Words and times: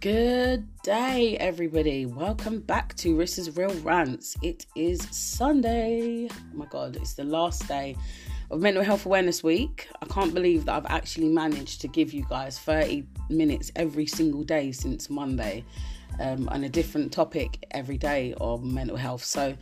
Good 0.00 0.66
day, 0.82 1.36
everybody. 1.36 2.06
Welcome 2.06 2.60
back 2.60 2.94
to 2.96 3.14
Rissa's 3.14 3.54
Real 3.54 3.74
Rants. 3.80 4.34
It 4.40 4.64
is 4.74 5.06
Sunday. 5.10 6.26
Oh 6.32 6.36
my 6.54 6.64
god, 6.64 6.96
it's 6.96 7.12
the 7.12 7.24
last 7.24 7.68
day 7.68 7.94
of 8.50 8.62
Mental 8.62 8.82
Health 8.82 9.04
Awareness 9.04 9.42
Week. 9.42 9.88
I 10.00 10.06
can't 10.06 10.32
believe 10.32 10.64
that 10.64 10.72
I've 10.74 10.86
actually 10.86 11.28
managed 11.28 11.82
to 11.82 11.88
give 11.88 12.14
you 12.14 12.24
guys 12.30 12.58
30 12.58 13.04
minutes 13.28 13.72
every 13.76 14.06
single 14.06 14.42
day 14.42 14.72
since 14.72 15.10
Monday 15.10 15.66
um, 16.18 16.48
on 16.48 16.64
a 16.64 16.68
different 16.70 17.12
topic 17.12 17.66
every 17.72 17.98
day 17.98 18.32
on 18.40 18.72
mental 18.72 18.96
health. 18.96 19.22
So, 19.22 19.54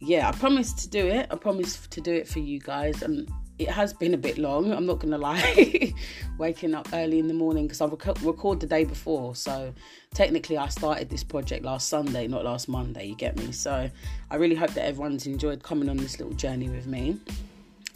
yeah, 0.00 0.30
I 0.30 0.32
promised 0.32 0.78
to 0.78 0.88
do 0.88 1.08
it. 1.08 1.26
I 1.30 1.36
promised 1.36 1.90
to 1.90 2.00
do 2.00 2.14
it 2.14 2.26
for 2.26 2.38
you 2.38 2.58
guys. 2.58 3.02
And 3.02 3.30
it 3.58 3.68
has 3.68 3.92
been 3.92 4.14
a 4.14 4.18
bit 4.18 4.38
long. 4.38 4.72
I'm 4.72 4.86
not 4.86 5.00
gonna 5.00 5.18
lie. 5.18 5.94
Waking 6.38 6.74
up 6.74 6.88
early 6.92 7.18
in 7.18 7.28
the 7.28 7.34
morning 7.34 7.66
because 7.66 7.80
I 7.80 7.86
rec- 7.86 8.22
record 8.22 8.60
the 8.60 8.66
day 8.66 8.84
before, 8.84 9.34
so 9.34 9.74
technically 10.14 10.56
I 10.56 10.68
started 10.68 11.10
this 11.10 11.24
project 11.24 11.64
last 11.64 11.88
Sunday, 11.88 12.28
not 12.28 12.44
last 12.44 12.68
Monday. 12.68 13.06
You 13.06 13.16
get 13.16 13.36
me? 13.36 13.52
So 13.52 13.90
I 14.30 14.36
really 14.36 14.54
hope 14.54 14.70
that 14.74 14.84
everyone's 14.84 15.26
enjoyed 15.26 15.62
coming 15.62 15.88
on 15.88 15.96
this 15.96 16.18
little 16.18 16.34
journey 16.34 16.68
with 16.68 16.86
me. 16.86 17.18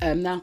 Um, 0.03 0.20
now, 0.20 0.43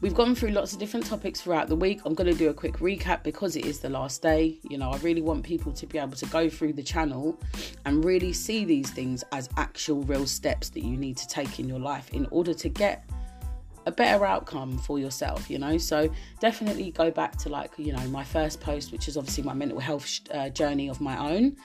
we've 0.00 0.14
gone 0.14 0.36
through 0.36 0.50
lots 0.50 0.72
of 0.72 0.78
different 0.78 1.04
topics 1.04 1.40
throughout 1.40 1.68
the 1.68 1.74
week. 1.74 2.00
I'm 2.04 2.14
going 2.14 2.30
to 2.30 2.38
do 2.38 2.48
a 2.48 2.54
quick 2.54 2.74
recap 2.74 3.24
because 3.24 3.56
it 3.56 3.66
is 3.66 3.80
the 3.80 3.90
last 3.90 4.22
day. 4.22 4.60
You 4.62 4.78
know, 4.78 4.90
I 4.90 4.98
really 4.98 5.20
want 5.20 5.42
people 5.42 5.72
to 5.72 5.86
be 5.86 5.98
able 5.98 6.12
to 6.12 6.26
go 6.26 6.48
through 6.48 6.74
the 6.74 6.82
channel 6.82 7.36
and 7.84 8.04
really 8.04 8.32
see 8.32 8.64
these 8.64 8.88
things 8.90 9.24
as 9.32 9.48
actual 9.56 10.02
real 10.02 10.28
steps 10.28 10.68
that 10.70 10.84
you 10.84 10.96
need 10.96 11.16
to 11.16 11.26
take 11.26 11.58
in 11.58 11.68
your 11.68 11.80
life 11.80 12.08
in 12.10 12.28
order 12.30 12.54
to 12.54 12.68
get 12.68 13.04
a 13.86 13.92
better 13.92 14.24
outcome 14.24 14.78
for 14.78 14.98
yourself 14.98 15.50
you 15.50 15.58
know? 15.58 15.78
So 15.78 16.10
definitely 16.40 16.90
go 16.90 17.10
back 17.10 17.36
to 17.38 17.48
like 17.48 17.72
you 17.76 17.92
know 17.92 18.06
my 18.08 18.24
first 18.24 18.60
post 18.60 18.92
which 18.92 19.08
is 19.08 19.16
obviously 19.16 19.44
my 19.44 19.54
mental 19.54 19.78
health 19.78 20.20
uh, 20.32 20.48
journey 20.50 20.88
of 20.88 21.00
my 21.00 21.16
own. 21.32 21.56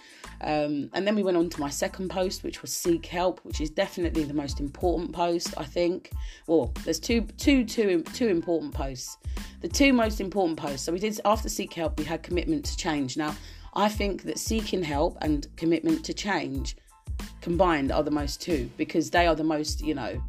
Um, 0.42 0.90
and 0.94 1.08
then 1.08 1.16
we 1.16 1.24
went 1.24 1.38
on 1.38 1.50
to 1.50 1.60
my 1.60 1.70
second 1.70 2.10
post 2.10 2.44
which 2.44 2.62
was 2.62 2.72
seek 2.72 3.06
help 3.06 3.40
which 3.44 3.62
is 3.62 3.70
definitely 3.70 4.24
the 4.24 4.34
most 4.34 4.60
important 4.60 5.14
post 5.14 5.54
i 5.58 5.64
think. 5.64 6.12
Well 6.48 6.74
there's 6.84 7.00
two 7.00 7.22
two 7.38 7.66
two 7.66 8.04
two 8.14 8.28
important 8.28 8.74
posts. 8.74 9.18
The 9.62 9.68
two 9.70 9.94
most 9.94 10.22
important 10.22 10.60
posts. 10.60 10.86
So 10.86 10.92
we 10.92 11.00
did 11.00 11.20
after 11.26 11.50
seek 11.50 11.74
help 11.74 11.98
we 11.98 12.06
had 12.06 12.24
commitment 12.24 12.66
to 12.66 12.78
change. 12.78 13.18
Now 13.18 13.36
i 13.74 13.90
think 13.90 14.24
that 14.24 14.40
seeking 14.40 14.84
help 14.84 15.18
and 15.22 15.48
commitment 15.58 16.06
to 16.06 16.14
change 16.14 16.78
combined 17.42 17.92
are 17.92 18.04
the 18.04 18.12
most 18.12 18.42
two 18.42 18.70
because 18.78 19.10
they 19.10 19.28
are 19.28 19.36
the 19.36 19.44
most 19.44 19.82
you 19.82 19.94
know 19.94 20.22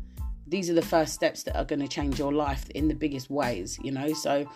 these 0.47 0.71
are 0.71 0.75
the 0.75 0.83
first 0.83 1.15
steps 1.15 1.43
that 1.45 1.57
are 1.57 1.65
going 1.65 1.81
to 1.81 1.89
change 1.89 2.19
your 2.19 2.33
life 2.33 2.69
in 2.71 2.89
the 2.89 2.95
biggest 2.95 3.31
ways, 3.31 3.79
you 3.83 3.91
know. 3.91 4.13
So 4.13 4.49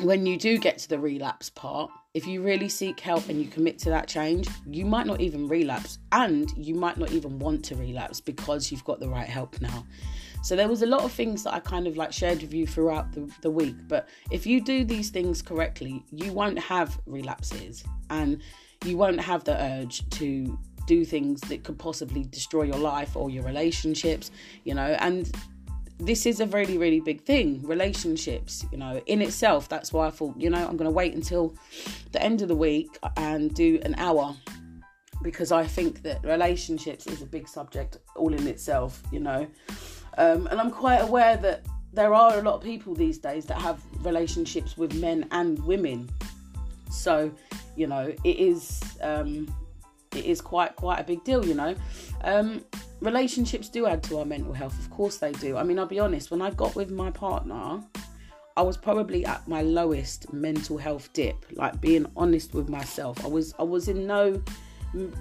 when 0.00 0.26
you 0.26 0.36
do 0.36 0.58
get 0.58 0.78
to 0.78 0.88
the 0.88 0.98
relapse 0.98 1.50
part, 1.50 1.90
if 2.14 2.26
you 2.26 2.42
really 2.42 2.68
seek 2.68 2.98
help 3.00 3.28
and 3.28 3.40
you 3.40 3.48
commit 3.48 3.78
to 3.80 3.90
that 3.90 4.08
change, 4.08 4.48
you 4.66 4.84
might 4.84 5.06
not 5.06 5.20
even 5.20 5.46
relapse 5.48 5.98
and 6.12 6.52
you 6.56 6.74
might 6.74 6.96
not 6.96 7.12
even 7.12 7.38
want 7.38 7.64
to 7.66 7.76
relapse 7.76 8.20
because 8.20 8.70
you've 8.70 8.84
got 8.84 9.00
the 9.00 9.08
right 9.08 9.28
help 9.28 9.60
now. 9.60 9.84
So 10.42 10.56
there 10.56 10.68
was 10.68 10.82
a 10.82 10.86
lot 10.86 11.02
of 11.02 11.12
things 11.12 11.42
that 11.44 11.54
I 11.54 11.60
kind 11.60 11.86
of 11.86 11.96
like 11.96 12.12
shared 12.12 12.40
with 12.40 12.54
you 12.54 12.66
throughout 12.66 13.12
the, 13.12 13.30
the 13.42 13.50
week. 13.50 13.76
But 13.88 14.08
if 14.30 14.46
you 14.46 14.60
do 14.60 14.84
these 14.84 15.10
things 15.10 15.42
correctly, 15.42 16.04
you 16.10 16.32
won't 16.32 16.58
have 16.58 16.98
relapses 17.06 17.84
and 18.10 18.40
you 18.84 18.96
won't 18.96 19.20
have 19.20 19.44
the 19.44 19.60
urge 19.60 20.08
to 20.10 20.58
do 20.88 21.04
things 21.04 21.40
that 21.42 21.62
could 21.62 21.78
possibly 21.78 22.24
destroy 22.24 22.62
your 22.62 22.78
life 22.78 23.14
or 23.14 23.30
your 23.30 23.44
relationships, 23.44 24.30
you 24.64 24.74
know, 24.74 24.96
and 25.00 25.30
this 25.98 26.26
is 26.26 26.40
a 26.40 26.46
really, 26.46 26.78
really 26.78 27.00
big 27.00 27.22
thing. 27.22 27.60
Relationships, 27.66 28.64
you 28.72 28.78
know, 28.78 29.00
in 29.06 29.20
itself. 29.20 29.68
That's 29.68 29.92
why 29.92 30.06
I 30.06 30.10
thought, 30.10 30.34
you 30.38 30.48
know, 30.48 30.66
I'm 30.66 30.76
going 30.76 30.90
to 30.90 30.98
wait 31.02 31.14
until 31.14 31.54
the 32.12 32.22
end 32.22 32.40
of 32.40 32.48
the 32.48 32.54
week 32.54 32.98
and 33.16 33.54
do 33.54 33.78
an 33.82 33.94
hour 33.98 34.34
because 35.22 35.52
I 35.52 35.66
think 35.66 36.02
that 36.02 36.24
relationships 36.24 37.06
is 37.06 37.20
a 37.20 37.26
big 37.26 37.48
subject 37.48 37.98
all 38.16 38.32
in 38.32 38.46
itself, 38.46 39.02
you 39.12 39.20
know. 39.20 39.46
Um, 40.16 40.46
and 40.46 40.60
I'm 40.60 40.70
quite 40.70 40.98
aware 40.98 41.36
that 41.36 41.66
there 41.92 42.14
are 42.14 42.38
a 42.38 42.42
lot 42.42 42.54
of 42.54 42.62
people 42.62 42.94
these 42.94 43.18
days 43.18 43.44
that 43.46 43.60
have 43.60 43.82
relationships 44.04 44.78
with 44.78 44.94
men 44.94 45.26
and 45.32 45.58
women. 45.64 46.08
So, 46.90 47.30
you 47.76 47.88
know, 47.88 48.14
it 48.24 48.36
is 48.38 48.80
um, 49.02 49.52
it 50.14 50.24
is 50.24 50.40
quite 50.40 50.76
quite 50.76 51.00
a 51.00 51.04
big 51.04 51.24
deal, 51.24 51.44
you 51.44 51.54
know. 51.54 51.74
Um, 52.22 52.64
relationships 53.00 53.68
do 53.68 53.86
add 53.86 54.02
to 54.04 54.18
our 54.18 54.24
mental 54.24 54.52
health, 54.52 54.78
of 54.78 54.90
course 54.90 55.18
they 55.18 55.32
do. 55.32 55.56
I 55.56 55.62
mean, 55.62 55.78
I'll 55.78 55.86
be 55.86 56.00
honest, 56.00 56.30
when 56.30 56.42
I 56.42 56.50
got 56.50 56.74
with 56.74 56.90
my 56.90 57.10
partner, 57.10 57.82
I 58.56 58.62
was 58.62 58.76
probably 58.76 59.24
at 59.24 59.46
my 59.46 59.62
lowest 59.62 60.32
mental 60.32 60.78
health 60.78 61.12
dip. 61.12 61.46
Like 61.52 61.80
being 61.80 62.06
honest 62.16 62.54
with 62.54 62.68
myself, 62.68 63.24
I 63.24 63.28
was 63.28 63.54
I 63.58 63.62
was 63.62 63.88
in 63.88 64.06
no 64.06 64.42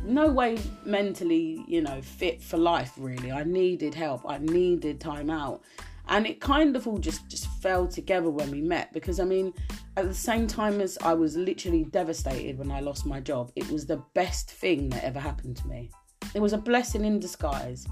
no 0.04 0.28
way 0.28 0.58
mentally, 0.86 1.64
you 1.68 1.82
know, 1.82 2.02
fit 2.02 2.42
for 2.42 2.58
life. 2.58 2.94
Really, 2.98 3.32
I 3.32 3.44
needed 3.44 3.94
help. 3.94 4.22
I 4.28 4.40
needed 4.40 5.00
time 5.00 5.30
out 5.30 5.62
and 6.10 6.26
it 6.26 6.40
kind 6.40 6.76
of 6.76 6.88
all 6.88 6.98
just 6.98 7.28
just 7.30 7.48
fell 7.62 7.88
together 7.88 8.30
when 8.30 8.50
we 8.52 8.62
met 8.62 8.92
because 8.94 9.20
i 9.20 9.24
mean 9.24 9.54
at 9.98 10.06
the 10.08 10.14
same 10.14 10.48
time 10.48 10.80
as 10.82 10.98
i 11.02 11.14
was 11.14 11.36
literally 11.36 11.84
devastated 11.86 12.58
when 12.58 12.72
i 12.72 12.80
lost 12.80 13.06
my 13.06 13.20
job 13.20 13.52
it 13.56 13.70
was 13.72 13.86
the 13.86 14.02
best 14.14 14.52
thing 14.52 14.90
that 14.90 15.04
ever 15.04 15.20
happened 15.20 15.58
to 15.58 15.68
me. 15.68 15.90
It 16.34 16.40
was 16.42 16.54
a 16.54 16.58
blessing 16.58 17.06
in 17.06 17.20
disguise 17.20 17.88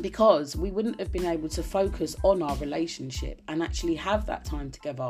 because 0.00 0.56
we 0.56 0.70
wouldn't 0.70 0.98
have 0.98 1.12
been 1.12 1.26
able 1.26 1.48
to 1.50 1.62
focus 1.62 2.16
on 2.22 2.42
our 2.42 2.56
relationship 2.56 3.42
and 3.48 3.62
actually 3.62 3.94
have 3.96 4.26
that 4.26 4.44
time 4.44 4.70
together 4.70 5.08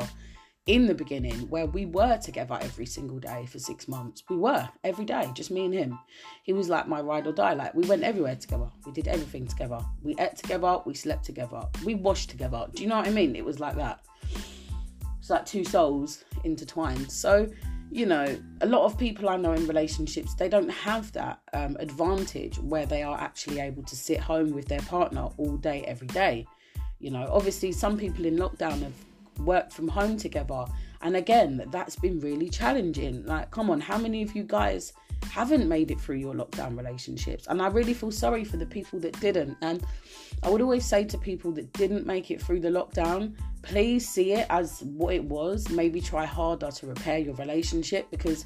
in 0.65 0.85
the 0.85 0.95
beginning 0.95 1.49
where 1.49 1.65
we 1.65 1.85
were 1.85 2.17
together 2.17 2.57
every 2.61 2.85
single 2.85 3.19
day 3.19 3.45
for 3.45 3.59
six 3.59 3.87
months. 3.87 4.23
We 4.29 4.37
were 4.37 4.69
every 4.83 5.03
day, 5.03 5.29
just 5.33 5.51
me 5.51 5.65
and 5.65 5.73
him. 5.73 5.99
He 6.43 6.53
was 6.53 6.69
like 6.69 6.87
my 6.87 7.01
ride 7.01 7.27
or 7.27 7.33
die. 7.33 7.53
Like 7.53 7.73
we 7.73 7.85
went 7.87 8.03
everywhere 8.03 8.35
together. 8.35 8.69
We 8.85 8.93
did 8.93 9.07
everything 9.07 9.45
together. 9.45 9.79
We 10.01 10.15
ate 10.19 10.37
together. 10.37 10.79
We 10.85 10.93
slept 10.93 11.25
together. 11.25 11.63
We 11.83 11.95
washed 11.95 12.29
together. 12.29 12.67
Do 12.73 12.81
you 12.81 12.87
know 12.87 12.97
what 12.97 13.07
I 13.07 13.11
mean? 13.11 13.35
It 13.35 13.43
was 13.43 13.59
like 13.59 13.75
that. 13.75 14.05
It's 15.19 15.29
like 15.29 15.45
two 15.45 15.65
souls 15.65 16.23
intertwined. 16.45 17.11
So, 17.11 17.49
you 17.91 18.05
know, 18.05 18.37
a 18.61 18.65
lot 18.65 18.85
of 18.85 18.97
people 18.97 19.29
I 19.29 19.37
know 19.37 19.53
in 19.53 19.67
relationships, 19.67 20.33
they 20.33 20.49
don't 20.49 20.69
have 20.69 21.11
that 21.13 21.41
um, 21.53 21.75
advantage 21.79 22.57
where 22.59 22.85
they 22.85 23.03
are 23.03 23.19
actually 23.19 23.59
able 23.59 23.83
to 23.83 23.95
sit 23.95 24.19
home 24.19 24.51
with 24.51 24.67
their 24.67 24.81
partner 24.81 25.29
all 25.37 25.57
day, 25.57 25.83
every 25.87 26.07
day. 26.07 26.45
You 26.99 27.11
know, 27.11 27.27
obviously, 27.31 27.73
some 27.73 27.97
people 27.97 28.25
in 28.25 28.37
lockdown 28.37 28.81
have 28.81 28.93
worked 29.39 29.73
from 29.73 29.87
home 29.87 30.17
together. 30.17 30.65
And 31.01 31.15
again, 31.15 31.63
that's 31.71 31.95
been 31.95 32.19
really 32.19 32.49
challenging. 32.49 33.25
Like, 33.25 33.51
come 33.51 33.69
on, 33.69 33.81
how 33.81 33.97
many 33.97 34.21
of 34.23 34.35
you 34.35 34.43
guys 34.43 34.93
haven't 35.31 35.67
made 35.67 35.91
it 35.91 35.99
through 35.99 36.17
your 36.17 36.33
lockdown 36.33 36.77
relationships? 36.77 37.47
And 37.47 37.61
I 37.61 37.67
really 37.67 37.93
feel 37.93 38.11
sorry 38.11 38.43
for 38.43 38.57
the 38.57 38.65
people 38.65 38.99
that 38.99 39.19
didn't. 39.19 39.57
And 39.61 39.83
I 40.43 40.49
would 40.49 40.61
always 40.61 40.85
say 40.85 41.03
to 41.05 41.17
people 41.17 41.51
that 41.53 41.71
didn't 41.73 42.05
make 42.05 42.31
it 42.31 42.41
through 42.41 42.61
the 42.61 42.69
lockdown, 42.69 43.35
please 43.61 44.07
see 44.07 44.33
it 44.33 44.47
as 44.49 44.81
what 44.83 45.13
it 45.13 45.23
was. 45.23 45.69
Maybe 45.69 46.01
try 46.01 46.25
harder 46.25 46.71
to 46.71 46.87
repair 46.87 47.17
your 47.19 47.35
relationship 47.35 48.09
because 48.09 48.45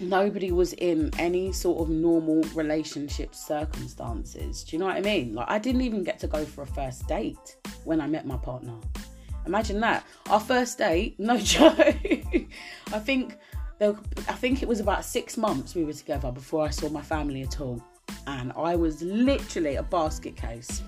nobody 0.00 0.52
was 0.52 0.74
in 0.74 1.10
any 1.18 1.52
sort 1.52 1.80
of 1.80 1.88
normal 1.88 2.42
relationship 2.54 3.34
circumstances. 3.34 4.64
Do 4.64 4.76
you 4.76 4.80
know 4.80 4.86
what 4.86 4.96
I 4.96 5.00
mean? 5.00 5.34
Like, 5.34 5.50
I 5.50 5.58
didn't 5.58 5.82
even 5.82 6.04
get 6.04 6.18
to 6.20 6.26
go 6.26 6.44
for 6.44 6.62
a 6.62 6.66
first 6.66 7.06
date 7.08 7.56
when 7.84 8.00
I 8.00 8.06
met 8.06 8.26
my 8.26 8.36
partner. 8.36 8.74
Imagine 9.48 9.80
that. 9.80 10.04
Our 10.28 10.40
first 10.40 10.76
date, 10.76 11.18
no 11.18 11.38
joke. 11.54 11.78
I 11.78 12.98
think 12.98 13.38
there, 13.78 13.96
I 14.28 14.34
think 14.34 14.62
it 14.62 14.68
was 14.68 14.78
about 14.78 15.06
six 15.06 15.38
months 15.38 15.74
we 15.74 15.84
were 15.84 15.94
together 15.94 16.30
before 16.30 16.66
I 16.66 16.70
saw 16.70 16.90
my 16.90 17.00
family 17.00 17.42
at 17.42 17.58
all. 17.58 17.82
And 18.26 18.52
I 18.56 18.76
was 18.76 19.00
literally 19.00 19.76
a 19.76 19.82
basket 19.82 20.36
case. 20.36 20.82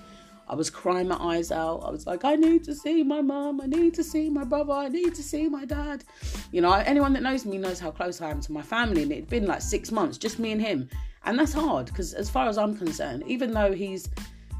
I 0.47 0.53
was 0.53 0.69
crying 0.69 1.07
my 1.07 1.17
eyes 1.17 1.51
out. 1.51 1.79
I 1.79 1.89
was 1.89 2.05
like, 2.05 2.23
I 2.23 2.35
need 2.35 2.63
to 2.65 2.75
see 2.75 3.01
my 3.01 3.21
mum. 3.21 3.61
I 3.61 3.65
need 3.65 3.95
to 3.95 4.03
see 4.03 4.29
my 4.29 4.43
brother. 4.43 4.73
I 4.73 4.89
need 4.89 5.15
to 5.15 5.23
see 5.23 5.49
my 5.49 5.65
dad. 5.65 6.03
You 6.51 6.61
know, 6.61 6.71
anyone 6.73 7.13
that 7.13 7.23
knows 7.23 7.47
me 7.47 7.57
knows 7.57 7.79
how 7.79 7.89
close 7.89 8.21
I 8.21 8.29
am 8.29 8.41
to 8.41 8.51
my 8.51 8.61
family. 8.61 9.01
And 9.01 9.11
it'd 9.11 9.27
been 9.29 9.47
like 9.47 9.61
six 9.61 9.91
months, 9.91 10.19
just 10.19 10.37
me 10.37 10.51
and 10.51 10.61
him. 10.61 10.87
And 11.25 11.39
that's 11.39 11.53
hard 11.53 11.87
because, 11.87 12.13
as 12.13 12.29
far 12.29 12.47
as 12.47 12.59
I'm 12.59 12.77
concerned, 12.77 13.23
even 13.25 13.53
though 13.53 13.73
he's, 13.73 14.09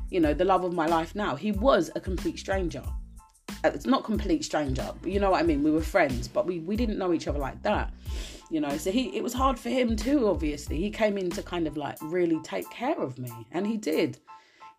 you 0.10 0.20
know, 0.20 0.34
the 0.34 0.46
love 0.46 0.64
of 0.64 0.74
my 0.74 0.88
life 0.88 1.14
now, 1.14 1.36
he 1.36 1.52
was 1.52 1.92
a 1.96 2.00
complete 2.00 2.40
stranger 2.40 2.84
it's 3.64 3.86
not 3.86 4.04
complete 4.04 4.44
stranger, 4.44 4.92
you 5.06 5.20
know 5.20 5.32
what 5.32 5.40
I 5.40 5.44
mean. 5.44 5.64
We 5.64 5.72
were 5.72 5.82
friends, 5.82 6.28
but 6.28 6.46
we 6.46 6.60
we 6.60 6.76
didn't 6.76 6.98
know 6.98 7.14
each 7.14 7.28
other 7.28 7.40
like 7.40 7.62
that, 7.64 7.94
you 8.50 8.60
know. 8.60 8.78
So 8.78 8.92
he 8.92 9.16
it 9.16 9.24
was 9.24 9.34
hard 9.34 9.60
for 9.60 9.70
him 9.70 9.96
too. 9.96 10.28
Obviously, 10.28 10.78
he 10.78 10.90
came 10.90 11.18
in 11.18 11.30
to 11.32 11.44
kind 11.44 11.68
of 11.68 11.78
like 11.78 11.98
really 12.02 12.40
take 12.44 12.70
care 12.70 13.00
of 13.00 13.20
me, 13.20 13.32
and 13.52 13.66
he 13.68 13.78
did. 13.78 14.18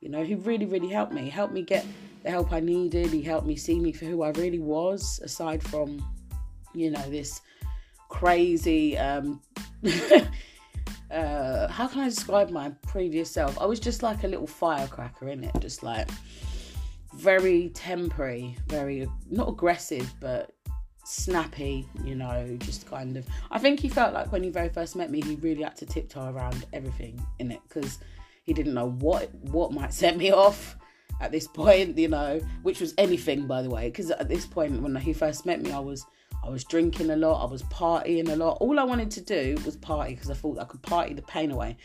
You 0.00 0.08
know, 0.08 0.24
he 0.24 0.34
really 0.34 0.66
really 0.66 0.88
helped 0.88 1.12
me. 1.12 1.22
He 1.22 1.30
helped 1.30 1.54
me 1.54 1.62
get 1.62 1.86
the 2.24 2.30
help 2.30 2.52
I 2.52 2.60
needed. 2.60 3.08
He 3.08 3.22
helped 3.22 3.46
me 3.46 3.56
see 3.56 3.78
me 3.78 3.92
for 3.92 4.04
who 4.04 4.22
I 4.22 4.30
really 4.30 4.58
was, 4.58 5.20
aside 5.22 5.62
from, 5.62 6.04
you 6.74 6.90
know, 6.90 7.10
this 7.10 7.40
crazy. 8.08 8.98
um 8.98 9.40
uh 11.10 11.68
how 11.68 11.86
can 11.86 12.00
I 12.00 12.08
describe 12.08 12.50
my 12.50 12.70
previous 12.82 13.30
self? 13.30 13.60
I 13.60 13.66
was 13.66 13.78
just 13.78 14.02
like 14.02 14.24
a 14.24 14.28
little 14.28 14.46
firecracker 14.46 15.28
in 15.28 15.44
it, 15.44 15.52
just 15.60 15.82
like 15.82 16.08
very 17.14 17.70
temporary, 17.70 18.56
very 18.68 19.08
not 19.30 19.48
aggressive, 19.48 20.12
but 20.20 20.54
snappy, 21.04 21.86
you 22.04 22.14
know, 22.14 22.56
just 22.60 22.86
kind 22.86 23.16
of. 23.16 23.26
I 23.50 23.58
think 23.58 23.80
he 23.80 23.88
felt 23.88 24.14
like 24.14 24.32
when 24.32 24.42
he 24.42 24.50
very 24.50 24.68
first 24.68 24.96
met 24.96 25.10
me, 25.10 25.20
he 25.20 25.36
really 25.36 25.62
had 25.62 25.76
to 25.76 25.86
tiptoe 25.86 26.32
around 26.32 26.66
everything 26.72 27.24
in 27.38 27.50
it 27.50 27.60
because 27.68 27.98
he 28.44 28.52
didn't 28.52 28.74
know 28.74 28.90
what 28.90 29.34
what 29.34 29.72
might 29.72 29.92
set 29.92 30.16
me 30.16 30.30
off 30.32 30.76
at 31.20 31.30
this 31.30 31.46
point, 31.46 31.96
you 31.98 32.08
know, 32.08 32.40
which 32.62 32.80
was 32.80 32.94
anything 32.98 33.46
by 33.46 33.62
the 33.62 33.70
way. 33.70 33.88
Because 33.88 34.10
at 34.10 34.28
this 34.28 34.46
point, 34.46 34.80
when 34.80 34.94
he 34.96 35.12
first 35.12 35.46
met 35.46 35.60
me, 35.60 35.72
I 35.72 35.78
was 35.78 36.04
I 36.44 36.50
was 36.50 36.64
drinking 36.64 37.10
a 37.10 37.16
lot, 37.16 37.46
I 37.46 37.50
was 37.50 37.62
partying 37.64 38.28
a 38.28 38.36
lot. 38.36 38.58
All 38.60 38.80
I 38.80 38.84
wanted 38.84 39.10
to 39.12 39.20
do 39.20 39.56
was 39.64 39.76
party 39.76 40.14
because 40.14 40.30
I 40.30 40.34
thought 40.34 40.58
I 40.58 40.64
could 40.64 40.82
party 40.82 41.14
the 41.14 41.22
pain 41.22 41.52
away 41.52 41.76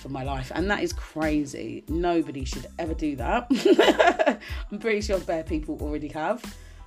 from 0.00 0.12
my 0.12 0.24
life, 0.24 0.50
and 0.54 0.70
that 0.70 0.82
is 0.82 0.92
crazy. 0.92 1.84
Nobody 1.88 2.44
should 2.44 2.66
ever 2.78 2.94
do 2.94 3.16
that. 3.16 4.40
I'm 4.72 4.78
pretty 4.78 5.02
sure 5.02 5.18
bare 5.20 5.44
people 5.44 5.78
already 5.80 6.08
have. 6.08 6.42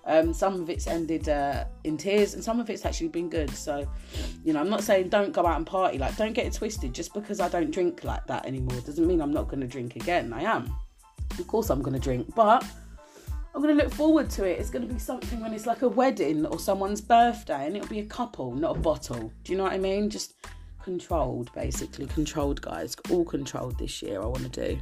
Um, 0.06 0.34
some 0.34 0.60
of 0.60 0.72
it's 0.72 0.88
ended 0.88 1.30
uh, 1.30 1.66
in 1.84 1.96
tears, 1.96 2.34
and 2.34 2.44
some 2.44 2.60
of 2.60 2.70
it's 2.72 2.84
actually 2.84 3.10
been 3.10 3.30
good. 3.30 3.52
So, 3.52 3.88
you 4.44 4.54
know, 4.54 4.60
I'm 4.60 4.70
not 4.70 4.82
saying 4.82 5.10
don't 5.10 5.32
go 5.32 5.46
out 5.46 5.58
and 5.58 5.68
party. 5.68 6.00
Like, 6.00 6.18
don't 6.18 6.34
get 6.34 6.48
it 6.48 6.54
twisted. 6.54 6.94
Just 6.94 7.14
because 7.14 7.40
I 7.40 7.48
don't 7.48 7.70
drink 7.70 8.04
like 8.04 8.26
that 8.26 8.48
anymore 8.48 8.80
doesn't 8.82 9.06
mean 9.06 9.22
I'm 9.22 9.34
not 9.34 9.48
going 9.50 9.62
to 9.62 9.68
drink 9.68 9.96
again. 9.96 10.34
I 10.34 10.44
am. 10.44 10.74
Of 11.38 11.46
course, 11.46 11.70
I'm 11.70 11.84
going 11.84 11.94
to 11.94 12.00
drink, 12.00 12.34
but 12.34 12.66
I'm 13.54 13.62
going 13.62 13.76
to 13.76 13.84
look 13.84 13.94
forward 13.94 14.30
to 14.32 14.46
it. 14.46 14.60
It's 14.60 14.70
going 14.70 14.88
to 14.88 14.94
be 14.94 15.00
something 15.00 15.40
when 15.42 15.54
it's 15.54 15.66
like 15.66 15.82
a 15.82 15.88
wedding 15.88 16.46
or 16.46 16.60
someone's 16.60 17.02
birthday, 17.02 17.66
and 17.66 17.76
it'll 17.76 17.90
be 17.90 18.00
a 18.00 18.06
couple, 18.06 18.54
not 18.54 18.78
a 18.78 18.80
bottle. 18.80 19.32
Do 19.44 19.52
you 19.52 19.58
know 19.58 19.64
what 19.64 19.74
I 19.74 19.80
mean? 19.80 20.10
Just 20.10 20.36
controlled, 20.84 21.52
basically 21.54 22.06
controlled, 22.08 22.62
guys. 22.62 22.96
All 23.10 23.26
controlled 23.26 23.80
this 23.80 24.02
year. 24.02 24.22
I 24.22 24.26
want 24.26 24.52
to 24.54 24.76
do. 24.76 24.80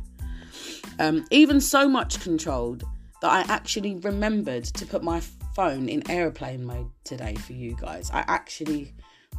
Um, 1.00 1.26
even 1.32 1.62
so 1.62 1.88
much 1.88 2.20
controlled 2.20 2.84
that 3.22 3.32
I 3.32 3.52
actually 3.52 3.96
remembered 3.96 4.66
to 4.66 4.86
put 4.86 5.04
my 5.04 5.22
phone 5.56 5.90
in 5.90 6.10
airplane 6.10 6.66
mode 6.66 6.90
today 7.04 7.36
for 7.36 7.54
you 7.54 7.76
guys. 7.80 8.12
I 8.12 8.24
actually 8.28 8.94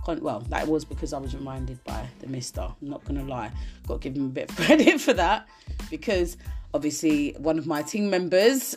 well, 0.07 0.41
that 0.49 0.67
was 0.67 0.85
because 0.85 1.13
I 1.13 1.19
was 1.19 1.35
reminded 1.35 1.83
by 1.85 2.07
the 2.21 2.29
mister. 2.29 2.63
I'm 2.63 2.89
not 2.89 3.05
gonna 3.05 3.25
lie, 3.25 3.51
got 3.87 4.01
to 4.01 4.09
give 4.09 4.17
him 4.17 4.27
a 4.27 4.31
bit 4.31 4.51
of 4.51 4.57
credit 4.65 5.01
for 5.01 5.13
that 5.13 5.47
because 5.91 6.39
obviously 6.73 7.35
one 7.39 7.59
of 7.59 7.67
my 7.67 7.83
team 7.83 8.09
members, 8.09 8.75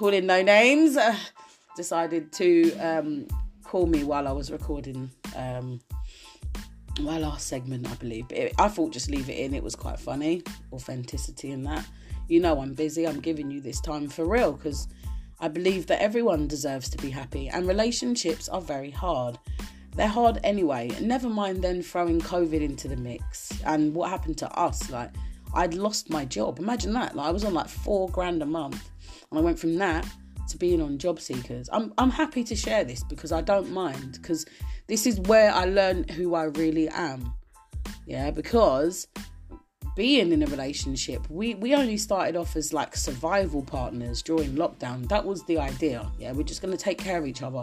calling 0.00 0.24
no 0.24 0.40
names, 0.40 0.96
uh, 0.96 1.14
decided 1.76 2.32
to 2.32 2.72
um, 2.78 3.28
call 3.62 3.86
me 3.86 4.02
while 4.02 4.26
I 4.26 4.32
was 4.32 4.50
recording 4.50 5.10
um, 5.36 5.78
my 7.00 7.18
last 7.18 7.48
segment, 7.48 7.86
I 7.86 7.94
believe. 7.96 8.28
But 8.28 8.38
it, 8.38 8.54
I 8.58 8.68
thought 8.68 8.92
just 8.92 9.10
leave 9.10 9.28
it 9.28 9.38
in. 9.38 9.52
It 9.52 9.62
was 9.62 9.76
quite 9.76 10.00
funny, 10.00 10.42
authenticity 10.72 11.50
in 11.50 11.62
that 11.64 11.86
you 12.30 12.40
know 12.40 12.60
I'm 12.60 12.74
busy, 12.74 13.06
I'm 13.06 13.20
giving 13.20 13.50
you 13.50 13.60
this 13.60 13.80
time 13.80 14.08
for 14.08 14.24
real 14.24 14.52
because 14.52 14.88
I 15.40 15.48
believe 15.48 15.86
that 15.88 16.00
everyone 16.00 16.46
deserves 16.46 16.88
to 16.90 16.98
be 16.98 17.10
happy 17.10 17.48
and 17.48 17.66
relationships 17.66 18.48
are 18.48 18.60
very 18.60 18.90
hard. 18.90 19.36
They're 19.96 20.06
hard 20.06 20.38
anyway. 20.44 20.92
Never 21.00 21.28
mind 21.28 21.62
then 21.62 21.82
throwing 21.82 22.20
COVID 22.20 22.62
into 22.62 22.86
the 22.86 22.96
mix 22.96 23.52
and 23.66 23.92
what 23.92 24.10
happened 24.10 24.38
to 24.38 24.50
us. 24.52 24.88
Like, 24.90 25.10
I'd 25.52 25.74
lost 25.74 26.08
my 26.08 26.24
job. 26.24 26.60
Imagine 26.60 26.92
that. 26.92 27.16
Like, 27.16 27.26
I 27.26 27.30
was 27.32 27.44
on 27.44 27.54
like 27.54 27.68
four 27.68 28.08
grand 28.10 28.40
a 28.42 28.46
month 28.46 28.88
and 29.30 29.38
I 29.38 29.42
went 29.42 29.58
from 29.58 29.76
that 29.76 30.06
to 30.48 30.58
being 30.58 30.82
on 30.82 30.98
job 30.98 31.20
seekers. 31.20 31.68
I'm, 31.72 31.92
I'm 31.98 32.10
happy 32.10 32.42
to 32.44 32.56
share 32.56 32.84
this 32.84 33.04
because 33.04 33.32
I 33.32 33.40
don't 33.40 33.70
mind 33.70 34.18
because 34.20 34.46
this 34.88 35.06
is 35.06 35.20
where 35.20 35.52
I 35.52 35.64
learn 35.64 36.08
who 36.08 36.34
I 36.34 36.44
really 36.44 36.88
am. 36.88 37.32
Yeah, 38.06 38.30
because 38.30 39.06
being 39.96 40.32
in 40.32 40.42
a 40.42 40.46
relationship. 40.46 41.28
We 41.28 41.54
we 41.54 41.74
only 41.74 41.96
started 41.96 42.36
off 42.36 42.56
as 42.56 42.72
like 42.72 42.96
survival 42.96 43.62
partners 43.62 44.22
during 44.22 44.54
lockdown. 44.54 45.08
That 45.08 45.24
was 45.24 45.44
the 45.44 45.58
idea. 45.58 46.10
Yeah, 46.18 46.32
we're 46.32 46.42
just 46.42 46.62
gonna 46.62 46.76
take 46.76 46.98
care 46.98 47.18
of 47.18 47.26
each 47.26 47.42
other, 47.42 47.62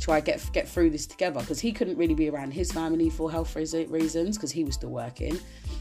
try 0.00 0.20
get 0.20 0.42
get 0.52 0.68
through 0.68 0.90
this 0.90 1.06
together. 1.06 1.40
Because 1.40 1.60
he 1.60 1.72
couldn't 1.72 1.96
really 1.96 2.14
be 2.14 2.28
around 2.28 2.52
his 2.52 2.72
family 2.72 3.10
for 3.10 3.30
health 3.30 3.54
reasons 3.54 4.36
because 4.36 4.50
he 4.50 4.64
was 4.64 4.74
still 4.74 4.90
working, 4.90 5.38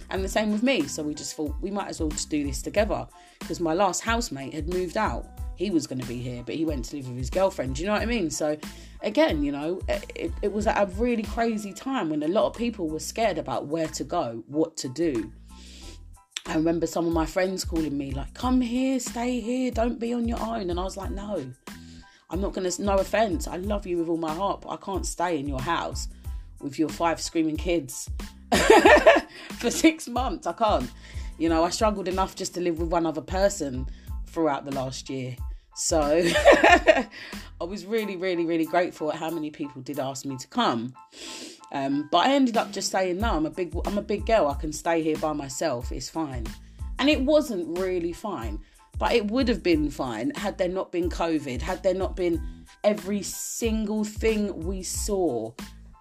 and 0.09 0.23
the 0.23 0.29
same 0.29 0.51
with 0.51 0.63
me. 0.63 0.87
So 0.87 1.01
we 1.03 1.13
just 1.13 1.35
thought 1.35 1.55
we 1.61 1.71
might 1.71 1.87
as 1.87 1.99
well 1.99 2.09
just 2.09 2.29
do 2.29 2.43
this 2.43 2.61
together. 2.61 3.07
Because 3.39 3.59
my 3.59 3.73
last 3.73 4.01
housemate 4.01 4.53
had 4.53 4.69
moved 4.69 4.97
out. 4.97 5.25
He 5.55 5.71
was 5.71 5.87
going 5.87 5.99
to 5.99 6.07
be 6.07 6.19
here, 6.19 6.41
but 6.45 6.55
he 6.55 6.63
went 6.63 6.85
to 6.85 6.95
live 6.95 7.09
with 7.09 7.17
his 7.17 7.29
girlfriend. 7.29 7.75
Do 7.75 7.81
you 7.81 7.87
know 7.87 7.93
what 7.93 8.01
I 8.01 8.05
mean? 8.05 8.29
So 8.29 8.57
again, 9.01 9.43
you 9.43 9.51
know, 9.51 9.81
it, 9.89 10.31
it 10.41 10.53
was 10.53 10.67
at 10.67 10.81
a 10.81 10.85
really 10.93 11.23
crazy 11.23 11.73
time 11.73 12.09
when 12.09 12.23
a 12.23 12.29
lot 12.29 12.45
of 12.45 12.53
people 12.53 12.87
were 12.87 12.99
scared 12.99 13.37
about 13.37 13.67
where 13.67 13.87
to 13.87 14.05
go, 14.05 14.41
what 14.47 14.77
to 14.77 14.87
do 14.87 15.33
I 16.49 16.55
remember 16.55 16.87
some 16.87 17.05
of 17.05 17.13
my 17.13 17.27
friends 17.27 17.63
calling 17.63 17.95
me, 17.95 18.11
like, 18.11 18.33
come 18.33 18.59
here, 18.59 18.99
stay 18.99 19.39
here, 19.39 19.69
don't 19.69 19.99
be 19.99 20.13
on 20.13 20.27
your 20.27 20.41
own. 20.41 20.71
And 20.71 20.79
I 20.79 20.83
was 20.83 20.97
like, 20.97 21.11
no, 21.11 21.45
I'm 22.29 22.41
not 22.41 22.53
going 22.53 22.69
to, 22.69 22.81
no 22.81 22.97
offense. 22.97 23.47
I 23.47 23.57
love 23.57 23.87
you 23.87 23.97
with 23.97 24.07
all 24.07 24.17
my 24.17 24.33
heart, 24.33 24.61
but 24.61 24.69
I 24.69 24.77
can't 24.77 25.05
stay 25.05 25.39
in 25.39 25.47
your 25.47 25.61
house 25.61 26.07
with 26.61 26.77
your 26.77 26.89
five 26.89 27.19
screaming 27.19 27.57
kids 27.57 28.09
for 29.57 29.71
six 29.71 30.07
months. 30.07 30.45
I 30.45 30.53
can't. 30.53 30.89
You 31.37 31.49
know, 31.49 31.63
I 31.63 31.69
struggled 31.69 32.07
enough 32.07 32.35
just 32.35 32.53
to 32.55 32.61
live 32.61 32.79
with 32.79 32.89
one 32.89 33.05
other 33.05 33.21
person 33.21 33.87
throughout 34.27 34.65
the 34.65 34.71
last 34.71 35.09
year. 35.09 35.35
So 35.75 36.01
I 36.35 37.07
was 37.61 37.85
really, 37.85 38.17
really, 38.17 38.45
really 38.45 38.65
grateful 38.65 39.11
at 39.11 39.17
how 39.17 39.29
many 39.29 39.49
people 39.49 39.81
did 39.81 39.97
ask 39.97 40.25
me 40.25 40.35
to 40.37 40.47
come. 40.47 40.93
Um, 41.71 42.09
but 42.11 42.27
I 42.27 42.33
ended 42.33 42.57
up 42.57 42.71
just 42.71 42.91
saying 42.91 43.17
no. 43.17 43.31
I'm 43.31 43.45
a 43.45 43.49
big 43.49 43.73
I'm 43.85 43.97
a 43.97 44.01
big 44.01 44.25
girl. 44.25 44.47
I 44.47 44.55
can 44.55 44.73
stay 44.73 45.01
here 45.01 45.17
by 45.17 45.33
myself. 45.33 45.91
It's 45.91 46.09
fine. 46.09 46.45
And 46.97 47.09
it 47.09 47.21
wasn't 47.21 47.79
really 47.79 48.11
fine, 48.11 48.59
but 48.99 49.13
it 49.13 49.31
would 49.31 49.47
have 49.47 49.63
been 49.63 49.89
fine 49.89 50.31
had 50.35 50.57
there 50.57 50.69
not 50.69 50.91
been 50.91 51.09
COVID. 51.09 51.61
Had 51.61 51.81
there 51.81 51.93
not 51.93 52.15
been 52.15 52.41
every 52.83 53.21
single 53.23 54.03
thing 54.03 54.65
we 54.65 54.83
saw 54.83 55.51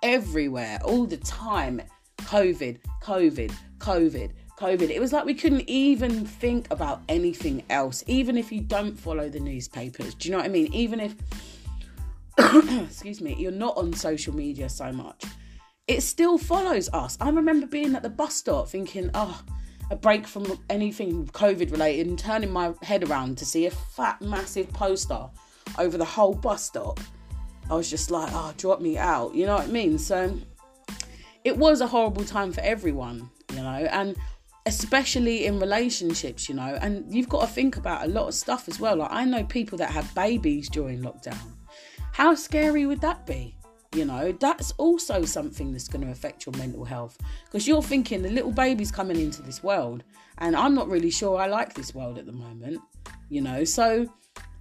everywhere 0.03 0.79
all 0.85 1.07
the 1.07 1.17
time. 1.19 1.81
COVID, 2.19 2.79
COVID, 3.03 3.53
COVID, 3.79 4.33
COVID. 4.59 4.91
It 4.91 5.01
was 5.01 5.13
like 5.13 5.25
we 5.25 5.35
couldn't 5.35 5.69
even 5.71 6.27
think 6.27 6.67
about 6.71 7.01
anything 7.09 7.63
else, 7.71 8.03
even 8.07 8.37
if 8.37 8.53
you 8.53 8.61
don't 8.61 8.99
follow 8.99 9.29
the 9.29 9.41
newspapers. 9.41 10.15
Do 10.15 10.29
you 10.29 10.33
know 10.33 10.39
what 10.39 10.47
I 10.47 10.51
mean? 10.51 10.73
Even 10.75 11.01
if, 11.01 11.15
excuse 12.85 13.21
me, 13.21 13.37
you're 13.39 13.53
not 13.53 13.77
on 13.77 13.93
social 13.93 14.35
media 14.35 14.69
so 14.69 14.93
much 14.93 15.25
it 15.89 16.03
still 16.03 16.37
follows 16.37 16.91
us. 16.93 17.17
I 17.21 17.31
remember 17.31 17.67
being 17.67 17.97
at 17.97 18.03
the 18.03 18.11
bus 18.11 18.35
stop 18.35 18.69
thinking, 18.69 19.11
oh, 19.15 19.43
a 19.91 19.97
break 19.97 20.27
from 20.27 20.59
anything 20.69 21.27
COVID 21.29 21.71
related 21.71 22.07
and 22.07 22.19
turning 22.19 22.51
my 22.51 22.75
head 22.83 23.09
around 23.09 23.39
to 23.39 23.45
see 23.45 23.67
a 23.67 23.71
fat, 23.71 24.21
massive 24.21 24.73
poster 24.73 25.29
over 25.79 25.97
the 25.97 26.05
whole 26.05 26.35
bus 26.35 26.65
stop. 26.65 27.01
I 27.71 27.75
was 27.75 27.91
just 27.91 28.11
like, 28.11 28.29
oh, 28.33 28.53
drop 28.57 28.81
me 28.81 28.97
out. 28.99 29.35
You 29.35 29.47
know 29.47 29.57
what 29.57 29.69
I 29.69 29.71
mean? 29.71 29.99
So 29.99 30.39
it 31.45 31.57
was 31.57 31.81
a 31.81 31.87
horrible 31.87 32.25
time 32.25 32.53
for 32.53 32.61
everyone, 32.61 33.31
you 33.51 33.63
know, 33.63 33.89
and 33.91 34.17
especially 34.67 35.47
in 35.47 35.59
relationships, 35.59 36.49
you 36.49 36.55
know, 36.55 36.79
and 36.81 37.13
you've 37.13 37.29
got 37.29 37.43
to 37.43 37.47
think 37.47 37.77
about 37.77 38.05
a 38.05 38.09
lot 38.09 38.29
of 38.29 38.35
stuff 38.35 38.69
as 38.69 38.79
well. 38.79 38.97
Like, 38.97 39.13
I 39.13 39.25
know 39.25 39.45
people 39.45 39.79
that 39.79 39.91
had 39.91 40.13
babies 40.15 40.69
during 40.69 41.01
lockdown. 41.01 41.39
How 42.13 42.35
scary 42.35 42.85
would 42.85 43.01
that 43.01 43.27
be? 43.27 43.55
You 43.95 44.05
know 44.05 44.33
that's 44.33 44.73
also 44.73 45.25
something 45.25 45.73
that's 45.73 45.89
going 45.89 46.05
to 46.05 46.11
affect 46.11 46.45
your 46.47 46.55
mental 46.57 46.85
health. 46.85 47.17
Because 47.47 47.67
you're 47.67 47.83
thinking 47.83 48.23
the 48.23 48.31
little 48.31 48.53
baby's 48.53 48.91
coming 48.91 49.19
into 49.19 49.43
this 49.43 49.63
world 49.63 50.05
and 50.39 50.55
i'm 50.55 50.75
not 50.75 50.89
really 50.89 51.11
sure 51.11 51.41
i 51.41 51.47
like 51.47 51.75
this 51.75 51.95
world 51.95 52.19
at 52.19 52.27
the 52.27 52.33
moment 52.33 52.81
you 53.29 53.41
know? 53.41 53.65
So 53.65 54.07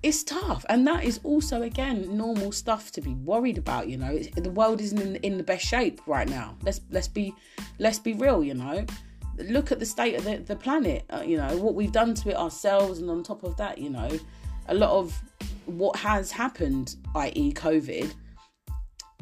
it's 0.04 0.24
tough 0.24 0.64
and 0.70 0.86
that 0.88 1.04
is 1.04 1.20
also 1.24 1.64
again 1.64 2.16
normal 2.16 2.52
stuff 2.52 2.92
to 2.92 3.02
be 3.02 3.14
worried 3.16 3.58
about 3.58 3.88
you 3.88 3.98
know? 3.98 4.18
The 4.20 4.52
world 4.52 4.82
isn't 4.82 5.00
in, 5.00 5.16
in 5.18 5.38
the 5.38 5.44
best 5.44 5.66
shape 5.66 6.02
right 6.06 6.30
now. 6.30 6.56
Let's 6.64 6.82
let's 6.92 7.08
be 7.08 7.34
let's 7.80 8.00
be 8.00 8.14
real 8.14 8.44
you 8.44 8.54
know? 8.54 8.86
Look 9.38 9.72
at 9.72 9.80
the 9.80 9.86
state 9.86 10.16
of 10.16 10.24
the, 10.24 10.38
the 10.38 10.56
planet 10.56 11.06
uh, 11.10 11.24
you 11.26 11.38
know? 11.38 11.58
What 11.58 11.76
we've 11.76 11.92
done 11.92 12.14
to 12.16 12.30
it 12.30 12.36
ourselves 12.36 13.00
and 13.00 13.10
on 13.10 13.24
top 13.24 13.44
of 13.44 13.58
that 13.58 13.78
you 13.78 13.90
know? 13.90 14.10
A 14.70 14.74
lot 14.74 14.92
of 14.92 15.20
what 15.66 15.98
has 15.98 16.32
happened 16.32 16.96
i.e 17.16 17.52
covid 17.52 18.14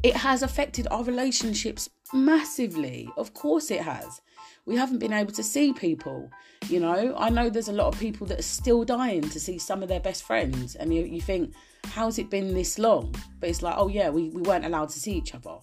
it 0.03 0.15
has 0.15 0.43
affected 0.43 0.87
our 0.91 1.03
relationships 1.03 1.89
massively. 2.13 3.09
Of 3.17 3.33
course, 3.33 3.71
it 3.71 3.81
has. 3.81 4.21
We 4.65 4.75
haven't 4.75 4.99
been 4.99 5.13
able 5.13 5.31
to 5.33 5.43
see 5.43 5.73
people. 5.73 6.29
You 6.67 6.79
know, 6.79 7.15
I 7.17 7.29
know 7.29 7.49
there's 7.49 7.69
a 7.69 7.73
lot 7.73 7.93
of 7.93 7.99
people 7.99 8.25
that 8.27 8.39
are 8.39 8.43
still 8.43 8.83
dying 8.83 9.21
to 9.29 9.39
see 9.39 9.59
some 9.59 9.83
of 9.83 9.89
their 9.89 9.99
best 9.99 10.23
friends, 10.23 10.75
and 10.75 10.93
you, 10.93 11.03
you 11.03 11.21
think, 11.21 11.53
how's 11.85 12.17
it 12.17 12.29
been 12.29 12.53
this 12.53 12.79
long? 12.79 13.13
But 13.39 13.49
it's 13.49 13.61
like, 13.61 13.75
oh 13.77 13.87
yeah, 13.87 14.09
we, 14.09 14.29
we 14.29 14.41
weren't 14.41 14.65
allowed 14.65 14.89
to 14.89 14.99
see 14.99 15.13
each 15.13 15.35
other. 15.35 15.57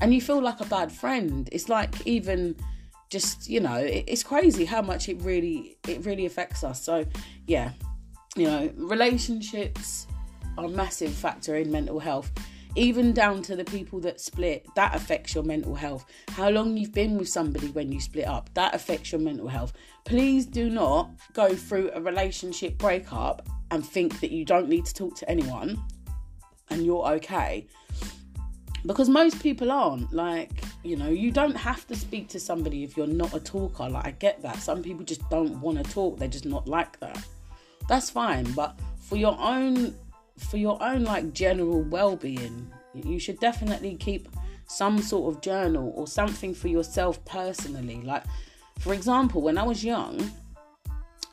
And 0.00 0.14
you 0.14 0.20
feel 0.20 0.40
like 0.40 0.60
a 0.60 0.64
bad 0.66 0.90
friend. 0.90 1.48
It's 1.52 1.68
like 1.68 2.06
even 2.06 2.56
just, 3.10 3.48
you 3.48 3.60
know, 3.60 3.76
it, 3.76 4.04
it's 4.06 4.22
crazy 4.22 4.64
how 4.64 4.82
much 4.82 5.08
it 5.08 5.20
really 5.22 5.76
it 5.86 6.04
really 6.04 6.26
affects 6.26 6.64
us. 6.64 6.82
So 6.82 7.04
yeah, 7.46 7.72
you 8.36 8.46
know, 8.46 8.70
relationships 8.76 10.06
are 10.58 10.64
a 10.64 10.68
massive 10.68 11.12
factor 11.12 11.56
in 11.56 11.70
mental 11.70 12.00
health 12.00 12.30
even 12.74 13.12
down 13.12 13.42
to 13.42 13.56
the 13.56 13.64
people 13.64 14.00
that 14.00 14.20
split, 14.20 14.66
that 14.74 14.94
affects 14.94 15.34
your 15.34 15.44
mental 15.44 15.74
health. 15.74 16.06
How 16.30 16.48
long 16.48 16.76
you've 16.76 16.92
been 16.92 17.18
with 17.18 17.28
somebody 17.28 17.68
when 17.68 17.92
you 17.92 18.00
split 18.00 18.26
up, 18.26 18.50
that 18.54 18.74
affects 18.74 19.12
your 19.12 19.20
mental 19.20 19.48
health. 19.48 19.72
Please 20.04 20.46
do 20.46 20.70
not 20.70 21.10
go 21.34 21.54
through 21.54 21.90
a 21.94 22.00
relationship 22.00 22.78
breakup 22.78 23.46
and 23.70 23.86
think 23.86 24.20
that 24.20 24.30
you 24.30 24.44
don't 24.44 24.68
need 24.68 24.84
to 24.86 24.94
talk 24.94 25.16
to 25.16 25.30
anyone 25.30 25.82
and 26.70 26.84
you're 26.84 27.06
okay. 27.06 27.66
Because 28.84 29.08
most 29.08 29.42
people 29.42 29.70
aren't. 29.70 30.12
Like, 30.12 30.64
you 30.82 30.96
know, 30.96 31.08
you 31.08 31.30
don't 31.30 31.54
have 31.56 31.86
to 31.88 31.94
speak 31.94 32.28
to 32.30 32.40
somebody 32.40 32.82
if 32.82 32.96
you're 32.96 33.06
not 33.06 33.34
a 33.34 33.40
talker. 33.40 33.88
Like, 33.88 34.06
I 34.06 34.10
get 34.12 34.42
that. 34.42 34.56
Some 34.56 34.82
people 34.82 35.04
just 35.04 35.28
don't 35.30 35.60
want 35.60 35.84
to 35.84 35.92
talk, 35.92 36.18
they're 36.18 36.28
just 36.28 36.46
not 36.46 36.66
like 36.66 36.98
that. 37.00 37.24
That's 37.88 38.10
fine. 38.10 38.50
But 38.52 38.78
for 38.98 39.16
your 39.16 39.38
own 39.38 39.94
for 40.38 40.56
your 40.56 40.82
own 40.82 41.04
like 41.04 41.32
general 41.32 41.82
well-being 41.82 42.70
you 42.94 43.18
should 43.18 43.38
definitely 43.40 43.96
keep 43.96 44.28
some 44.66 44.98
sort 44.98 45.34
of 45.34 45.42
journal 45.42 45.92
or 45.96 46.06
something 46.06 46.54
for 46.54 46.68
yourself 46.68 47.22
personally. 47.24 48.00
Like 48.02 48.24
for 48.78 48.94
example 48.94 49.42
when 49.42 49.58
i 49.58 49.62
was 49.62 49.84
young 49.84 50.18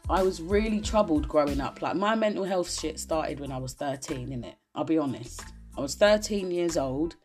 i 0.10 0.22
was 0.22 0.42
really 0.42 0.82
troubled 0.82 1.28
growing 1.28 1.62
up. 1.62 1.82
Like 1.82 1.96
my 1.96 2.16
mental 2.16 2.44
health 2.44 2.72
shit 2.72 3.00
started 3.00 3.40
when 3.40 3.52
i 3.52 3.58
was 3.58 3.74
13 3.74 4.32
in 4.32 4.44
it 4.44 4.56
i'll 4.76 4.84
be 4.84 4.98
honest. 4.98 5.42
I 5.78 5.82
was 5.82 5.96
13 5.96 6.52
years 6.52 6.78
old 6.78 7.16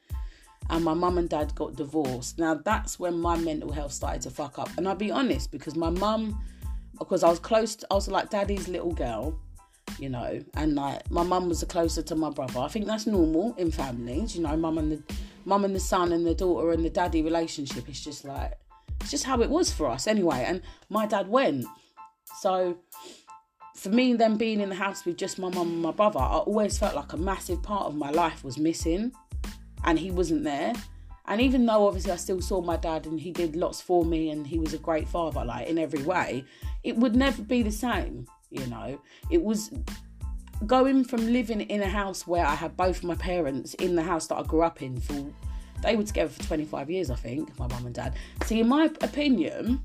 and 0.70 0.84
my 0.84 0.94
mum 0.94 1.18
and 1.18 1.28
dad 1.28 1.54
got 1.54 1.76
divorced. 1.76 2.38
Now 2.38 2.54
that's 2.54 2.98
when 2.98 3.18
my 3.18 3.36
mental 3.36 3.72
health 3.72 3.92
started 3.92 4.22
to 4.22 4.30
fuck 4.30 4.58
up. 4.58 4.70
And 4.76 4.88
i'll 4.88 4.94
be 4.94 5.10
honest 5.10 5.50
because 5.50 5.76
my 5.76 5.90
mum 5.90 6.40
because 6.98 7.24
i 7.24 7.28
was 7.28 7.40
close 7.40 7.74
to, 7.74 7.86
i 7.90 7.94
was 7.94 8.06
like 8.06 8.30
daddy's 8.30 8.68
little 8.68 8.92
girl 8.92 9.36
you 9.98 10.08
know, 10.08 10.40
and 10.54 10.74
like 10.74 11.10
my 11.10 11.22
mum 11.22 11.48
was 11.48 11.62
closer 11.64 12.02
to 12.02 12.14
my 12.14 12.30
brother. 12.30 12.60
I 12.60 12.68
think 12.68 12.86
that's 12.86 13.06
normal 13.06 13.54
in 13.56 13.70
families, 13.70 14.36
you 14.36 14.42
know, 14.42 14.56
mum 14.56 14.78
and 14.78 14.92
the 14.92 15.14
mum 15.44 15.64
and 15.64 15.74
the 15.74 15.80
son 15.80 16.12
and 16.12 16.26
the 16.26 16.34
daughter 16.34 16.72
and 16.72 16.84
the 16.84 16.90
daddy 16.90 17.22
relationship. 17.22 17.88
It's 17.88 18.02
just 18.02 18.24
like 18.24 18.54
it's 19.00 19.10
just 19.10 19.24
how 19.24 19.40
it 19.40 19.50
was 19.50 19.72
for 19.72 19.88
us 19.88 20.06
anyway. 20.06 20.44
And 20.46 20.62
my 20.88 21.06
dad 21.06 21.28
went, 21.28 21.66
so 22.40 22.78
for 23.76 23.90
me, 23.90 24.14
then 24.14 24.36
being 24.36 24.60
in 24.60 24.70
the 24.70 24.74
house 24.74 25.04
with 25.04 25.16
just 25.16 25.38
my 25.38 25.50
mum 25.50 25.68
and 25.68 25.82
my 25.82 25.92
brother, 25.92 26.20
I 26.20 26.38
always 26.38 26.78
felt 26.78 26.94
like 26.94 27.12
a 27.12 27.16
massive 27.16 27.62
part 27.62 27.86
of 27.86 27.94
my 27.94 28.10
life 28.10 28.42
was 28.44 28.58
missing, 28.58 29.12
and 29.84 29.98
he 29.98 30.10
wasn't 30.10 30.44
there. 30.44 30.72
And 31.26 31.40
even 31.40 31.64
though 31.64 31.86
obviously 31.86 32.12
I 32.12 32.16
still 32.16 32.42
saw 32.42 32.60
my 32.60 32.76
dad 32.76 33.06
and 33.06 33.18
he 33.18 33.30
did 33.30 33.56
lots 33.56 33.80
for 33.80 34.04
me 34.04 34.28
and 34.28 34.46
he 34.46 34.58
was 34.58 34.74
a 34.74 34.78
great 34.78 35.08
father, 35.08 35.42
like 35.42 35.68
in 35.68 35.78
every 35.78 36.02
way, 36.02 36.44
it 36.82 36.96
would 36.96 37.16
never 37.16 37.42
be 37.42 37.62
the 37.62 37.72
same 37.72 38.26
you 38.54 38.66
know. 38.66 39.00
It 39.30 39.42
was 39.42 39.70
going 40.66 41.04
from 41.04 41.32
living 41.32 41.60
in 41.62 41.82
a 41.82 41.88
house 41.88 42.26
where 42.26 42.46
i 42.46 42.54
had 42.54 42.76
both 42.76 43.02
my 43.02 43.14
parents 43.16 43.74
in 43.74 43.96
the 43.96 44.02
house 44.02 44.28
that 44.28 44.36
i 44.36 44.42
grew 44.42 44.62
up 44.62 44.80
in 44.82 44.98
for 44.98 45.26
they 45.82 45.96
were 45.96 46.02
together 46.04 46.30
for 46.30 46.42
25 46.44 46.90
years 46.90 47.10
i 47.10 47.14
think 47.14 47.58
my 47.58 47.66
mum 47.66 47.86
and 47.86 47.94
dad. 47.94 48.14
See 48.44 48.60
in 48.60 48.68
my 48.68 48.86
opinion 49.02 49.82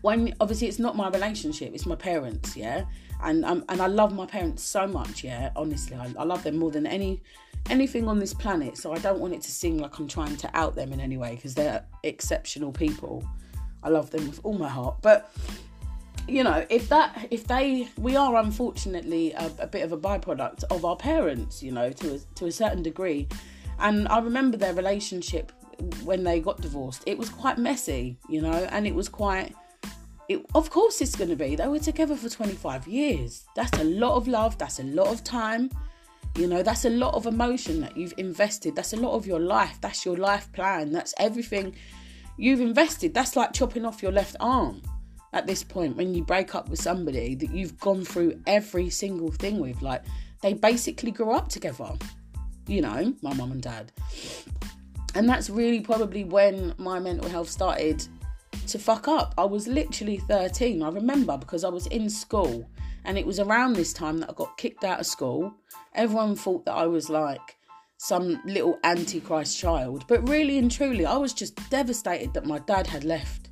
when 0.00 0.34
obviously 0.40 0.68
it's 0.68 0.78
not 0.78 0.96
my 0.96 1.08
relationship 1.08 1.74
it's 1.74 1.86
my 1.86 1.96
parents 1.96 2.56
yeah? 2.56 2.84
And 3.22 3.44
um, 3.44 3.64
and 3.68 3.80
i 3.80 3.86
love 3.86 4.14
my 4.14 4.26
parents 4.26 4.62
so 4.62 4.86
much 4.86 5.24
yeah 5.24 5.50
honestly. 5.56 5.96
I, 5.96 6.12
I 6.18 6.24
love 6.24 6.42
them 6.44 6.56
more 6.56 6.70
than 6.70 6.86
any 6.86 7.22
anything 7.68 8.06
on 8.08 8.18
this 8.18 8.32
planet 8.32 8.78
so 8.78 8.92
i 8.92 8.98
don't 8.98 9.18
want 9.18 9.34
it 9.34 9.42
to 9.42 9.50
seem 9.50 9.78
like 9.78 9.98
i'm 9.98 10.06
trying 10.06 10.36
to 10.36 10.50
out 10.56 10.76
them 10.76 10.92
in 10.92 11.00
any 11.00 11.16
way 11.16 11.34
because 11.34 11.54
they're 11.54 11.84
exceptional 12.04 12.72
people. 12.72 13.24
I 13.82 13.88
love 13.88 14.10
them 14.10 14.26
with 14.28 14.40
all 14.42 14.54
my 14.54 14.68
heart. 14.68 14.96
But 15.02 15.32
you 16.28 16.42
know 16.42 16.66
if 16.70 16.88
that 16.88 17.28
if 17.30 17.46
they 17.46 17.88
we 17.98 18.16
are 18.16 18.36
unfortunately 18.36 19.32
a, 19.32 19.50
a, 19.60 19.66
bit 19.66 19.82
of 19.82 19.92
a 19.92 19.98
byproduct 19.98 20.64
of 20.70 20.84
our 20.84 20.96
parents 20.96 21.62
you 21.62 21.70
know 21.70 21.90
to 21.90 22.14
a, 22.14 22.18
to 22.34 22.46
a 22.46 22.52
certain 22.52 22.82
degree. 22.82 23.28
And 23.78 24.08
i 24.08 24.18
remember 24.18 24.56
their 24.56 24.74
relationship 24.74 25.52
when 26.04 26.24
they 26.24 26.40
got 26.40 26.62
divorced. 26.62 27.02
It 27.06 27.18
was 27.18 27.28
quite 27.28 27.58
messy 27.58 28.18
you 28.28 28.40
know 28.40 28.66
and 28.70 28.86
it 28.86 28.94
was 28.94 29.08
quite 29.08 29.54
it, 30.28 30.44
of 30.54 30.70
course 30.70 31.00
it's 31.00 31.14
going 31.14 31.30
to 31.30 31.36
be. 31.36 31.54
They 31.54 31.68
were 31.68 31.78
together 31.78 32.16
for 32.16 32.28
25 32.28 32.88
years. 32.88 33.44
That's 33.54 33.78
a 33.78 33.84
lot 33.84 34.16
of 34.16 34.26
love. 34.26 34.58
That's 34.58 34.80
a 34.80 34.84
lot 34.84 35.08
of 35.08 35.22
time. 35.22 35.70
You 36.34 36.48
know 36.48 36.62
that's 36.62 36.84
a 36.84 36.90
lot 36.90 37.14
of 37.14 37.26
emotion 37.26 37.80
that 37.80 37.96
you've 37.96 38.14
invested. 38.18 38.74
That's 38.74 38.92
a 38.92 38.96
lot 38.96 39.12
of 39.12 39.26
your 39.26 39.40
life. 39.40 39.78
That's 39.80 40.04
your 40.04 40.16
life 40.16 40.52
plan. 40.52 40.92
That's 40.92 41.14
everything 41.18 41.76
you've 42.36 42.60
invested. 42.60 43.14
That's 43.14 43.36
like 43.36 43.52
chopping 43.52 43.84
off 43.84 44.02
your 44.02 44.12
left 44.12 44.36
arm 44.40 44.82
at 45.36 45.46
this 45.46 45.62
point 45.62 45.96
when 45.96 46.14
you 46.14 46.24
break 46.24 46.54
up 46.54 46.68
with 46.68 46.80
somebody 46.80 47.34
that 47.34 47.50
you've 47.50 47.78
gone 47.78 48.04
through 48.04 48.40
every 48.46 48.88
single 48.88 49.30
thing 49.30 49.60
with. 49.60 49.82
Like 49.82 50.02
they 50.42 50.54
basically 50.54 51.10
grew 51.10 51.30
up 51.30 51.48
together, 51.48 51.92
you 52.66 52.80
know, 52.80 53.14
my 53.22 53.34
mum 53.34 53.52
and 53.52 53.62
dad. 53.62 53.92
And 55.14 55.28
that's 55.28 55.50
really 55.50 55.80
probably 55.80 56.24
when 56.24 56.74
my 56.78 56.98
mental 56.98 57.28
health 57.28 57.50
started 57.50 58.06
to 58.68 58.78
fuck 58.78 59.08
up. 59.08 59.34
I 59.36 59.44
was 59.44 59.68
literally 59.68 60.16
13. 60.16 60.82
I 60.82 60.88
remember 60.88 61.36
because 61.36 61.64
I 61.64 61.68
was 61.68 61.86
in 61.88 62.08
school 62.08 62.68
and 63.04 63.18
it 63.18 63.26
was 63.26 63.38
around 63.38 63.74
this 63.74 63.92
time 63.92 64.18
that 64.18 64.30
I 64.30 64.32
got 64.32 64.56
kicked 64.56 64.84
out 64.84 65.00
of 65.00 65.06
school. 65.06 65.54
Everyone 65.94 66.34
thought 66.34 66.64
that 66.64 66.74
I 66.74 66.86
was 66.86 67.08
like 67.08 67.56
some 67.98 68.40
little 68.44 68.78
antichrist 68.84 69.58
child, 69.58 70.04
but 70.08 70.28
really 70.28 70.58
and 70.58 70.70
truly, 70.70 71.06
I 71.06 71.16
was 71.16 71.32
just 71.32 71.56
devastated 71.70 72.34
that 72.34 72.44
my 72.44 72.58
dad 72.58 72.86
had 72.86 73.04
left 73.04 73.45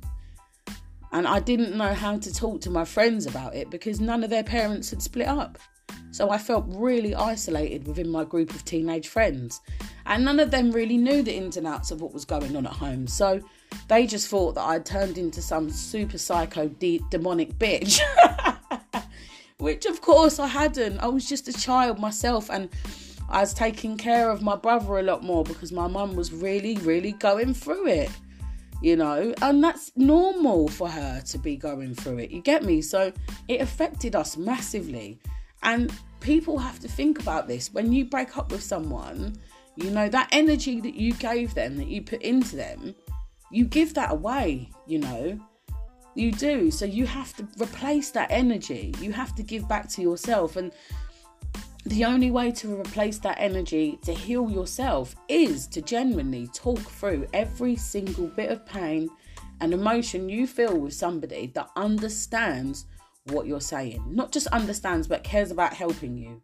and 1.15 1.25
I 1.25 1.39
didn't 1.39 1.77
know 1.77 1.93
how 1.93 2.17
to 2.17 2.33
talk 2.33 2.59
to 2.61 2.69
my 2.69 2.83
friends 2.83 3.25
about 3.25 3.55
it 3.55 3.69
because 3.69 4.01
none 4.01 4.21
of 4.21 4.29
their 4.29 4.43
parents 4.43 4.89
had 4.89 5.01
split 5.01 5.29
up. 5.29 5.57
So 6.11 6.29
I 6.29 6.37
felt 6.37 6.65
really 6.67 7.15
isolated 7.15 7.87
within 7.87 8.09
my 8.09 8.25
group 8.25 8.53
of 8.53 8.65
teenage 8.65 9.07
friends. 9.07 9.61
And 10.05 10.25
none 10.25 10.41
of 10.41 10.51
them 10.51 10.71
really 10.71 10.97
knew 10.97 11.23
the 11.23 11.33
ins 11.33 11.55
and 11.55 11.65
outs 11.65 11.89
of 11.89 12.01
what 12.01 12.13
was 12.13 12.25
going 12.25 12.57
on 12.57 12.65
at 12.65 12.73
home. 12.73 13.07
So 13.07 13.39
they 13.87 14.05
just 14.05 14.27
thought 14.27 14.55
that 14.55 14.63
I'd 14.63 14.85
turned 14.85 15.17
into 15.17 15.41
some 15.41 15.69
super 15.69 16.17
psycho 16.17 16.67
de- 16.67 16.99
demonic 17.09 17.57
bitch. 17.57 18.01
Which, 19.57 19.85
of 19.85 20.01
course, 20.01 20.37
I 20.37 20.47
hadn't. 20.47 20.99
I 20.99 21.07
was 21.07 21.29
just 21.29 21.47
a 21.47 21.53
child 21.53 21.97
myself. 21.97 22.49
And 22.49 22.67
I 23.29 23.39
was 23.39 23.53
taking 23.53 23.95
care 23.95 24.29
of 24.29 24.41
my 24.41 24.57
brother 24.57 24.99
a 24.99 25.01
lot 25.03 25.23
more 25.23 25.45
because 25.45 25.71
my 25.71 25.87
mum 25.87 26.17
was 26.17 26.33
really, 26.33 26.75
really 26.79 27.13
going 27.13 27.53
through 27.53 27.87
it 27.87 28.11
you 28.81 28.95
know, 28.95 29.33
and 29.41 29.63
that's 29.63 29.91
normal 29.95 30.67
for 30.67 30.89
her 30.89 31.21
to 31.21 31.37
be 31.37 31.55
going 31.55 31.95
through 31.95 32.19
it. 32.19 32.31
You 32.31 32.41
get 32.41 32.63
me? 32.63 32.81
So 32.81 33.11
it 33.47 33.61
affected 33.61 34.15
us 34.15 34.37
massively. 34.37 35.19
And 35.63 35.91
people 36.19 36.57
have 36.57 36.79
to 36.79 36.87
think 36.87 37.19
about 37.19 37.47
this. 37.47 37.73
When 37.73 37.91
you 37.91 38.05
break 38.05 38.37
up 38.37 38.51
with 38.51 38.61
someone, 38.63 39.35
you 39.75 39.89
know, 39.89 40.07
that 40.09 40.29
energy 40.31 40.79
that 40.81 40.95
you 40.95 41.13
gave 41.13 41.53
them, 41.53 41.77
that 41.77 41.87
you 41.87 42.01
put 42.01 42.21
into 42.21 42.55
them, 42.55 42.95
you 43.51 43.65
give 43.65 43.93
that 43.95 44.11
away, 44.11 44.69
you 44.85 44.99
know. 44.99 45.39
You 46.13 46.31
do. 46.31 46.71
So 46.71 46.85
you 46.85 47.05
have 47.05 47.35
to 47.35 47.47
replace 47.61 48.11
that 48.11 48.31
energy. 48.31 48.93
You 48.99 49.11
have 49.11 49.35
to 49.35 49.43
give 49.43 49.67
back 49.67 49.89
to 49.89 50.01
yourself. 50.01 50.55
And 50.55 50.71
the 51.85 52.03
only 52.03 52.31
way 52.31 52.51
to 52.51 52.79
replace 52.79 53.19
that 53.19 53.37
energy 53.39 53.99
to 54.01 54.11
heal 54.11 54.49
yourself 54.49 55.15
is 55.27 55.67
to 55.67 55.81
genuinely 55.81 56.47
talk 56.47 56.79
through 56.79 57.27
every 57.31 57.75
single 57.75 58.27
bit 58.27 58.49
of 58.49 58.65
pain 58.65 59.07
and 59.61 59.71
emotion 59.71 60.27
you 60.27 60.47
feel 60.47 60.77
with 60.77 60.93
somebody 60.93 61.51
that 61.53 61.69
understands 61.75 62.87
what 63.25 63.45
you're 63.45 63.61
saying. 63.61 64.03
Not 64.09 64.31
just 64.31 64.47
understands, 64.47 65.07
but 65.07 65.23
cares 65.23 65.51
about 65.51 65.73
helping 65.73 66.17
you. 66.17 66.41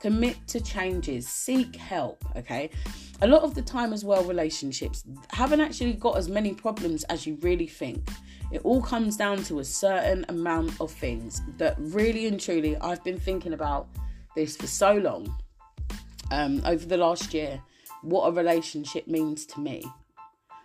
Commit 0.00 0.36
to 0.48 0.60
changes, 0.60 1.28
seek 1.28 1.76
help, 1.76 2.24
okay? 2.36 2.70
A 3.22 3.26
lot 3.26 3.42
of 3.42 3.54
the 3.54 3.62
time, 3.62 3.92
as 3.92 4.04
well, 4.04 4.24
relationships 4.24 5.04
haven't 5.30 5.60
actually 5.60 5.92
got 5.92 6.16
as 6.16 6.28
many 6.28 6.52
problems 6.52 7.04
as 7.04 7.26
you 7.26 7.38
really 7.42 7.66
think. 7.66 8.08
It 8.50 8.62
all 8.64 8.82
comes 8.82 9.16
down 9.16 9.44
to 9.44 9.60
a 9.60 9.64
certain 9.64 10.24
amount 10.28 10.80
of 10.80 10.90
things 10.90 11.42
that 11.58 11.76
really 11.78 12.26
and 12.26 12.40
truly 12.40 12.76
I've 12.78 13.04
been 13.04 13.20
thinking 13.20 13.52
about 13.52 13.88
this 14.34 14.56
for 14.56 14.66
so 14.66 14.94
long 14.94 15.34
um, 16.30 16.62
over 16.64 16.84
the 16.86 16.96
last 16.96 17.34
year 17.34 17.60
what 18.02 18.26
a 18.26 18.32
relationship 18.32 19.06
means 19.06 19.46
to 19.46 19.60
me. 19.60 19.84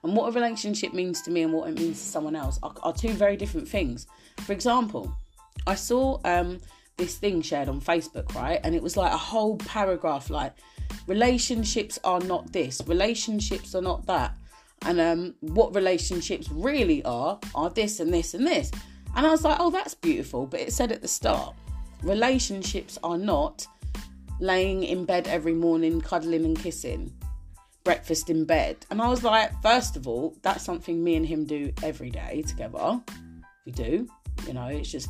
And 0.03 0.15
what 0.15 0.29
a 0.29 0.31
relationship 0.31 0.93
means 0.93 1.21
to 1.23 1.31
me 1.31 1.41
and 1.41 1.51
what 1.51 1.69
it 1.69 1.75
means 1.75 1.99
to 1.99 2.07
someone 2.07 2.35
else 2.35 2.59
are, 2.61 2.73
are 2.83 2.93
two 2.93 3.13
very 3.13 3.35
different 3.35 3.67
things. 3.67 4.07
For 4.41 4.53
example, 4.53 5.11
I 5.65 5.75
saw 5.75 6.19
um, 6.25 6.59
this 6.97 7.17
thing 7.17 7.41
shared 7.41 7.69
on 7.69 7.81
Facebook, 7.81 8.33
right? 8.35 8.59
And 8.63 8.75
it 8.75 8.83
was 8.83 8.95
like 8.97 9.11
a 9.11 9.17
whole 9.17 9.57
paragraph 9.57 10.29
like, 10.29 10.53
relationships 11.07 11.97
are 12.03 12.19
not 12.19 12.53
this, 12.53 12.81
relationships 12.85 13.73
are 13.73 13.81
not 13.81 14.05
that. 14.05 14.35
And 14.83 14.99
um, 14.99 15.35
what 15.39 15.73
relationships 15.73 16.49
really 16.51 17.03
are, 17.03 17.39
are 17.55 17.71
this 17.71 17.99
and 17.99 18.13
this 18.13 18.35
and 18.35 18.45
this. 18.45 18.71
And 19.15 19.25
I 19.25 19.31
was 19.31 19.43
like, 19.43 19.57
oh, 19.59 19.71
that's 19.71 19.95
beautiful. 19.95 20.45
But 20.45 20.59
it 20.59 20.73
said 20.73 20.91
at 20.91 21.01
the 21.01 21.07
start, 21.07 21.55
relationships 22.03 22.97
are 23.03 23.17
not 23.17 23.65
laying 24.39 24.83
in 24.83 25.05
bed 25.05 25.27
every 25.27 25.53
morning, 25.53 26.01
cuddling 26.01 26.45
and 26.45 26.59
kissing, 26.59 27.13
breakfast 27.83 28.29
in 28.29 28.45
bed. 28.45 28.85
And 28.91 29.01
I 29.01 29.07
was 29.07 29.23
like, 29.23 29.51
first 29.61 29.95
of 29.95 30.07
all, 30.07 30.35
that's 30.41 30.63
something 30.63 31.03
me 31.03 31.15
and 31.15 31.25
him 31.25 31.45
do 31.45 31.71
every 31.83 32.09
day 32.09 32.43
together. 32.47 33.01
We 33.65 33.71
do, 33.71 34.07
you 34.47 34.53
know, 34.53 34.67
it's 34.67 34.91
just 34.91 35.09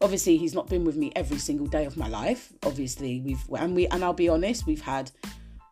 obviously 0.00 0.36
he's 0.36 0.54
not 0.54 0.68
been 0.68 0.84
with 0.84 0.96
me 0.96 1.12
every 1.16 1.38
single 1.38 1.66
day 1.66 1.84
of 1.84 1.96
my 1.96 2.08
life. 2.08 2.52
Obviously, 2.64 3.20
we've 3.20 3.44
and 3.58 3.74
we 3.74 3.86
and 3.88 4.04
I'll 4.04 4.12
be 4.12 4.28
honest, 4.28 4.66
we've 4.66 4.82
had 4.82 5.10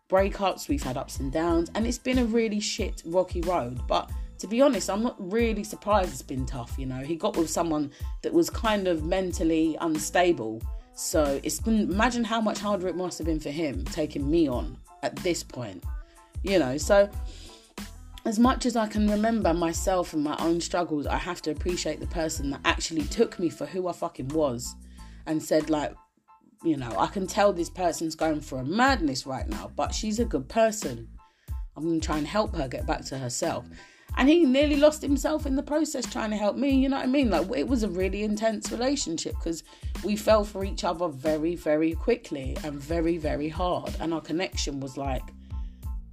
breakups, 0.08 0.68
we've 0.68 0.82
had 0.82 0.96
ups 0.96 1.18
and 1.18 1.32
downs, 1.32 1.70
and 1.74 1.86
it's 1.86 1.98
been 1.98 2.18
a 2.18 2.24
really 2.24 2.60
shit 2.60 3.02
rocky 3.04 3.40
road. 3.42 3.80
But 3.86 4.10
to 4.38 4.46
be 4.46 4.60
honest, 4.60 4.90
I'm 4.90 5.02
not 5.02 5.16
really 5.18 5.64
surprised 5.64 6.12
it's 6.12 6.22
been 6.22 6.46
tough. 6.46 6.74
You 6.78 6.86
know, 6.86 6.98
he 6.98 7.16
got 7.16 7.36
with 7.36 7.50
someone 7.50 7.90
that 8.22 8.32
was 8.32 8.50
kind 8.50 8.86
of 8.86 9.04
mentally 9.04 9.76
unstable. 9.80 10.62
So 10.94 11.40
it's 11.42 11.60
been, 11.60 11.90
imagine 11.90 12.24
how 12.24 12.40
much 12.40 12.58
harder 12.58 12.88
it 12.88 12.96
must 12.96 13.18
have 13.18 13.26
been 13.26 13.40
for 13.40 13.50
him 13.50 13.84
taking 13.84 14.30
me 14.30 14.48
on 14.48 14.78
at 15.02 15.16
this 15.16 15.42
point, 15.42 15.84
you 16.42 16.58
know. 16.58 16.76
So, 16.76 17.10
as 18.24 18.38
much 18.38 18.66
as 18.66 18.74
I 18.74 18.88
can 18.88 19.08
remember 19.08 19.54
myself 19.54 20.12
and 20.12 20.24
my 20.24 20.36
own 20.40 20.60
struggles, 20.60 21.06
I 21.06 21.16
have 21.16 21.40
to 21.42 21.52
appreciate 21.52 22.00
the 22.00 22.08
person 22.08 22.50
that 22.50 22.60
actually 22.64 23.02
took 23.04 23.38
me 23.38 23.48
for 23.48 23.66
who 23.66 23.88
I 23.88 23.92
fucking 23.92 24.28
was 24.28 24.74
and 25.26 25.40
said, 25.40 25.70
like, 25.70 25.94
you 26.64 26.76
know, 26.76 26.92
I 26.98 27.06
can 27.06 27.26
tell 27.26 27.52
this 27.52 27.70
person's 27.70 28.16
going 28.16 28.40
for 28.40 28.58
a 28.58 28.64
madness 28.64 29.26
right 29.26 29.48
now, 29.48 29.70
but 29.76 29.94
she's 29.94 30.18
a 30.18 30.24
good 30.24 30.48
person. 30.48 31.08
I'm 31.76 31.84
going 31.84 32.00
to 32.00 32.06
try 32.06 32.18
and 32.18 32.26
help 32.26 32.56
her 32.56 32.66
get 32.66 32.86
back 32.86 33.04
to 33.06 33.18
herself. 33.18 33.66
And 34.16 34.28
he 34.28 34.44
nearly 34.44 34.76
lost 34.76 35.02
himself 35.02 35.44
in 35.44 35.56
the 35.56 35.62
process 35.62 36.06
trying 36.06 36.30
to 36.30 36.36
help 36.36 36.56
me, 36.56 36.70
you 36.70 36.88
know 36.88 36.96
what 36.96 37.04
I 37.04 37.08
mean? 37.08 37.28
Like, 37.30 37.48
it 37.54 37.68
was 37.68 37.82
a 37.82 37.88
really 37.88 38.22
intense 38.22 38.72
relationship 38.72 39.34
because 39.34 39.62
we 40.02 40.16
fell 40.16 40.42
for 40.42 40.64
each 40.64 40.84
other 40.84 41.08
very, 41.08 41.54
very 41.54 41.92
quickly 41.92 42.56
and 42.64 42.80
very, 42.80 43.18
very 43.18 43.48
hard. 43.48 43.94
And 44.00 44.14
our 44.14 44.22
connection 44.22 44.80
was 44.80 44.96
like, 44.96 45.22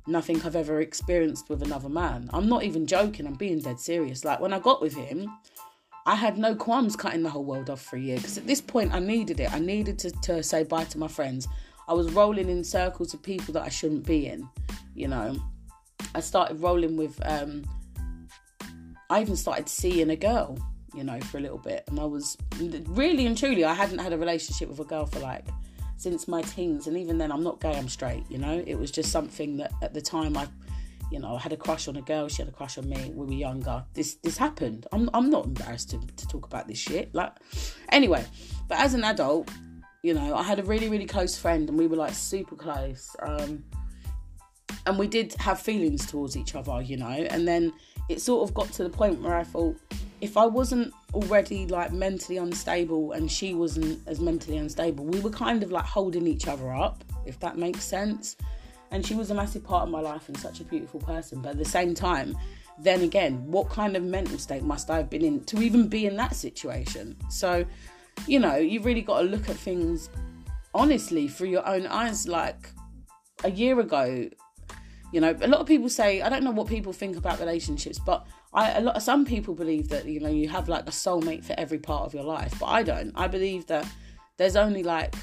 nothing 0.07 0.41
I've 0.41 0.55
ever 0.55 0.81
experienced 0.81 1.49
with 1.49 1.63
another 1.63 1.89
man. 1.89 2.29
I'm 2.33 2.49
not 2.49 2.63
even 2.63 2.85
joking, 2.85 3.25
I'm 3.25 3.35
being 3.35 3.59
dead 3.59 3.79
serious. 3.79 4.25
Like 4.25 4.39
when 4.39 4.53
I 4.53 4.59
got 4.59 4.81
with 4.81 4.93
him, 4.93 5.29
I 6.05 6.15
had 6.15 6.37
no 6.37 6.53
qualms 6.55 6.97
cutting 6.97 7.23
the 7.23 7.29
whole 7.29 7.45
world 7.45 7.69
off 7.69 7.81
for 7.81 7.95
a 7.95 7.99
year 7.99 8.17
because 8.17 8.37
at 8.37 8.45
this 8.45 8.59
point 8.59 8.93
I 8.93 8.99
needed 8.99 9.39
it. 9.39 9.53
I 9.53 9.59
needed 9.59 9.97
to, 9.99 10.11
to 10.23 10.43
say 10.43 10.63
bye 10.63 10.83
to 10.85 10.97
my 10.97 11.07
friends. 11.07 11.47
I 11.87 11.93
was 11.93 12.11
rolling 12.11 12.49
in 12.49 12.63
circles 12.63 13.13
of 13.13 13.21
people 13.21 13.53
that 13.53 13.63
I 13.63 13.69
shouldn't 13.69 14.05
be 14.05 14.27
in, 14.27 14.47
you 14.93 15.07
know. 15.07 15.35
I 16.13 16.19
started 16.19 16.61
rolling 16.61 16.97
with, 16.97 17.19
um, 17.25 17.63
I 19.13 19.21
even 19.21 19.35
started 19.35 19.69
seeing 19.69 20.09
a 20.09 20.15
girl, 20.15 20.57
you 20.95 21.03
know, 21.03 21.19
for 21.21 21.37
a 21.37 21.41
little 21.41 21.59
bit. 21.59 21.83
And 21.87 21.99
I 21.99 22.05
was 22.05 22.35
really 22.59 23.27
and 23.27 23.37
truly, 23.37 23.63
I 23.63 23.75
hadn't 23.75 23.99
had 23.99 24.11
a 24.11 24.17
relationship 24.17 24.69
with 24.69 24.79
a 24.79 24.85
girl 24.85 25.05
for 25.05 25.19
like 25.19 25.45
since 25.97 26.27
my 26.27 26.41
teens, 26.41 26.87
and 26.87 26.97
even 26.97 27.19
then, 27.19 27.31
I'm 27.31 27.43
not 27.43 27.61
gay. 27.61 27.77
I'm 27.77 27.87
straight. 27.87 28.23
You 28.27 28.39
know, 28.39 28.63
it 28.65 28.73
was 28.73 28.89
just 28.89 29.11
something 29.11 29.57
that 29.57 29.71
at 29.83 29.93
the 29.93 30.01
time 30.01 30.35
I, 30.35 30.47
you 31.11 31.19
know, 31.19 31.35
I 31.35 31.39
had 31.39 31.53
a 31.53 31.57
crush 31.57 31.87
on 31.87 31.95
a 31.95 32.01
girl. 32.01 32.27
She 32.27 32.41
had 32.41 32.49
a 32.49 32.51
crush 32.51 32.79
on 32.79 32.89
me. 32.89 33.11
We 33.13 33.27
were 33.27 33.33
younger. 33.33 33.85
This 33.93 34.15
this 34.15 34.35
happened. 34.35 34.87
I'm 34.91 35.11
I'm 35.13 35.29
not 35.29 35.45
embarrassed 35.45 35.91
to, 35.91 35.99
to 35.99 36.27
talk 36.27 36.47
about 36.47 36.67
this 36.67 36.79
shit. 36.79 37.13
Like, 37.13 37.33
anyway, 37.89 38.25
but 38.67 38.79
as 38.79 38.95
an 38.95 39.03
adult, 39.03 39.51
you 40.01 40.15
know, 40.15 40.33
I 40.33 40.41
had 40.41 40.57
a 40.57 40.63
really 40.63 40.89
really 40.89 41.05
close 41.05 41.37
friend, 41.37 41.69
and 41.69 41.77
we 41.77 41.85
were 41.85 41.97
like 41.97 42.15
super 42.15 42.55
close. 42.55 43.15
Um, 43.21 43.63
and 44.85 44.97
we 44.97 45.07
did 45.07 45.33
have 45.35 45.59
feelings 45.59 46.05
towards 46.07 46.35
each 46.35 46.55
other, 46.55 46.81
you 46.81 46.97
know, 46.97 47.05
and 47.05 47.47
then 47.47 47.71
it 48.09 48.21
sort 48.21 48.47
of 48.47 48.53
got 48.53 48.71
to 48.73 48.83
the 48.83 48.89
point 48.89 49.21
where 49.21 49.35
I 49.35 49.43
thought 49.43 49.77
if 50.21 50.37
I 50.37 50.45
wasn't 50.45 50.93
already 51.13 51.67
like 51.67 51.91
mentally 51.91 52.37
unstable 52.37 53.11
and 53.11 53.29
she 53.29 53.53
wasn't 53.53 53.99
as 54.07 54.21
mentally 54.21 54.57
unstable, 54.57 55.05
we 55.05 55.19
were 55.19 55.29
kind 55.29 55.63
of 55.63 55.71
like 55.71 55.83
holding 55.83 56.27
each 56.27 56.47
other 56.47 56.73
up, 56.73 57.03
if 57.25 57.39
that 57.41 57.57
makes 57.57 57.83
sense. 57.83 58.37
And 58.91 59.05
she 59.05 59.15
was 59.15 59.31
a 59.31 59.33
massive 59.33 59.63
part 59.65 59.83
of 59.83 59.89
my 59.89 59.99
life 59.99 60.29
and 60.29 60.37
such 60.37 60.61
a 60.61 60.63
beautiful 60.63 61.01
person. 61.01 61.41
But 61.41 61.49
at 61.49 61.57
the 61.57 61.65
same 61.65 61.93
time, 61.93 62.37
then 62.79 63.01
again, 63.01 63.45
what 63.47 63.69
kind 63.69 63.97
of 63.97 64.03
mental 64.03 64.37
state 64.37 64.63
must 64.63 64.89
I 64.89 64.97
have 64.97 65.09
been 65.09 65.23
in 65.23 65.43
to 65.45 65.61
even 65.61 65.87
be 65.87 66.05
in 66.05 66.15
that 66.17 66.35
situation? 66.35 67.17
So, 67.29 67.65
you 68.25 68.39
know, 68.39 68.55
you've 68.55 68.85
really 68.85 69.01
got 69.01 69.21
to 69.21 69.25
look 69.25 69.49
at 69.49 69.55
things 69.57 70.09
honestly 70.73 71.27
through 71.27 71.49
your 71.49 71.67
own 71.67 71.85
eyes. 71.87 72.27
Like 72.27 72.69
a 73.43 73.51
year 73.51 73.79
ago, 73.79 74.29
you 75.13 75.21
know, 75.21 75.37
a 75.41 75.47
lot 75.47 75.61
of 75.61 75.67
people 75.67 75.89
say, 75.89 76.23
I 76.23 76.27
don't 76.27 76.43
know 76.43 76.49
what 76.49 76.67
people 76.67 76.91
think 76.91 77.15
about 77.17 77.39
relationships, 77.39 77.99
but 77.99 78.25
I 78.51 78.71
a 78.71 78.81
lot 78.81 79.01
some 79.01 79.25
people 79.25 79.53
believe 79.53 79.89
that 79.89 80.05
you 80.05 80.19
know 80.19 80.29
you 80.29 80.49
have 80.49 80.67
like 80.67 80.87
a 80.87 80.91
soulmate 80.91 81.45
for 81.45 81.53
every 81.55 81.77
part 81.77 82.03
of 82.05 82.15
your 82.15 82.23
life, 82.23 82.55
but 82.59 82.65
I 82.65 82.81
don't. 82.81 83.11
I 83.13 83.27
believe 83.27 83.67
that 83.67 83.87
there's 84.37 84.55
only 84.55 84.81
like 84.81 85.13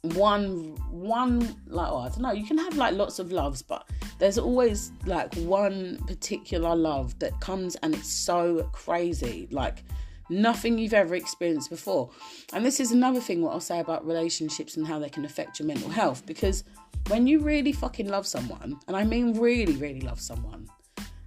one 0.00 0.74
one 0.90 1.40
like 1.66 1.92
oh, 1.92 1.98
I 1.98 2.08
don't 2.08 2.22
know. 2.22 2.32
You 2.32 2.46
can 2.46 2.56
have 2.56 2.74
like 2.78 2.94
lots 2.94 3.18
of 3.18 3.30
loves, 3.30 3.60
but 3.60 3.86
there's 4.18 4.38
always 4.38 4.92
like 5.04 5.34
one 5.34 5.98
particular 6.06 6.74
love 6.74 7.18
that 7.18 7.38
comes 7.40 7.76
and 7.76 7.94
it's 7.94 8.10
so 8.10 8.62
crazy, 8.72 9.46
like 9.50 9.84
nothing 10.30 10.78
you've 10.78 10.94
ever 10.94 11.14
experienced 11.14 11.70
before. 11.70 12.10
And 12.52 12.64
this 12.64 12.80
is 12.80 12.92
another 12.92 13.20
thing 13.20 13.42
what 13.42 13.52
I'll 13.52 13.60
say 13.60 13.80
about 13.80 14.06
relationships 14.06 14.76
and 14.76 14.86
how 14.86 14.98
they 14.98 15.10
can 15.10 15.24
affect 15.24 15.58
your 15.58 15.66
mental 15.66 15.90
health 15.90 16.24
because 16.26 16.64
when 17.08 17.26
you 17.26 17.40
really 17.40 17.72
fucking 17.72 18.08
love 18.08 18.26
someone, 18.26 18.78
and 18.86 18.96
I 18.96 19.04
mean 19.04 19.38
really, 19.38 19.76
really 19.76 20.00
love 20.00 20.20
someone, 20.20 20.68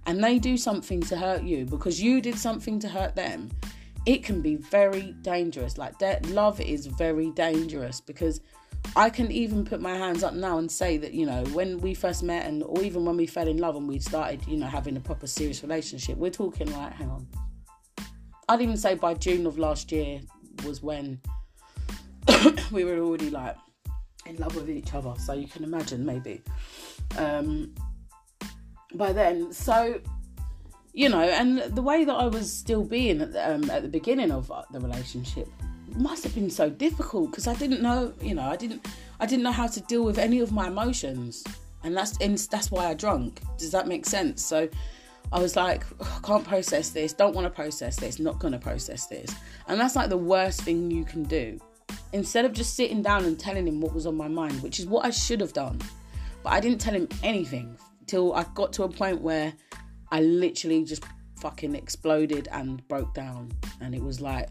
and 0.06 0.22
they 0.22 0.38
do 0.38 0.56
something 0.56 1.00
to 1.02 1.16
hurt 1.16 1.42
you 1.42 1.64
because 1.64 2.00
you 2.00 2.20
did 2.20 2.38
something 2.38 2.78
to 2.80 2.88
hurt 2.88 3.14
them, 3.14 3.50
it 4.06 4.22
can 4.22 4.40
be 4.40 4.56
very 4.56 5.14
dangerous. 5.22 5.78
Like 5.78 5.98
that 5.98 6.26
love 6.26 6.60
is 6.60 6.86
very 6.86 7.30
dangerous 7.30 8.00
because 8.00 8.40
I 8.96 9.10
can 9.10 9.32
even 9.32 9.64
put 9.64 9.80
my 9.80 9.96
hands 9.96 10.22
up 10.22 10.34
now 10.34 10.58
and 10.58 10.70
say 10.70 10.98
that, 10.98 11.14
you 11.14 11.26
know, 11.26 11.44
when 11.52 11.78
we 11.78 11.94
first 11.94 12.22
met 12.22 12.46
and 12.46 12.62
or 12.62 12.82
even 12.82 13.04
when 13.04 13.16
we 13.16 13.26
fell 13.26 13.48
in 13.48 13.56
love 13.56 13.76
and 13.76 13.88
we 13.88 13.98
started, 13.98 14.46
you 14.46 14.56
know, 14.56 14.66
having 14.66 14.96
a 14.96 15.00
proper 15.00 15.26
serious 15.26 15.62
relationship, 15.62 16.16
we're 16.16 16.30
talking 16.30 16.70
like, 16.72 16.92
hang 16.92 17.10
on. 17.10 17.26
I'd 18.48 18.60
even 18.60 18.76
say 18.76 18.94
by 18.94 19.14
June 19.14 19.46
of 19.46 19.58
last 19.58 19.90
year 19.92 20.20
was 20.64 20.82
when 20.82 21.20
we 22.70 22.84
were 22.84 22.98
already 22.98 23.30
like 23.30 23.56
in 24.26 24.36
love 24.36 24.54
with 24.56 24.70
each 24.70 24.94
other. 24.94 25.14
So 25.18 25.32
you 25.32 25.48
can 25.48 25.64
imagine 25.64 26.04
maybe. 26.04 26.42
Um 27.16 27.74
by 28.94 29.12
then. 29.12 29.52
So, 29.52 30.00
you 30.92 31.08
know, 31.08 31.22
and 31.22 31.58
the 31.74 31.82
way 31.82 32.04
that 32.04 32.14
I 32.14 32.26
was 32.26 32.52
still 32.52 32.84
being 32.84 33.20
at 33.20 33.32
the, 33.32 33.54
um, 33.54 33.70
at 33.70 33.82
the 33.82 33.88
beginning 33.88 34.30
of 34.30 34.50
uh, 34.50 34.62
the 34.72 34.80
relationship 34.80 35.48
must 35.96 36.24
have 36.24 36.34
been 36.34 36.50
so 36.50 36.70
difficult 36.70 37.30
because 37.30 37.46
I 37.46 37.54
didn't 37.54 37.82
know, 37.82 38.12
you 38.20 38.34
know, 38.34 38.42
I 38.42 38.56
didn't, 38.56 38.86
I 39.20 39.26
didn't 39.26 39.42
know 39.42 39.52
how 39.52 39.66
to 39.66 39.80
deal 39.82 40.04
with 40.04 40.18
any 40.18 40.40
of 40.40 40.52
my 40.52 40.68
emotions, 40.68 41.44
and 41.82 41.96
that's 41.96 42.16
and 42.18 42.38
that's 42.38 42.70
why 42.70 42.86
I 42.86 42.94
drunk. 42.94 43.40
Does 43.58 43.70
that 43.72 43.86
make 43.86 44.06
sense? 44.06 44.44
So. 44.44 44.68
I 45.34 45.40
was 45.40 45.56
like, 45.56 45.82
can't 46.22 46.46
process 46.46 46.90
this, 46.90 47.12
don't 47.12 47.34
want 47.34 47.44
to 47.44 47.50
process 47.50 47.96
this, 47.96 48.20
not 48.20 48.38
going 48.38 48.52
to 48.52 48.58
process 48.58 49.06
this. 49.06 49.34
And 49.66 49.80
that's 49.80 49.96
like 49.96 50.08
the 50.08 50.16
worst 50.16 50.62
thing 50.62 50.92
you 50.92 51.04
can 51.04 51.24
do. 51.24 51.58
Instead 52.12 52.44
of 52.44 52.52
just 52.52 52.76
sitting 52.76 53.02
down 53.02 53.24
and 53.24 53.36
telling 53.36 53.66
him 53.66 53.80
what 53.80 53.92
was 53.92 54.06
on 54.06 54.16
my 54.16 54.28
mind, 54.28 54.62
which 54.62 54.78
is 54.78 54.86
what 54.86 55.04
I 55.04 55.10
should 55.10 55.40
have 55.40 55.52
done. 55.52 55.80
But 56.44 56.52
I 56.52 56.60
didn't 56.60 56.80
tell 56.80 56.94
him 56.94 57.08
anything 57.24 57.76
till 58.06 58.32
I 58.32 58.44
got 58.54 58.72
to 58.74 58.84
a 58.84 58.88
point 58.88 59.22
where 59.22 59.52
I 60.12 60.20
literally 60.20 60.84
just 60.84 61.02
fucking 61.40 61.74
exploded 61.74 62.46
and 62.52 62.86
broke 62.86 63.12
down. 63.12 63.50
And 63.80 63.92
it 63.92 64.02
was 64.04 64.20
like, 64.20 64.50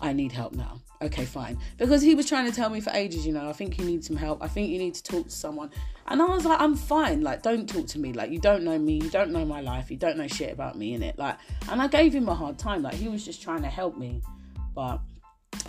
I 0.00 0.12
need 0.12 0.32
help 0.32 0.52
now. 0.54 0.80
Okay, 1.00 1.24
fine. 1.24 1.58
Because 1.76 2.02
he 2.02 2.14
was 2.14 2.26
trying 2.26 2.46
to 2.50 2.54
tell 2.54 2.70
me 2.70 2.80
for 2.80 2.90
ages, 2.90 3.26
you 3.26 3.32
know, 3.32 3.48
I 3.48 3.52
think 3.52 3.78
you 3.78 3.84
need 3.84 4.04
some 4.04 4.16
help. 4.16 4.42
I 4.42 4.48
think 4.48 4.68
you 4.68 4.78
need 4.78 4.94
to 4.94 5.02
talk 5.02 5.26
to 5.26 5.34
someone. 5.34 5.70
And 6.06 6.20
I 6.20 6.24
was 6.26 6.44
like, 6.44 6.60
I'm 6.60 6.74
fine. 6.74 7.20
Like, 7.22 7.42
don't 7.42 7.68
talk 7.68 7.86
to 7.88 7.98
me. 7.98 8.12
Like, 8.12 8.30
you 8.30 8.40
don't 8.40 8.64
know 8.64 8.78
me. 8.78 8.94
You 8.94 9.10
don't 9.10 9.30
know 9.30 9.44
my 9.44 9.60
life. 9.60 9.90
You 9.90 9.96
don't 9.96 10.16
know 10.16 10.26
shit 10.26 10.52
about 10.52 10.76
me 10.76 10.94
in 10.94 11.02
it. 11.02 11.18
Like, 11.18 11.36
and 11.68 11.80
I 11.80 11.86
gave 11.86 12.12
him 12.12 12.28
a 12.28 12.34
hard 12.34 12.58
time. 12.58 12.82
Like, 12.82 12.94
he 12.94 13.08
was 13.08 13.24
just 13.24 13.42
trying 13.42 13.62
to 13.62 13.68
help 13.68 13.96
me. 13.96 14.22
But 14.74 15.00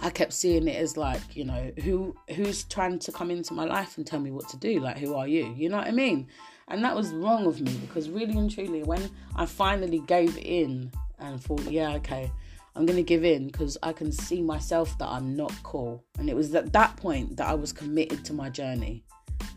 I 0.01 0.09
kept 0.09 0.33
seeing 0.33 0.67
it 0.67 0.75
as 0.75 0.97
like, 0.97 1.35
you 1.35 1.45
know, 1.45 1.71
who 1.83 2.15
who's 2.35 2.63
trying 2.63 2.99
to 2.99 3.11
come 3.11 3.31
into 3.31 3.53
my 3.53 3.65
life 3.65 3.97
and 3.97 4.05
tell 4.05 4.19
me 4.19 4.31
what 4.31 4.47
to 4.49 4.57
do? 4.57 4.79
Like, 4.79 4.97
who 4.97 5.15
are 5.15 5.27
you? 5.27 5.53
You 5.57 5.69
know 5.69 5.77
what 5.77 5.87
I 5.87 5.91
mean? 5.91 6.27
And 6.67 6.83
that 6.83 6.95
was 6.95 7.11
wrong 7.11 7.45
of 7.45 7.59
me 7.61 7.73
because 7.81 8.09
really 8.09 8.37
and 8.37 8.49
truly, 8.49 8.83
when 8.83 9.09
I 9.35 9.45
finally 9.45 9.99
gave 9.99 10.37
in 10.37 10.91
and 11.17 11.41
thought, 11.41 11.63
yeah, 11.63 11.95
okay, 11.95 12.31
I'm 12.75 12.85
going 12.85 12.97
to 12.97 13.03
give 13.03 13.23
in 13.23 13.47
because 13.47 13.77
I 13.83 13.93
can 13.93 14.11
see 14.11 14.41
myself 14.41 14.97
that 14.99 15.07
I'm 15.07 15.35
not 15.35 15.53
cool. 15.63 16.03
And 16.17 16.29
it 16.29 16.35
was 16.35 16.53
at 16.55 16.71
that 16.73 16.95
point 16.97 17.37
that 17.37 17.47
I 17.47 17.53
was 17.53 17.73
committed 17.73 18.23
to 18.25 18.33
my 18.33 18.49
journey 18.49 19.03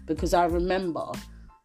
because 0.07 0.35
I 0.35 0.46
remember, 0.46 1.07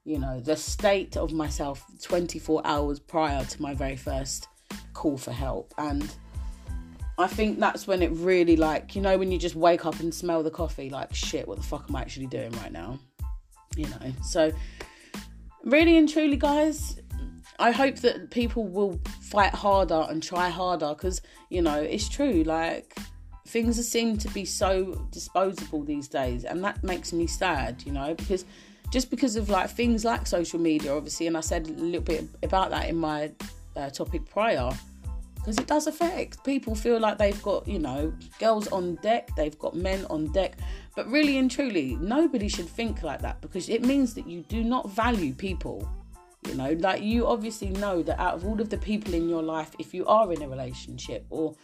you 0.04 0.20
know, 0.20 0.40
the 0.40 0.56
state 0.56 1.18
of 1.18 1.34
myself 1.34 1.84
24 2.02 2.62
hours 2.66 3.00
prior 3.00 3.44
to 3.44 3.62
my 3.62 3.74
very 3.74 3.96
first 3.96 4.48
call 4.94 5.18
for 5.18 5.32
help. 5.32 5.74
And 5.78 6.14
I 7.18 7.28
think 7.28 7.60
that's 7.60 7.88
when 7.88 8.04
it 8.04 8.12
really, 8.12 8.56
like, 8.56 8.96
you 8.96 9.02
know, 9.02 9.18
when 9.18 9.32
you 9.32 9.40
just 9.40 9.56
wake 9.56 9.86
up 9.86 10.00
and 10.00 10.14
smell 10.14 10.44
the 10.44 10.52
coffee, 10.52 10.90
like, 10.90 11.14
shit, 11.16 11.48
what 11.48 11.58
the 11.58 11.64
fuck 11.64 11.86
am 11.90 11.96
I 11.96 12.02
actually 12.02 12.28
doing 12.28 12.52
right 12.52 12.72
now? 12.72 13.00
You 13.76 13.88
know, 13.88 14.14
so 14.24 14.52
really 15.64 15.98
and 15.98 16.08
truly, 16.08 16.38
guys, 16.38 17.00
I 17.60 17.72
hope 17.72 17.98
that 17.98 18.30
people 18.30 18.68
will 18.68 19.00
fight 19.22 19.54
harder 19.54 20.06
and 20.10 20.22
try 20.22 20.50
harder 20.50 20.90
because, 20.90 21.22
you 21.50 21.62
know, 21.62 21.80
it's 21.80 22.08
true. 22.08 22.44
Like, 22.44 22.96
things 23.48 23.86
seem 23.88 24.18
to 24.20 24.28
be 24.30 24.46
so 24.46 25.08
disposable 25.12 25.84
these 25.84 26.08
days, 26.08 26.44
and 26.44 26.64
that 26.64 26.84
makes 26.84 27.14
me 27.14 27.26
sad, 27.26 27.82
you 27.86 27.92
know, 27.92 28.14
because 28.14 28.46
just 28.92 29.10
because 29.10 29.36
of 29.36 29.50
like 29.50 29.70
things 29.70 30.06
like 30.06 30.28
social 30.28 30.60
media, 30.60 30.96
obviously, 30.96 31.28
and 31.28 31.36
I 31.36 31.42
said 31.42 31.68
a 31.68 31.72
little 31.72 32.02
bit 32.02 32.26
about 32.44 32.70
that 32.70 32.90
in 32.90 32.96
my 32.96 33.32
uh, 33.76 33.90
topic 33.90 34.30
prior 34.30 34.72
because 35.36 35.58
it 35.60 35.68
does 35.68 35.88
affect 35.88 36.44
people 36.44 36.76
feel 36.76 37.00
like 37.00 37.18
they've 37.18 37.42
got 37.42 37.66
you 37.66 37.80
know 37.80 38.12
girls 38.38 38.68
on 38.68 38.96
deck 38.96 39.30
they've 39.38 39.58
got 39.60 39.76
men 39.76 40.06
on 40.10 40.30
deck 40.34 40.58
but 40.96 41.08
really 41.10 41.38
and 41.38 41.50
truly 41.50 41.96
nobody 42.02 42.50
should 42.50 42.68
think 42.68 43.02
like 43.02 43.22
that 43.22 43.40
because 43.40 43.70
it 43.70 43.86
means 43.86 44.14
that 44.14 44.28
you 44.28 44.42
do 44.50 44.62
not 44.64 44.90
value 44.90 45.34
people 45.34 45.90
you 46.48 46.56
know 46.56 46.72
like 46.80 47.02
you 47.02 47.28
obviously 47.28 47.70
know 47.70 48.02
that 48.02 48.20
out 48.20 48.34
of 48.34 48.46
all 48.46 48.60
of 48.60 48.70
the 48.70 48.78
people 48.78 49.14
in 49.14 49.30
your 49.30 49.44
life 49.44 49.72
if 49.80 49.94
you 49.94 50.06
are 50.06 50.32
in 50.32 50.42
a 50.42 50.50
relationship 50.50 51.26
or 51.30 51.56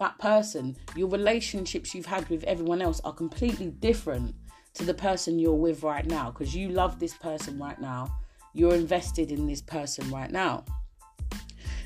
that 0.00 0.16
person 0.18 0.76
your 0.96 1.08
relationships 1.08 1.94
you've 1.94 2.06
had 2.06 2.28
with 2.28 2.44
everyone 2.44 2.80
else 2.80 3.00
are 3.04 3.12
completely 3.12 3.70
different 3.70 4.34
to 4.78 4.84
the 4.84 4.94
person 4.94 5.40
you're 5.40 5.54
with 5.54 5.82
right 5.82 6.06
now 6.06 6.30
because 6.30 6.54
you 6.54 6.68
love 6.68 7.00
this 7.00 7.14
person 7.14 7.58
right 7.58 7.80
now. 7.80 8.16
You're 8.54 8.76
invested 8.76 9.32
in 9.32 9.46
this 9.46 9.60
person 9.60 10.08
right 10.10 10.30
now. 10.30 10.64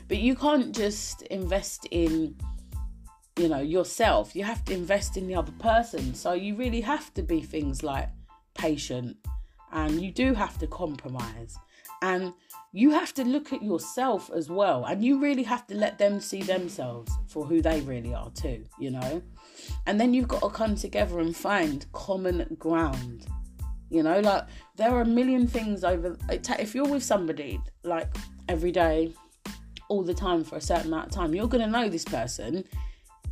But 0.08 0.18
you 0.18 0.36
can't 0.36 0.74
just 0.74 1.22
invest 1.22 1.86
in 1.90 2.36
you 3.38 3.48
know 3.48 3.60
yourself 3.60 4.36
you 4.36 4.44
have 4.44 4.62
to 4.62 4.74
invest 4.74 5.16
in 5.16 5.26
the 5.26 5.34
other 5.34 5.52
person 5.52 6.14
so 6.14 6.34
you 6.34 6.54
really 6.54 6.82
have 6.82 7.14
to 7.14 7.22
be 7.22 7.40
things 7.40 7.82
like 7.82 8.10
patient 8.52 9.16
and 9.72 10.02
you 10.02 10.10
do 10.10 10.34
have 10.34 10.58
to 10.58 10.66
compromise 10.66 11.56
and 12.02 12.34
you 12.72 12.90
have 12.90 13.12
to 13.14 13.24
look 13.24 13.52
at 13.52 13.62
yourself 13.62 14.30
as 14.34 14.50
well. 14.50 14.84
And 14.84 15.04
you 15.04 15.20
really 15.20 15.42
have 15.44 15.66
to 15.68 15.74
let 15.74 15.98
them 15.98 16.20
see 16.20 16.42
themselves 16.42 17.12
for 17.28 17.44
who 17.46 17.62
they 17.62 17.80
really 17.82 18.14
are 18.14 18.30
too 18.30 18.64
you 18.78 18.90
know? 18.90 19.22
And 19.86 20.00
then 20.00 20.12
you've 20.12 20.28
got 20.28 20.40
to 20.40 20.48
come 20.50 20.74
together 20.74 21.20
and 21.20 21.34
find 21.34 21.86
common 21.92 22.56
ground 22.58 23.26
you 23.88 24.02
know? 24.02 24.20
Like 24.20 24.44
there 24.76 24.90
are 24.90 25.02
a 25.02 25.06
million 25.06 25.46
things 25.46 25.84
over 25.84 26.16
if 26.30 26.74
you're 26.74 26.88
with 26.88 27.02
somebody 27.02 27.60
like 27.84 28.14
every 28.48 28.72
day 28.72 29.12
all 29.88 30.02
the 30.02 30.14
time 30.14 30.42
for 30.42 30.56
a 30.56 30.60
certain 30.60 30.86
amount 30.86 31.06
of 31.06 31.12
time 31.12 31.34
you're 31.34 31.46
going 31.46 31.62
to 31.62 31.70
know 31.70 31.88
this 31.88 32.04
person 32.04 32.64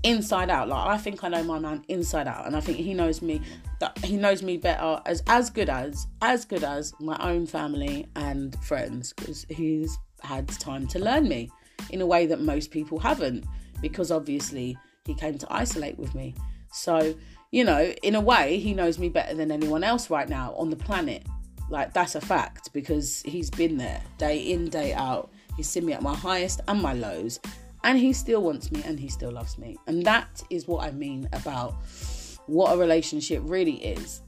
inside 0.03 0.51
out. 0.51 0.69
Like 0.69 0.87
I 0.87 0.97
think 0.97 1.25
I 1.25 1.29
know 1.29 1.43
my 1.43 1.59
man 1.59 1.85
inside 1.89 2.27
out, 2.27 2.47
and 2.47 2.57
I 2.57 2.61
think 2.61 2.79
he 2.79 2.95
knows 2.95 3.23
me 3.23 3.41
that 3.81 3.99
he 4.05 4.17
knows 4.17 4.43
me 4.43 4.57
better 4.57 5.01
as 5.07 5.23
as 5.27 5.51
good 5.51 5.69
as 5.69 6.07
as 6.23 6.45
good 6.45 6.65
as 6.65 6.93
my 7.01 7.17
own 7.21 7.47
family 7.47 8.07
and 8.17 8.57
friends 8.65 9.13
because 9.13 9.47
he's 9.49 9.99
had 10.23 10.49
time 10.49 10.87
to 10.89 10.99
learn 10.99 11.29
me 11.29 11.51
in 11.91 12.01
a 12.01 12.07
way 12.07 12.27
that 12.27 12.41
most 12.41 12.71
people 12.71 12.99
haven't 12.99 13.45
because 13.81 14.11
obviously 14.11 14.77
he 15.07 15.15
came 15.15 15.39
to 15.39 15.47
isolate 15.51 15.99
with 15.99 16.15
me. 16.15 16.35
So 16.73 17.15
you 17.51 17.65
know, 17.65 17.83
in 18.03 18.15
a 18.15 18.21
way, 18.21 18.59
he 18.61 18.75
knows 18.75 18.99
me 18.99 19.09
better 19.09 19.35
than 19.35 19.51
anyone 19.51 19.83
else 19.83 20.09
right 20.09 20.29
now 20.29 20.55
on 20.57 20.71
the 20.71 20.77
planet. 20.77 21.27
Like 21.69 21.93
that's 21.93 22.15
a 22.15 22.21
fact 22.21 22.73
because 22.73 23.23
he's 23.23 23.51
been 23.51 23.77
there 23.77 24.01
day 24.19 24.39
in 24.39 24.69
day 24.69 24.93
out. 24.93 25.31
He's 25.57 25.69
seen 25.69 25.85
me 25.85 25.93
at 25.93 26.03
my 26.03 26.15
highest 26.15 26.61
and 26.69 26.81
my 26.81 26.95
lows 26.95 27.41
and 27.85 27.99
he 27.99 28.13
still 28.13 28.43
wants 28.43 28.71
me 28.71 28.83
and 28.85 28.99
he 28.99 29.09
still 29.09 29.33
loves 29.33 29.59
me. 29.59 29.77
And 29.87 30.05
that 30.05 30.43
is 30.51 30.69
what 30.69 30.85
I 30.85 30.91
mean 30.91 31.29
about 31.33 31.75
what 32.47 32.75
a 32.75 32.77
relationship 32.77 33.43
really 33.45 33.77
is. 33.77 34.23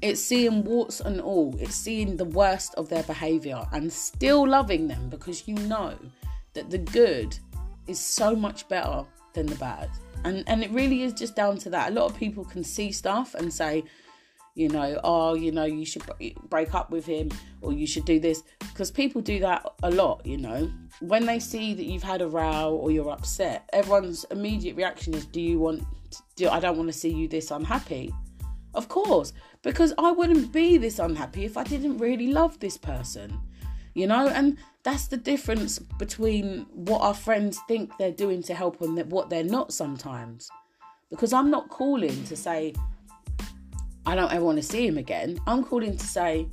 It's 0.00 0.20
seeing 0.20 0.64
warts 0.64 1.00
and 1.00 1.20
all, 1.20 1.56
it's 1.58 1.74
seeing 1.74 2.16
the 2.16 2.24
worst 2.24 2.74
of 2.76 2.88
their 2.88 3.02
behavior 3.02 3.60
and 3.72 3.92
still 3.92 4.46
loving 4.46 4.86
them 4.86 5.08
because 5.08 5.48
you 5.48 5.54
know 5.54 5.98
that 6.54 6.70
the 6.70 6.78
good 6.78 7.36
is 7.86 7.98
so 7.98 8.36
much 8.36 8.68
better 8.68 9.04
than 9.32 9.46
the 9.46 9.56
bad. 9.56 9.90
And 10.24 10.44
and 10.46 10.62
it 10.62 10.70
really 10.70 11.02
is 11.02 11.12
just 11.12 11.36
down 11.36 11.58
to 11.58 11.70
that. 11.70 11.90
A 11.90 11.94
lot 11.94 12.10
of 12.10 12.16
people 12.16 12.44
can 12.44 12.64
see 12.64 12.92
stuff 12.92 13.34
and 13.34 13.52
say, 13.52 13.84
you 14.58 14.68
know, 14.68 15.00
oh, 15.04 15.34
you 15.34 15.52
know, 15.52 15.64
you 15.64 15.86
should 15.86 16.02
break 16.48 16.74
up 16.74 16.90
with 16.90 17.06
him 17.06 17.30
or 17.62 17.72
you 17.72 17.86
should 17.86 18.04
do 18.04 18.18
this 18.18 18.42
because 18.58 18.90
people 18.90 19.20
do 19.20 19.38
that 19.38 19.64
a 19.84 19.90
lot, 19.90 20.26
you 20.26 20.36
know. 20.36 20.70
When 21.00 21.26
they 21.26 21.38
see 21.38 21.74
that 21.74 21.84
you've 21.84 22.02
had 22.02 22.22
a 22.22 22.28
row 22.28 22.74
or 22.74 22.90
you're 22.90 23.10
upset, 23.10 23.70
everyone's 23.72 24.24
immediate 24.32 24.74
reaction 24.74 25.14
is, 25.14 25.26
do 25.26 25.40
you 25.40 25.60
want 25.60 25.84
do 26.36 26.48
I 26.48 26.60
don't 26.60 26.76
want 26.76 26.88
to 26.88 26.98
see 26.98 27.10
you 27.10 27.28
this 27.28 27.50
unhappy. 27.50 28.12
Of 28.74 28.88
course, 28.88 29.32
because 29.62 29.92
I 29.98 30.10
wouldn't 30.10 30.52
be 30.52 30.76
this 30.76 30.98
unhappy 30.98 31.44
if 31.44 31.56
I 31.56 31.64
didn't 31.64 31.98
really 31.98 32.32
love 32.32 32.58
this 32.58 32.76
person. 32.76 33.38
You 33.94 34.06
know, 34.06 34.28
and 34.28 34.58
that's 34.84 35.08
the 35.08 35.16
difference 35.16 35.78
between 35.78 36.66
what 36.72 37.00
our 37.00 37.14
friends 37.14 37.58
think 37.66 37.90
they're 37.98 38.12
doing 38.12 38.42
to 38.44 38.54
help 38.54 38.80
and 38.80 39.10
what 39.10 39.30
they're 39.30 39.42
not 39.42 39.72
sometimes. 39.72 40.48
Because 41.10 41.32
I'm 41.32 41.50
not 41.50 41.68
calling 41.68 42.24
to 42.24 42.36
say, 42.36 42.74
I 44.08 44.14
don't 44.14 44.32
ever 44.32 44.42
want 44.42 44.56
to 44.56 44.62
see 44.62 44.86
him 44.86 44.96
again. 44.96 45.38
I'm 45.46 45.62
calling 45.62 45.94
to 45.94 46.06
say, 46.06 46.48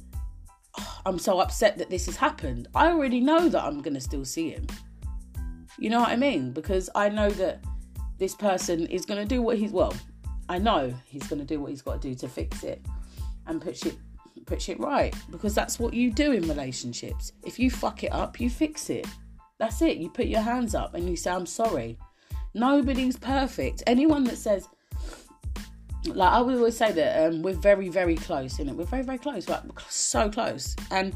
oh, 0.78 1.02
I'm 1.06 1.18
so 1.18 1.40
upset 1.40 1.78
that 1.78 1.90
this 1.90 2.06
has 2.08 2.18
happened. 2.18 2.68
I 2.76 2.88
already 2.88 3.22
know 3.22 3.48
that 3.48 3.64
I'm 3.64 3.82
going 3.82 3.94
to 3.94 4.02
still 4.02 4.26
see 4.26 4.50
him. 4.50 4.68
You 5.80 5.90
know 5.90 6.02
what 6.02 6.10
I 6.10 6.18
mean? 6.18 6.52
Because 6.52 6.90
I 6.96 7.08
know 7.08 7.30
that 7.30 7.64
this 8.18 8.36
person 8.36 8.88
is 8.88 9.06
going 9.06 9.26
to 9.26 9.26
do 9.26 9.42
what 9.42 9.58
he's, 9.58 9.72
well, 9.72 9.94
I 10.50 10.58
know 10.58 10.94
he's 11.06 11.28
going 11.28 11.40
to 11.40 11.46
do 11.46 11.62
what 11.62 11.70
he's 11.70 11.82
got 11.82 12.02
to 12.02 12.10
do 12.10 12.16
to 12.16 12.28
fix 12.28 12.66
it 12.66 12.86
and 13.48 13.62
put 13.62 13.78
shit, 13.78 13.96
put 14.46 14.62
shit 14.62 14.78
right. 14.82 15.16
Because 15.32 15.56
that's 15.56 15.80
what 15.80 15.94
you 15.94 16.12
do 16.12 16.34
in 16.34 16.50
relationships. 16.50 17.32
If 17.46 17.58
you 17.58 17.72
fuck 17.72 18.04
it 18.04 18.12
up, 18.12 18.42
you 18.42 18.50
fix 18.50 18.90
it. 18.90 19.08
That's 19.60 19.82
it. 19.82 19.96
You 19.96 20.10
put 20.10 20.26
your 20.26 20.42
hands 20.42 20.76
up 20.76 20.94
and 20.94 21.10
you 21.10 21.16
say, 21.16 21.32
I'm 21.32 21.46
sorry. 21.46 21.98
Nobody's 22.54 23.16
perfect. 23.16 23.82
Anyone 23.88 24.26
that 24.26 24.38
says, 24.38 24.68
like 26.08 26.32
I 26.32 26.42
would 26.42 26.56
always 26.56 26.78
say 26.78 26.92
that 26.92 27.28
um, 27.28 27.42
we're 27.42 27.54
very, 27.54 27.90
very 27.90 28.16
close, 28.16 28.60
in 28.60 28.70
it. 28.70 28.76
We're 28.76 28.86
very, 28.86 29.04
very 29.04 29.18
close, 29.18 29.50
like 29.50 29.64
so 29.90 30.30
close, 30.30 30.76
and 30.92 31.14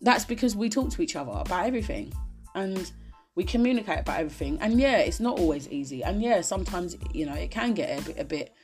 that's 0.00 0.24
because 0.24 0.56
we 0.56 0.68
talk 0.68 0.90
to 0.90 1.02
each 1.02 1.16
other 1.16 1.32
about 1.32 1.66
everything, 1.66 2.12
and 2.54 2.90
we 3.34 3.44
communicate 3.44 4.00
about 4.00 4.20
everything. 4.20 4.58
And 4.60 4.80
yeah, 4.80 4.98
it's 4.98 5.20
not 5.20 5.38
always 5.38 5.68
easy, 5.68 6.02
and 6.02 6.22
yeah, 6.22 6.40
sometimes 6.40 6.96
you 7.12 7.26
know 7.26 7.34
it 7.34 7.50
can 7.50 7.74
get 7.74 8.00
a 8.00 8.04
bit, 8.04 8.18
a 8.18 8.24
bit 8.24 8.54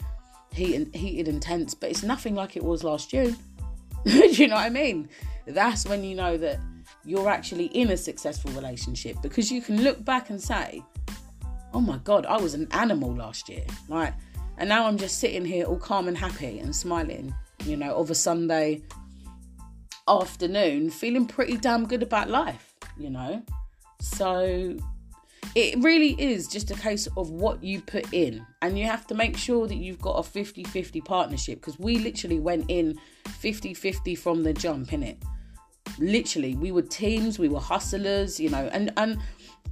heated, 0.53 0.95
heated 0.95 1.29
and 1.29 1.41
tense, 1.41 1.75
but 1.75 1.91
it's 1.91 2.03
nothing 2.03 2.35
like 2.35 2.57
it 2.57 2.63
was 2.63 2.85
last 2.85 3.11
June. 3.11 3.37
Do 4.05 4.27
you 4.29 4.49
know 4.49 4.57
what 4.57 4.65
I 4.65 4.71
mean? 4.71 5.09
That's 5.47 5.87
when 5.87 6.05
you 6.05 6.15
know 6.15 6.37
that 6.37 6.61
you're 7.05 7.29
actually 7.29 7.67
in 7.67 7.91
a 7.91 7.97
successful 7.97 8.51
relationship 8.53 9.17
because 9.23 9.51
you 9.51 9.63
can 9.63 9.83
look 9.83 10.05
back 10.05 10.31
and 10.31 10.41
say, 10.41 10.83
"Oh 11.73 11.81
my 11.81 11.99
God, 11.99 12.27
I 12.27 12.37
was 12.37 12.55
an 12.55 12.69
animal 12.73 13.15
last 13.15 13.49
year." 13.49 13.65
Like 13.89 14.15
and 14.59 14.69
now 14.69 14.87
I'm 14.87 14.99
just 14.99 15.19
sitting 15.19 15.45
here 15.45 15.65
all 15.65 15.77
calm 15.77 16.09
and 16.09 16.19
happy 16.19 16.59
and 16.59 16.75
smiling, 16.75 17.35
you 17.65 17.77
know, 17.77 17.95
of 17.95 18.11
a 18.11 18.15
Sunday 18.15 18.83
afternoon, 20.09 20.91
feeling 20.91 21.27
pretty 21.27 21.57
damn 21.57 21.87
good 21.87 22.03
about 22.03 22.29
life, 22.29 22.75
you 22.97 23.09
know. 23.09 23.43
So 24.01 24.77
it 25.55 25.79
really 25.83 26.21
is 26.21 26.49
just 26.49 26.73
a 26.73 26.75
case 26.75 27.07
of 27.17 27.31
what 27.31 27.63
you 27.63 27.81
put 27.81 28.13
in. 28.13 28.45
And 28.61 28.77
you 28.77 28.87
have 28.87 29.07
to 29.07 29.15
make 29.15 29.37
sure 29.37 29.69
that 29.69 29.77
you've 29.77 30.01
got 30.01 30.17
a 30.17 30.23
50-50 30.29 31.05
partnership 31.05 31.61
because 31.61 31.79
we 31.79 31.99
literally 31.99 32.41
went 32.41 32.67
in 32.69 32.99
50-50 33.27 34.19
from 34.19 34.43
the 34.43 34.53
jump 34.53 34.93
in 34.93 35.03
it 35.03 35.23
literally 35.99 36.55
we 36.55 36.71
were 36.71 36.83
teams 36.83 37.39
we 37.39 37.49
were 37.49 37.59
hustlers 37.59 38.39
you 38.39 38.49
know? 38.51 38.69
And 38.73 38.93
and 38.99 39.19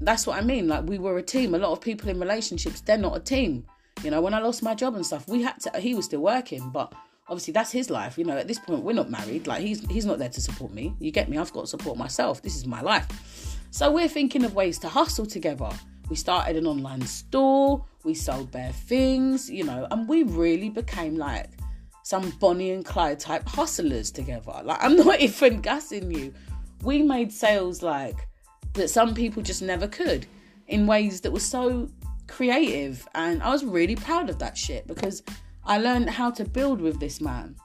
that's 0.00 0.26
what 0.26 0.36
i 0.36 0.40
mean 0.40 0.66
like 0.66 0.84
we 0.84 0.98
were 0.98 1.18
a 1.18 1.22
team. 1.22 1.54
A 1.54 1.58
lot 1.58 1.70
of 1.72 1.80
people 1.80 2.08
in 2.08 2.18
relationships 2.18 2.80
they're 2.80 2.98
not 2.98 3.16
a 3.16 3.20
team 3.20 3.64
you 4.06 4.12
know, 4.12 4.20
when 4.20 4.34
I 4.34 4.38
lost 4.38 4.62
my 4.62 4.76
job 4.76 4.94
and 4.94 5.04
stuff, 5.04 5.26
we 5.26 5.42
had 5.42 5.58
to. 5.62 5.80
He 5.80 5.96
was 5.96 6.04
still 6.04 6.20
working, 6.20 6.70
but 6.70 6.92
obviously 7.26 7.52
that's 7.52 7.72
his 7.72 7.90
life. 7.90 8.16
You 8.16 8.24
know, 8.24 8.36
at 8.36 8.46
this 8.46 8.60
point 8.60 8.84
we're 8.84 8.92
not 8.92 9.10
married. 9.10 9.48
Like 9.48 9.60
he's 9.60 9.84
he's 9.86 10.06
not 10.06 10.20
there 10.20 10.28
to 10.28 10.40
support 10.40 10.72
me. 10.72 10.94
You 11.00 11.10
get 11.10 11.28
me? 11.28 11.38
I've 11.38 11.52
got 11.52 11.62
to 11.62 11.66
support 11.66 11.98
myself. 11.98 12.40
This 12.40 12.54
is 12.54 12.68
my 12.68 12.80
life. 12.80 13.08
So 13.72 13.90
we're 13.90 14.06
thinking 14.06 14.44
of 14.44 14.54
ways 14.54 14.78
to 14.78 14.88
hustle 14.88 15.26
together. 15.26 15.68
We 16.08 16.14
started 16.14 16.54
an 16.54 16.68
online 16.68 17.04
store. 17.04 17.84
We 18.04 18.14
sold 18.14 18.52
bare 18.52 18.70
things. 18.70 19.50
You 19.50 19.64
know, 19.64 19.88
and 19.90 20.06
we 20.06 20.22
really 20.22 20.68
became 20.68 21.16
like 21.16 21.50
some 22.04 22.30
Bonnie 22.38 22.70
and 22.70 22.84
Clyde 22.84 23.18
type 23.18 23.48
hustlers 23.48 24.12
together. 24.12 24.60
Like 24.62 24.78
I'm 24.84 24.94
not 25.04 25.18
even 25.18 25.60
gassing 25.62 26.12
you. 26.12 26.32
We 26.84 27.02
made 27.02 27.32
sales 27.32 27.82
like 27.82 28.28
that 28.74 28.88
some 28.88 29.16
people 29.16 29.42
just 29.42 29.62
never 29.62 29.88
could 29.88 30.26
in 30.68 30.86
ways 30.86 31.22
that 31.22 31.32
were 31.32 31.40
so 31.40 31.88
creative 32.28 33.06
and 33.14 33.42
I 33.42 33.50
was 33.50 33.64
really 33.64 33.96
proud 33.96 34.30
of 34.30 34.38
that 34.38 34.56
shit 34.56 34.86
because 34.86 35.22
I 35.64 35.78
learned 35.78 36.10
how 36.10 36.30
to 36.32 36.44
build 36.44 36.80
with 36.80 37.00
this 37.00 37.20
man 37.20 37.56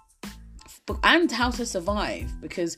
and 1.03 1.31
how 1.31 1.49
to 1.51 1.65
survive 1.65 2.29
because 2.41 2.77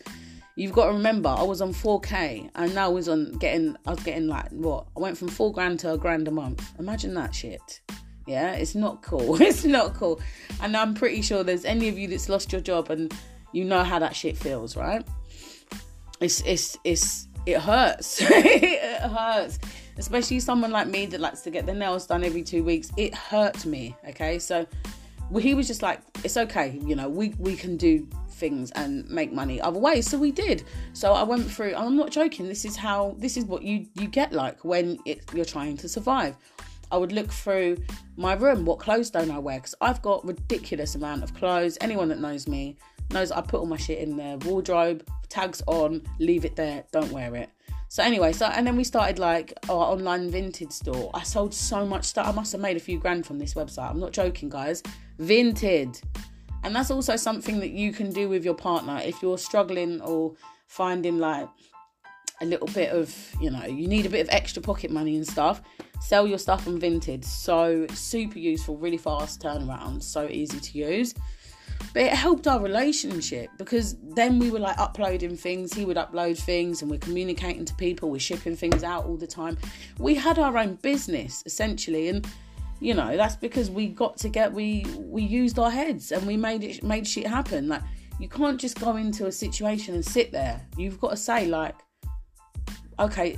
you've 0.56 0.74
got 0.74 0.88
to 0.88 0.94
remember 0.94 1.30
I 1.30 1.44
was 1.44 1.62
on 1.62 1.74
4k 1.74 2.50
and 2.56 2.76
now 2.76 2.86
I 2.86 2.90
was 2.90 3.10
on 3.10 3.34
getting 3.34 3.76
I 3.86 3.92
was 3.92 4.04
getting 4.04 4.28
like 4.28 4.50
what 4.50 4.88
I 4.96 5.00
went 5.00 5.18
from 5.18 5.30
4 5.30 5.52
grand 5.52 5.80
to 5.80 5.94
a 5.94 5.98
grand 5.98 6.28
a 6.28 6.32
month. 6.32 6.74
Imagine 6.80 7.14
that 7.16 7.34
shit. 7.34 7.82
Yeah 8.28 8.54
it's 8.54 8.76
not 8.76 9.02
cool. 9.02 9.42
It's 9.42 9.66
not 9.66 9.94
cool. 9.96 10.22
And 10.62 10.76
I'm 10.78 10.94
pretty 10.94 11.22
sure 11.22 11.44
there's 11.44 11.66
any 11.66 11.90
of 11.90 11.98
you 11.98 12.08
that's 12.08 12.30
lost 12.30 12.52
your 12.52 12.62
job 12.62 12.90
and 12.90 13.14
you 13.52 13.64
know 13.66 13.84
how 13.84 14.00
that 14.00 14.16
shit 14.16 14.38
feels 14.38 14.76
right? 14.76 15.06
It's 16.20 16.42
it's 16.42 16.78
it's 16.84 17.28
it 17.46 17.60
hurts. 17.60 18.22
It 18.32 19.02
hurts 19.02 19.60
especially 19.98 20.40
someone 20.40 20.72
like 20.72 20.88
me 20.88 21.06
that 21.08 21.20
likes 21.20 21.42
to 21.42 21.52
get 21.52 21.66
their 21.66 21.76
nails 21.76 22.08
done 22.08 22.24
every 22.24 22.44
two 22.44 22.64
weeks. 22.64 22.92
It 22.98 23.14
hurt 23.14 23.66
me. 23.66 23.96
Okay, 24.10 24.40
so 24.40 24.66
he 25.40 25.54
was 25.54 25.68
just 25.68 25.82
like, 25.82 26.00
it's 26.24 26.38
okay, 26.38 26.80
you 26.84 26.96
know, 26.96 27.10
we 27.10 27.34
we 27.40 27.56
can 27.56 27.78
do 27.78 28.08
things 28.30 28.72
and 28.72 29.10
make 29.10 29.32
money 29.32 29.62
other 29.62 29.80
ways. 29.80 30.10
So 30.10 30.18
we 30.18 30.32
did. 30.32 30.64
So 30.94 31.14
I 31.14 31.24
went 31.24 31.50
through. 31.50 31.76
I'm 31.76 31.96
not 31.96 32.12
joking. 32.12 32.48
This 32.48 32.66
is 32.66 32.76
how. 32.76 33.16
This 33.18 33.38
is 33.38 33.46
what 33.46 33.64
you 33.64 33.88
you 33.94 34.08
get 34.08 34.34
like 34.34 34.64
when 34.64 35.00
it, 35.06 35.24
you're 35.34 35.46
trying 35.46 35.78
to 35.78 35.88
survive. 35.88 36.36
I 36.92 36.98
would 36.98 37.12
look 37.12 37.32
through 37.32 37.78
my 38.18 38.34
room. 38.34 38.66
What 38.66 38.80
clothes 38.80 39.10
don't 39.10 39.32
I 39.32 39.40
wear? 39.40 39.58
Because 39.58 39.76
I've 39.82 40.02
got 40.02 40.26
ridiculous 40.26 40.96
amount 40.96 41.24
of 41.24 41.34
clothes. 41.34 41.78
Anyone 41.82 42.10
that 42.10 42.20
knows 42.20 42.48
me 42.48 42.78
knows 43.10 43.32
I 43.32 43.42
put 43.42 43.60
all 43.60 43.66
my 43.66 43.78
shit 43.78 44.00
in 44.00 44.16
the 44.18 44.38
wardrobe, 44.46 45.08
tags 45.30 45.64
on, 45.66 46.04
leave 46.20 46.46
it 46.46 46.56
there, 46.56 46.84
don't 46.92 47.12
wear 47.12 47.36
it. 47.36 47.50
So 47.94 48.02
anyway, 48.02 48.34
so 48.34 48.48
and 48.48 48.66
then 48.66 48.76
we 48.76 48.84
started 48.84 49.20
like 49.20 49.54
our 49.70 49.92
online 49.92 50.32
vintage 50.32 50.72
store. 50.72 51.12
I 51.14 51.22
sold 51.22 51.54
so 51.54 51.86
much 51.86 52.06
stuff. 52.06 52.26
I 52.28 52.32
must 52.32 52.52
have 52.54 52.60
made 52.60 52.76
a 52.76 52.80
few 52.80 52.98
grand 52.98 53.24
from 53.24 53.38
this 53.38 53.54
website. 53.54 53.88
I'm 53.88 54.00
not 54.00 54.12
joking, 54.14 54.50
guys. 54.50 54.82
Vinted. 55.20 56.02
And 56.64 56.76
that's 56.76 56.90
also 56.90 57.16
something 57.16 57.60
that 57.60 57.70
you 57.70 57.94
can 57.94 58.10
do 58.12 58.28
with 58.28 58.44
your 58.44 58.56
partner 58.56 59.00
if 59.06 59.22
you're 59.22 59.38
struggling 59.38 60.02
or 60.02 60.34
finding 60.66 61.20
like 61.20 61.48
a 62.42 62.46
little 62.46 62.66
bit 62.70 62.90
of, 62.90 63.16
you 63.40 63.52
know, 63.52 63.66
you 63.66 63.88
need 63.88 64.08
a 64.08 64.10
bit 64.10 64.22
of 64.22 64.30
extra 64.34 64.60
pocket 64.60 64.90
money 64.90 65.16
and 65.16 65.28
stuff. 65.28 65.62
Sell 66.02 66.26
your 66.26 66.40
stuff 66.40 66.68
on 66.68 66.80
Vinted. 66.80 67.24
So 67.24 67.86
super 67.94 68.40
useful, 68.40 68.76
really 68.76 68.98
fast 68.98 69.40
turnaround, 69.40 70.02
so 70.02 70.28
easy 70.28 70.60
to 70.60 70.78
use. 70.80 71.14
But 71.94 72.04
it 72.04 72.14
helped 72.14 72.48
our 72.48 72.60
relationship 72.60 73.50
because 73.58 73.98
then 74.16 74.40
we 74.40 74.50
were 74.52 74.60
like 74.60 74.78
uploading 74.80 75.36
things, 75.36 75.74
he 75.74 75.86
would 75.86 75.98
upload 75.98 76.38
things, 76.38 76.82
and 76.82 76.90
we're 76.90 77.00
communicating 77.00 77.66
to 77.66 77.74
people, 77.76 78.10
we're 78.10 78.20
shipping 78.20 78.56
things 78.56 78.84
out 78.84 79.06
all 79.06 79.18
the 79.18 79.28
time. 79.28 79.58
We 80.00 80.16
had 80.16 80.40
our 80.40 80.58
own 80.58 80.76
business 80.76 81.44
essentially, 81.46 82.10
and 82.10 82.28
you 82.80 82.94
know 82.94 83.16
that's 83.16 83.36
because 83.36 83.70
we 83.70 83.88
got 83.88 84.18
to 84.18 84.30
get 84.30 84.52
we 84.52 84.86
we 84.98 85.24
used 85.24 85.58
our 85.60 85.72
heads 85.72 86.12
and 86.12 86.26
we 86.26 86.36
made 86.36 86.64
it 86.64 86.84
made 86.84 87.08
shit 87.08 87.28
happen. 87.28 87.68
Like 87.68 87.82
you 88.20 88.30
can't 88.30 88.60
just 88.60 88.80
go 88.80 88.96
into 88.96 89.28
a 89.28 89.32
situation 89.32 89.96
and 89.96 90.06
sit 90.06 90.32
there. 90.32 90.62
You've 90.78 91.00
got 91.00 91.12
to 91.12 91.18
say 91.18 91.48
like, 91.48 91.76
okay, 93.00 93.38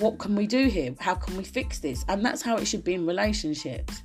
what 0.00 0.18
can 0.18 0.34
we 0.34 0.46
do 0.46 0.68
here? 0.68 0.94
How 0.98 1.14
can 1.14 1.36
we 1.36 1.44
fix 1.44 1.78
this? 1.78 2.04
And 2.08 2.24
that's 2.24 2.42
how 2.42 2.56
it 2.56 2.66
should 2.66 2.84
be 2.84 2.94
in 2.94 3.06
relationships. 3.06 4.02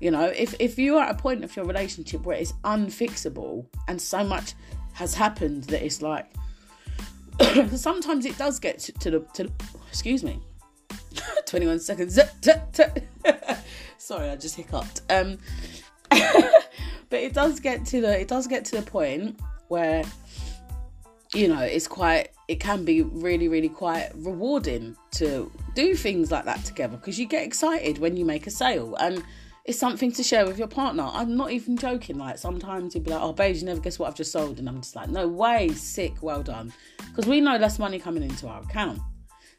You 0.00 0.10
know, 0.10 0.24
if, 0.24 0.54
if 0.58 0.78
you 0.78 0.96
are 0.96 1.04
at 1.04 1.14
a 1.14 1.18
point 1.18 1.44
of 1.44 1.54
your 1.54 1.66
relationship 1.66 2.22
where 2.22 2.36
it's 2.36 2.54
unfixable 2.64 3.66
and 3.86 4.00
so 4.00 4.24
much 4.24 4.54
has 4.94 5.14
happened 5.14 5.64
that 5.64 5.84
it's 5.84 6.00
like, 6.00 6.26
sometimes 7.76 8.24
it 8.24 8.36
does 8.38 8.58
get 8.58 8.78
to, 8.80 8.92
to 8.92 9.10
the, 9.10 9.20
to, 9.34 9.50
excuse 9.88 10.24
me, 10.24 10.40
21 11.46 11.80
seconds. 11.80 12.18
Sorry, 13.98 14.30
I 14.30 14.36
just 14.36 14.56
hiccuped. 14.56 15.02
Um, 15.10 15.38
but 16.10 17.20
it 17.20 17.34
does 17.34 17.60
get 17.60 17.84
to 17.86 18.00
the, 18.00 18.20
it 18.20 18.28
does 18.28 18.46
get 18.46 18.64
to 18.66 18.76
the 18.76 18.82
point 18.82 19.38
where, 19.68 20.02
you 21.34 21.48
know, 21.48 21.60
it's 21.60 21.86
quite, 21.86 22.30
it 22.48 22.58
can 22.58 22.86
be 22.86 23.02
really, 23.02 23.48
really 23.48 23.68
quite 23.68 24.10
rewarding 24.14 24.96
to 25.12 25.52
do 25.74 25.94
things 25.94 26.32
like 26.32 26.46
that 26.46 26.64
together 26.64 26.96
because 26.96 27.18
you 27.18 27.26
get 27.26 27.44
excited 27.44 27.98
when 27.98 28.16
you 28.16 28.24
make 28.24 28.46
a 28.46 28.50
sale 28.50 28.96
and 28.96 29.22
it's 29.70 29.78
something 29.78 30.10
to 30.10 30.24
share 30.24 30.46
with 30.46 30.58
your 30.58 30.66
partner. 30.66 31.08
I'm 31.12 31.36
not 31.36 31.52
even 31.52 31.76
joking. 31.76 32.18
Like 32.18 32.38
sometimes 32.38 32.92
you'll 32.92 33.04
be 33.04 33.12
like, 33.12 33.22
"Oh, 33.22 33.32
babe, 33.32 33.54
you 33.54 33.64
never 33.64 33.80
guess 33.80 34.00
what 34.00 34.08
I've 34.08 34.16
just 34.16 34.32
sold," 34.32 34.58
and 34.58 34.68
I'm 34.68 34.80
just 34.80 34.96
like, 34.96 35.08
"No 35.08 35.28
way, 35.28 35.68
sick, 35.68 36.14
well 36.22 36.42
done," 36.42 36.72
because 37.06 37.26
we 37.26 37.40
know 37.40 37.56
less 37.56 37.78
money 37.78 38.00
coming 38.00 38.24
into 38.24 38.48
our 38.48 38.62
account. 38.62 39.00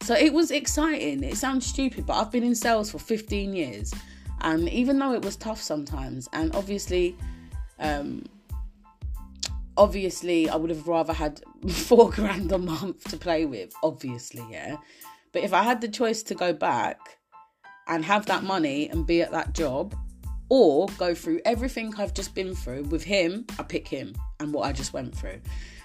So 0.02 0.14
it 0.14 0.34
was 0.34 0.52
exciting. 0.52 1.24
It 1.24 1.38
sounds 1.38 1.66
stupid, 1.66 2.06
but 2.06 2.16
I've 2.16 2.30
been 2.30 2.44
in 2.44 2.56
sales 2.56 2.92
for 2.92 3.00
15 3.00 3.54
years, 3.54 3.94
and 4.42 4.68
even 4.68 5.00
though 5.00 5.14
it 5.14 5.24
was 5.24 5.38
tough 5.38 5.62
sometimes, 5.62 6.28
and 6.34 6.54
obviously, 6.58 7.16
um, 7.80 8.26
obviously, 9.78 10.50
I 10.50 10.58
would 10.58 10.72
have 10.72 10.90
rather 10.90 11.14
had 11.14 11.42
four 11.70 12.10
grand 12.10 12.52
a 12.52 12.58
month 12.58 13.06
to 13.12 13.18
play 13.18 13.46
with. 13.46 13.74
Obviously, 13.82 14.46
yeah. 14.52 14.76
But 15.32 15.44
if 15.44 15.54
I 15.54 15.64
had 15.64 15.80
the 15.80 15.88
choice 15.88 16.22
to 16.24 16.36
go 16.36 16.52
back 16.52 17.18
and 17.88 18.04
have 18.06 18.26
that 18.28 18.44
money 18.44 18.90
and 18.90 19.06
be 19.06 19.22
at 19.22 19.32
that 19.32 19.54
job 19.54 19.96
or 20.50 20.88
go 20.98 21.16
through 21.16 21.40
everything 21.46 21.94
I've 21.98 22.14
just 22.14 22.36
been 22.36 22.54
through 22.54 22.84
with 22.84 23.04
him, 23.04 23.46
I 23.58 23.64
pick 23.64 23.88
him 23.88 24.14
and 24.42 24.54
what 24.54 24.64
I 24.64 24.74
just 24.74 24.92
went 24.92 25.16
through. 25.16 25.40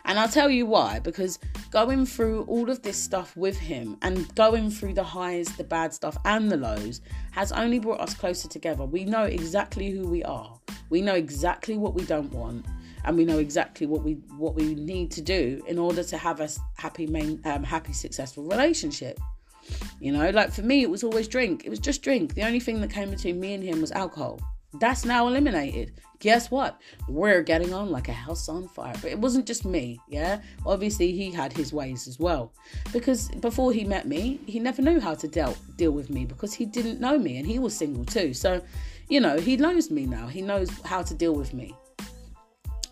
And 0.06 0.18
I'll 0.18 0.28
tell 0.28 0.50
you 0.50 0.66
why 0.66 1.00
because 1.00 1.38
going 1.70 2.06
through 2.06 2.42
all 2.44 2.70
of 2.70 2.82
this 2.82 2.96
stuff 2.96 3.36
with 3.36 3.56
him 3.56 3.96
and 4.02 4.32
going 4.34 4.70
through 4.70 4.94
the 4.94 5.04
highs, 5.04 5.48
the 5.56 5.64
bad 5.64 5.92
stuff, 5.92 6.16
and 6.24 6.50
the 6.50 6.56
lows 6.56 7.00
has 7.32 7.52
only 7.52 7.78
brought 7.78 8.00
us 8.00 8.14
closer 8.14 8.48
together. 8.48 8.84
We 8.84 9.04
know 9.04 9.24
exactly 9.24 9.90
who 9.90 10.08
we 10.08 10.22
are, 10.24 10.58
we 10.90 11.00
know 11.00 11.14
exactly 11.14 11.76
what 11.76 11.94
we 11.94 12.04
don't 12.04 12.32
want. 12.32 12.66
And 13.04 13.16
we 13.16 13.24
know 13.24 13.38
exactly 13.38 13.86
what 13.86 14.02
we 14.02 14.14
what 14.36 14.56
we 14.56 14.74
need 14.74 15.12
to 15.12 15.22
do 15.22 15.62
in 15.68 15.78
order 15.78 16.02
to 16.02 16.18
have 16.18 16.40
a 16.40 16.48
happy, 16.76 17.06
main, 17.06 17.40
um, 17.44 17.62
happy, 17.62 17.92
successful 17.92 18.42
relationship. 18.42 19.20
You 20.00 20.12
know, 20.12 20.30
like 20.30 20.52
for 20.52 20.62
me, 20.62 20.82
it 20.82 20.90
was 20.90 21.04
always 21.04 21.28
drink. 21.28 21.64
It 21.64 21.70
was 21.70 21.78
just 21.78 22.02
drink. 22.02 22.34
The 22.34 22.44
only 22.44 22.60
thing 22.60 22.80
that 22.80 22.90
came 22.90 23.10
between 23.10 23.40
me 23.40 23.54
and 23.54 23.62
him 23.62 23.80
was 23.80 23.92
alcohol. 23.92 24.40
That's 24.74 25.04
now 25.04 25.26
eliminated. 25.26 26.00
Guess 26.18 26.50
what? 26.50 26.80
We're 27.08 27.42
getting 27.42 27.72
on 27.72 27.90
like 27.90 28.08
a 28.08 28.12
house 28.12 28.48
on 28.48 28.68
fire. 28.68 28.94
But 29.00 29.10
it 29.10 29.18
wasn't 29.18 29.46
just 29.46 29.64
me, 29.64 30.00
yeah? 30.08 30.40
Obviously, 30.64 31.12
he 31.12 31.30
had 31.30 31.52
his 31.52 31.72
ways 31.72 32.08
as 32.08 32.18
well. 32.18 32.52
Because 32.92 33.28
before 33.28 33.72
he 33.72 33.84
met 33.84 34.06
me, 34.06 34.40
he 34.46 34.58
never 34.58 34.82
knew 34.82 35.00
how 35.00 35.14
to 35.14 35.28
deal, 35.28 35.56
deal 35.76 35.92
with 35.92 36.10
me 36.10 36.24
because 36.24 36.52
he 36.52 36.64
didn't 36.64 37.00
know 37.00 37.18
me 37.18 37.38
and 37.38 37.46
he 37.46 37.58
was 37.58 37.76
single 37.76 38.04
too. 38.04 38.34
So, 38.34 38.62
you 39.08 39.20
know, 39.20 39.38
he 39.38 39.56
knows 39.56 39.90
me 39.90 40.06
now. 40.06 40.26
He 40.26 40.42
knows 40.42 40.70
how 40.84 41.02
to 41.02 41.14
deal 41.14 41.34
with 41.34 41.54
me. 41.54 41.74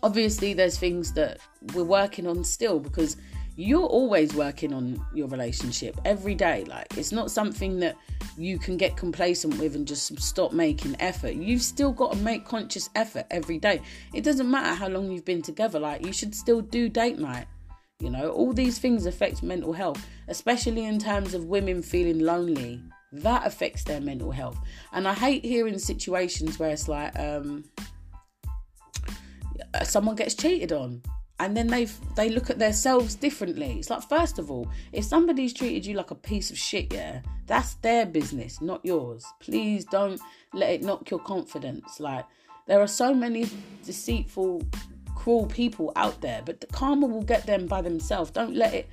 Obviously, 0.03 0.53
there's 0.53 0.77
things 0.77 1.13
that 1.13 1.39
we're 1.73 1.83
working 1.83 2.27
on 2.27 2.43
still 2.43 2.79
because 2.79 3.17
you're 3.57 3.85
always 3.85 4.33
working 4.33 4.73
on 4.73 5.03
your 5.13 5.27
relationship 5.27 5.99
every 6.03 6.35
day. 6.35 6.65
Like, 6.65 6.97
it's 6.97 7.11
not 7.11 7.31
something 7.31 7.79
that 7.79 7.95
you 8.37 8.59
can 8.59 8.75
get 8.75 8.97
complacent 8.97 9.57
with 9.59 9.75
and 9.75 9.87
just 9.87 10.19
stop 10.19 10.51
making 10.51 10.95
effort. 10.99 11.35
You've 11.35 11.61
still 11.61 11.93
got 11.93 12.13
to 12.13 12.17
make 12.17 12.43
conscious 12.45 12.89
effort 12.95 13.25
every 13.31 13.57
day. 13.57 13.81
It 14.13 14.23
doesn't 14.23 14.49
matter 14.49 14.75
how 14.75 14.89
long 14.89 15.09
you've 15.09 15.25
been 15.25 15.41
together, 15.41 15.79
like, 15.79 16.05
you 16.05 16.11
should 16.11 16.35
still 16.35 16.61
do 16.61 16.89
date 16.89 17.17
night. 17.17 17.47
You 17.99 18.09
know, 18.09 18.29
all 18.31 18.51
these 18.51 18.77
things 18.77 19.05
affect 19.05 19.41
mental 19.41 19.71
health, 19.71 20.05
especially 20.27 20.83
in 20.83 20.99
terms 20.99 21.33
of 21.33 21.45
women 21.45 21.81
feeling 21.81 22.19
lonely. 22.19 22.81
That 23.13 23.47
affects 23.47 23.85
their 23.85 24.01
mental 24.01 24.31
health. 24.31 24.59
And 24.91 25.07
I 25.07 25.13
hate 25.13 25.45
hearing 25.45 25.79
situations 25.79 26.59
where 26.59 26.71
it's 26.71 26.89
like, 26.89 27.17
um, 27.17 27.63
someone 29.83 30.17
gets 30.17 30.35
cheated 30.35 30.73
on 30.73 31.01
and 31.39 31.55
then 31.55 31.67
they 31.67 31.85
they 32.15 32.29
look 32.29 32.49
at 32.49 32.59
themselves 32.59 33.15
differently. 33.15 33.77
It's 33.79 33.89
like 33.89 34.07
first 34.07 34.39
of 34.39 34.49
all, 34.49 34.69
if 34.93 35.03
somebody's 35.03 35.53
treated 35.53 35.85
you 35.85 35.95
like 35.95 36.11
a 36.11 36.15
piece 36.15 36.49
of 36.49 36.57
shit, 36.57 36.93
yeah, 36.93 37.21
that's 37.45 37.75
their 37.75 38.05
business, 38.05 38.61
not 38.61 38.85
yours. 38.85 39.25
Please 39.39 39.85
don't 39.85 40.19
let 40.53 40.69
it 40.69 40.83
knock 40.83 41.09
your 41.09 41.19
confidence. 41.19 41.99
Like 41.99 42.25
there 42.67 42.79
are 42.79 42.87
so 42.87 43.13
many 43.13 43.49
deceitful, 43.85 44.63
cruel 45.15 45.45
people 45.47 45.91
out 45.95 46.21
there, 46.21 46.41
but 46.45 46.61
the 46.61 46.67
karma 46.67 47.05
will 47.05 47.23
get 47.23 47.45
them 47.45 47.67
by 47.67 47.81
themselves. 47.81 48.31
Don't 48.31 48.55
let 48.55 48.73
it 48.73 48.89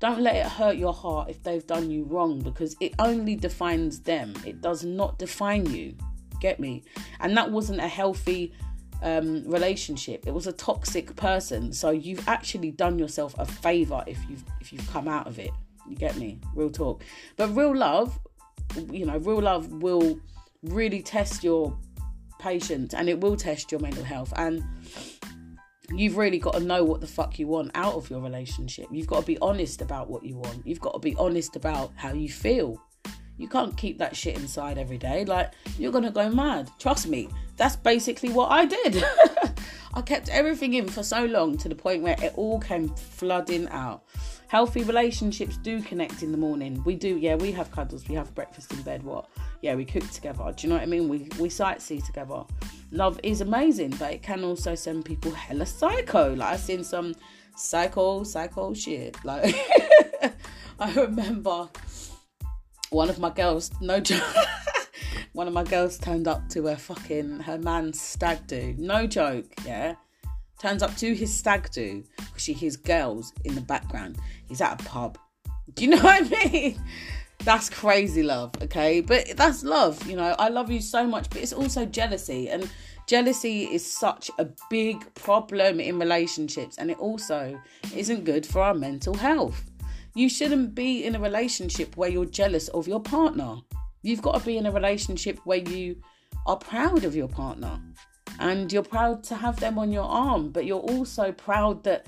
don't 0.00 0.20
let 0.20 0.36
it 0.36 0.46
hurt 0.46 0.76
your 0.76 0.92
heart 0.92 1.30
if 1.30 1.42
they've 1.42 1.66
done 1.66 1.90
you 1.90 2.04
wrong 2.04 2.40
because 2.40 2.76
it 2.80 2.94
only 2.98 3.36
defines 3.36 4.00
them. 4.00 4.34
It 4.44 4.60
does 4.60 4.84
not 4.84 5.18
define 5.18 5.66
you. 5.66 5.94
Get 6.40 6.60
me? 6.60 6.82
And 7.20 7.36
that 7.36 7.50
wasn't 7.50 7.80
a 7.80 7.88
healthy 7.88 8.52
um, 9.02 9.44
relationship. 9.46 10.26
It 10.26 10.34
was 10.34 10.46
a 10.46 10.52
toxic 10.52 11.14
person. 11.16 11.72
So 11.72 11.90
you've 11.90 12.26
actually 12.28 12.70
done 12.70 12.98
yourself 12.98 13.34
a 13.38 13.44
favor 13.44 14.02
if 14.06 14.18
you've 14.28 14.44
if 14.60 14.72
you've 14.72 14.88
come 14.90 15.08
out 15.08 15.26
of 15.26 15.38
it. 15.38 15.50
You 15.88 15.96
get 15.96 16.16
me? 16.16 16.38
Real 16.54 16.70
talk. 16.70 17.02
But 17.36 17.54
real 17.54 17.76
love, 17.76 18.18
you 18.90 19.04
know, 19.04 19.18
real 19.18 19.42
love 19.42 19.70
will 19.72 20.18
really 20.62 21.02
test 21.02 21.44
your 21.44 21.76
patience 22.38 22.94
and 22.94 23.08
it 23.08 23.20
will 23.20 23.36
test 23.36 23.70
your 23.70 23.80
mental 23.80 24.04
health 24.04 24.32
and 24.36 24.62
you've 25.90 26.16
really 26.16 26.38
got 26.38 26.54
to 26.54 26.60
know 26.60 26.84
what 26.84 27.00
the 27.00 27.06
fuck 27.06 27.38
you 27.38 27.46
want 27.46 27.70
out 27.74 27.94
of 27.94 28.08
your 28.10 28.20
relationship. 28.20 28.86
You've 28.90 29.06
got 29.06 29.20
to 29.20 29.26
be 29.26 29.38
honest 29.38 29.82
about 29.82 30.08
what 30.08 30.24
you 30.24 30.36
want. 30.36 30.66
You've 30.66 30.80
got 30.80 30.94
to 30.94 30.98
be 30.98 31.14
honest 31.16 31.56
about 31.56 31.92
how 31.96 32.12
you 32.12 32.28
feel. 32.28 32.82
You 33.36 33.48
can't 33.48 33.76
keep 33.76 33.98
that 33.98 34.16
shit 34.16 34.36
inside 34.36 34.78
every 34.78 34.98
day. 34.98 35.24
Like, 35.24 35.52
you're 35.78 35.92
to 35.92 36.10
go 36.10 36.30
mad. 36.30 36.70
Trust 36.78 37.08
me 37.08 37.28
that's 37.56 37.76
basically 37.76 38.30
what 38.30 38.50
I 38.50 38.64
did. 38.64 39.04
I 39.94 40.02
kept 40.02 40.28
everything 40.28 40.74
in 40.74 40.88
for 40.88 41.02
so 41.02 41.24
long 41.24 41.56
to 41.58 41.68
the 41.68 41.74
point 41.74 42.02
where 42.02 42.16
it 42.20 42.32
all 42.36 42.58
came 42.58 42.88
flooding 42.88 43.68
out. 43.68 44.04
Healthy 44.48 44.82
relationships 44.84 45.56
do 45.56 45.80
connect 45.82 46.22
in 46.22 46.32
the 46.32 46.38
morning. 46.38 46.82
We 46.84 46.96
do, 46.96 47.16
yeah, 47.16 47.36
we 47.36 47.52
have 47.52 47.70
cuddles, 47.70 48.08
we 48.08 48.14
have 48.14 48.34
breakfast 48.34 48.72
in 48.72 48.82
bed, 48.82 49.02
what? 49.02 49.28
Yeah, 49.62 49.74
we 49.74 49.84
cook 49.84 50.08
together. 50.10 50.52
Do 50.54 50.66
you 50.66 50.68
know 50.68 50.76
what 50.76 50.82
I 50.82 50.86
mean? 50.86 51.08
We 51.08 51.18
we 51.40 51.48
sightsee 51.48 52.04
together. 52.04 52.44
Love 52.90 53.18
is 53.22 53.40
amazing, 53.40 53.90
but 53.90 54.12
it 54.12 54.22
can 54.22 54.44
also 54.44 54.74
send 54.74 55.04
people 55.04 55.30
hella 55.32 55.66
psycho. 55.66 56.34
Like 56.34 56.54
I've 56.54 56.60
seen 56.60 56.84
some 56.84 57.14
psycho, 57.56 58.24
psycho 58.24 58.74
shit. 58.74 59.16
Like 59.24 59.54
I 60.78 60.92
remember 60.94 61.68
one 62.94 63.10
of 63.10 63.18
my 63.18 63.30
girls, 63.30 63.72
no 63.80 63.98
joke 63.98 64.22
one 65.32 65.48
of 65.48 65.52
my 65.52 65.64
girls 65.64 65.98
turned 65.98 66.28
up 66.28 66.48
to 66.48 66.66
her 66.66 66.76
fucking 66.76 67.40
her 67.40 67.58
man's 67.58 68.00
stag 68.00 68.46
do. 68.46 68.72
No 68.78 69.04
joke, 69.04 69.46
yeah. 69.66 69.96
Turns 70.60 70.80
up 70.80 70.96
to 70.98 71.12
his 71.12 71.34
stag 71.34 71.68
do 71.72 72.04
because 72.16 72.42
she 72.42 72.52
hears 72.52 72.76
girls 72.76 73.32
in 73.44 73.56
the 73.56 73.60
background. 73.60 74.18
He's 74.46 74.60
at 74.60 74.80
a 74.80 74.84
pub. 74.84 75.18
Do 75.74 75.84
you 75.84 75.90
know 75.96 76.02
what 76.02 76.22
I 76.22 76.48
mean? 76.48 76.80
That's 77.40 77.68
crazy 77.68 78.22
love, 78.22 78.52
okay? 78.62 79.00
But 79.00 79.36
that's 79.36 79.64
love, 79.64 80.06
you 80.08 80.14
know. 80.14 80.36
I 80.38 80.48
love 80.48 80.70
you 80.70 80.80
so 80.80 81.04
much, 81.04 81.28
but 81.30 81.42
it's 81.42 81.52
also 81.52 81.84
jealousy. 81.84 82.48
And 82.48 82.70
jealousy 83.08 83.64
is 83.64 83.84
such 83.84 84.30
a 84.38 84.46
big 84.70 85.12
problem 85.14 85.80
in 85.80 85.98
relationships, 85.98 86.78
and 86.78 86.92
it 86.92 86.98
also 87.00 87.60
isn't 87.94 88.24
good 88.24 88.46
for 88.46 88.62
our 88.62 88.72
mental 88.72 89.14
health. 89.14 89.68
You 90.14 90.28
shouldn't 90.28 90.74
be 90.74 91.04
in 91.04 91.16
a 91.16 91.20
relationship 91.20 91.96
where 91.96 92.08
you're 92.08 92.24
jealous 92.24 92.68
of 92.68 92.86
your 92.86 93.00
partner. 93.00 93.56
You've 94.02 94.22
got 94.22 94.38
to 94.38 94.46
be 94.46 94.56
in 94.58 94.66
a 94.66 94.70
relationship 94.70 95.40
where 95.44 95.58
you 95.58 95.96
are 96.46 96.56
proud 96.56 97.04
of 97.04 97.14
your 97.16 97.28
partner. 97.28 97.80
and 98.40 98.72
you're 98.72 98.82
proud 98.82 99.22
to 99.22 99.34
have 99.36 99.60
them 99.60 99.78
on 99.78 99.92
your 99.92 100.04
arm, 100.04 100.50
but 100.50 100.64
you're 100.64 100.80
also 100.80 101.30
proud 101.30 101.84
that 101.84 102.04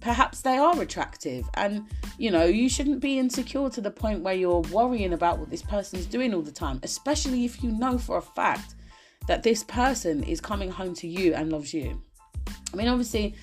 perhaps 0.00 0.42
they 0.42 0.56
are 0.56 0.80
attractive 0.80 1.44
and 1.54 1.84
you 2.18 2.30
know 2.30 2.44
you 2.44 2.68
shouldn't 2.68 3.00
be 3.00 3.18
insecure 3.18 3.68
to 3.68 3.80
the 3.80 3.90
point 3.90 4.22
where 4.22 4.34
you're 4.34 4.60
worrying 4.72 5.12
about 5.12 5.38
what 5.38 5.50
this 5.50 5.62
person's 5.62 6.06
doing 6.06 6.32
all 6.32 6.40
the 6.40 6.52
time 6.52 6.78
especially 6.84 7.44
if 7.44 7.62
you 7.62 7.70
know 7.72 7.98
for 7.98 8.18
a 8.18 8.22
fact 8.22 8.74
that 9.26 9.42
this 9.42 9.64
person 9.64 10.22
is 10.22 10.40
coming 10.40 10.70
home 10.70 10.94
to 10.94 11.08
you 11.08 11.34
and 11.34 11.50
loves 11.50 11.74
you 11.74 12.00
i 12.72 12.76
mean 12.76 12.88
obviously 12.88 13.34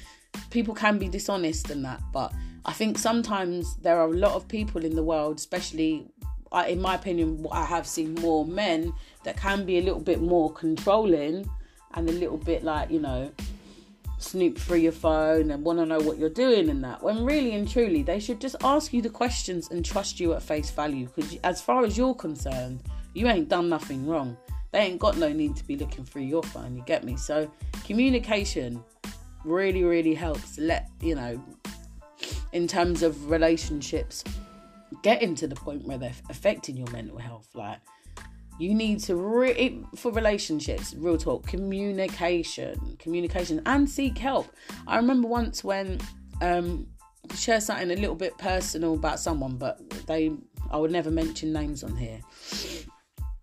people 0.50 0.74
can 0.74 0.98
be 0.98 1.10
dishonest 1.10 1.70
in 1.70 1.82
that 1.82 2.02
but 2.14 2.34
i 2.66 2.74
think 2.74 2.98
sometimes 2.98 3.76
there 3.78 4.00
are 4.00 4.08
a 4.08 4.18
lot 4.18 4.34
of 4.34 4.48
people 4.48 4.84
in 4.84 4.96
the 4.96 5.04
world 5.04 5.38
especially 5.38 6.08
in 6.68 6.82
my 6.82 6.96
opinion 6.96 7.46
i 7.52 7.66
have 7.66 7.86
seen 7.86 8.14
more 8.16 8.46
men 8.46 8.94
that 9.24 9.38
can 9.38 9.66
be 9.66 9.78
a 9.78 9.82
little 9.82 10.00
bit 10.00 10.22
more 10.22 10.52
controlling 10.54 11.50
and 11.96 12.10
a 12.10 12.14
little 12.14 12.38
bit 12.38 12.64
like 12.64 12.90
you 12.90 13.00
know 13.00 13.32
snoop 14.18 14.58
through 14.58 14.78
your 14.78 14.94
phone 14.94 15.52
and 15.52 15.64
want 15.64 15.78
to 15.78 15.86
know 15.86 16.00
what 16.00 16.18
you're 16.18 16.30
doing 16.30 16.70
and 16.70 16.84
that 16.84 17.04
when 17.04 17.26
really 17.26 17.54
and 17.54 17.70
truly 17.70 18.02
they 18.02 18.20
should 18.20 18.40
just 18.40 18.56
ask 18.64 18.94
you 18.94 19.02
the 19.02 19.10
questions 19.10 19.70
and 19.72 19.84
trust 19.84 20.20
you 20.20 20.34
at 20.34 20.42
face 20.42 20.72
value 20.72 21.08
because 21.14 21.38
as 21.44 21.62
far 21.62 21.84
as 21.84 21.98
you're 21.98 22.16
concerned 22.16 22.82
you 23.16 23.28
ain't 23.28 23.50
done 23.50 23.70
nothing 23.70 24.06
wrong. 24.06 24.38
They 24.72 24.80
ain't 24.80 25.00
got 25.00 25.18
no 25.18 25.32
need 25.32 25.56
to 25.56 25.66
be 25.66 25.78
looking 25.78 26.04
through 26.04 26.24
your 26.24 26.44
phone 26.44 26.76
you 26.76 26.84
get 26.86 27.04
me? 27.04 27.16
So 27.16 27.50
communication 27.86 28.84
really 29.44 29.84
really 29.84 30.14
helps. 30.14 30.60
Let 30.60 30.90
you 31.02 31.16
know 31.16 31.44
in 32.56 32.68
terms 32.68 33.04
of 33.04 33.30
relationships 33.30 34.24
getting 35.04 35.36
to 35.36 35.46
the 35.46 35.56
point 35.56 35.84
where 35.84 35.98
they're 35.98 36.14
affecting 36.30 36.78
your 36.78 36.90
mental 36.90 37.18
health 37.18 37.50
like 37.54 37.80
you 38.58 38.74
need 38.74 39.02
to 39.02 39.18
re- 39.18 39.84
for 39.98 40.10
relationships 40.14 40.96
real 40.98 41.18
talk 41.18 41.46
communication 41.46 42.96
communication 42.98 43.62
and 43.66 43.90
seek 43.90 44.18
help. 44.18 44.48
I 44.88 44.96
remember 44.96 45.28
once 45.28 45.66
when 45.66 46.00
um 46.42 46.88
share 47.36 47.60
something 47.60 47.92
a 47.92 47.96
little 47.96 48.16
bit 48.16 48.38
personal 48.38 48.94
about 48.94 49.20
someone 49.20 49.58
but 49.58 49.78
they 50.08 50.32
i 50.72 50.78
would 50.78 50.92
never 50.92 51.12
mention 51.12 51.52
names 51.52 51.84
on 51.84 51.96
here. 51.98 52.22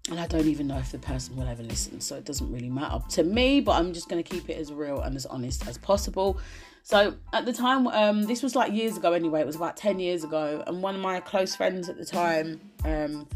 And 0.09 0.19
i 0.19 0.27
don't 0.27 0.47
even 0.47 0.67
know 0.69 0.79
if 0.79 0.91
the 0.91 0.99
person 0.99 1.37
will 1.37 1.49
ever 1.49 1.63
listen 1.63 2.01
so 2.01 2.17
it 2.17 2.25
doesn't 2.25 2.51
really 2.51 2.71
matter 2.71 3.01
to 3.11 3.25
me 3.25 3.61
but 3.61 3.73
i'm 3.73 3.93
just 3.93 4.09
going 4.09 4.23
to 4.23 4.29
keep 4.29 4.49
it 4.49 4.57
as 4.59 4.73
real 4.73 5.01
and 5.01 5.17
as 5.17 5.27
honest 5.27 5.67
as 5.69 5.77
possible 5.79 6.39
so 6.83 7.15
at 7.33 7.45
the 7.47 7.53
time 7.53 7.87
um 7.89 8.23
this 8.25 8.43
was 8.43 8.55
like 8.55 8.73
years 8.73 8.97
ago 8.97 9.13
anyway 9.13 9.41
it 9.41 9.47
was 9.47 9.57
about 9.57 9.77
10 9.77 9.99
years 9.99 10.25
ago 10.25 10.63
and 10.67 10.83
one 10.83 10.95
of 10.95 11.01
my 11.01 11.21
close 11.21 11.55
friends 11.55 11.89
at 11.89 11.97
the 11.97 12.05
time 12.05 12.61
um 12.85 13.27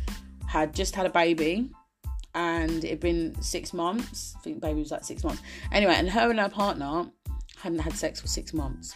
had 0.47 0.75
just 0.75 0.95
had 0.95 1.07
a 1.07 1.11
baby 1.11 1.71
and 2.37 2.85
it'd 2.85 3.01
been 3.01 3.35
six 3.41 3.73
months. 3.73 4.35
I 4.37 4.41
think 4.41 4.61
baby 4.61 4.81
was 4.81 4.91
like 4.91 5.05
six 5.05 5.25
months. 5.25 5.43
Anyway, 5.73 5.95
and 5.97 6.09
her 6.11 6.31
and 6.31 6.39
her 6.39 6.51
partner 6.51 7.11
hadn't 7.57 7.79
had 7.79 7.95
sex 7.95 8.21
for 8.21 8.29
six 8.29 8.53
months. 8.53 8.95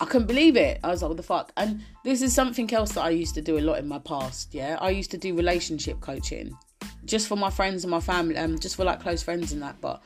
I 0.00 0.04
couldn't 0.06 0.28
believe 0.28 0.56
it. 0.56 0.78
I 0.84 0.88
was 0.88 1.02
like, 1.02 1.08
what 1.08 1.16
the 1.16 1.24
fuck? 1.24 1.52
And 1.56 1.82
this 2.04 2.22
is 2.22 2.32
something 2.32 2.72
else 2.72 2.92
that 2.92 3.02
I 3.02 3.10
used 3.10 3.34
to 3.34 3.42
do 3.42 3.58
a 3.58 3.60
lot 3.60 3.78
in 3.78 3.88
my 3.88 3.98
past. 3.98 4.54
Yeah, 4.54 4.78
I 4.80 4.90
used 4.90 5.10
to 5.10 5.18
do 5.18 5.36
relationship 5.36 6.00
coaching 6.00 6.56
just 7.04 7.28
for 7.28 7.36
my 7.36 7.50
friends 7.50 7.84
and 7.84 7.90
my 7.90 8.00
family, 8.00 8.36
um, 8.36 8.58
just 8.58 8.76
for 8.76 8.84
like 8.84 9.00
close 9.00 9.22
friends 9.22 9.52
and 9.52 9.62
that. 9.62 9.80
But 9.80 10.02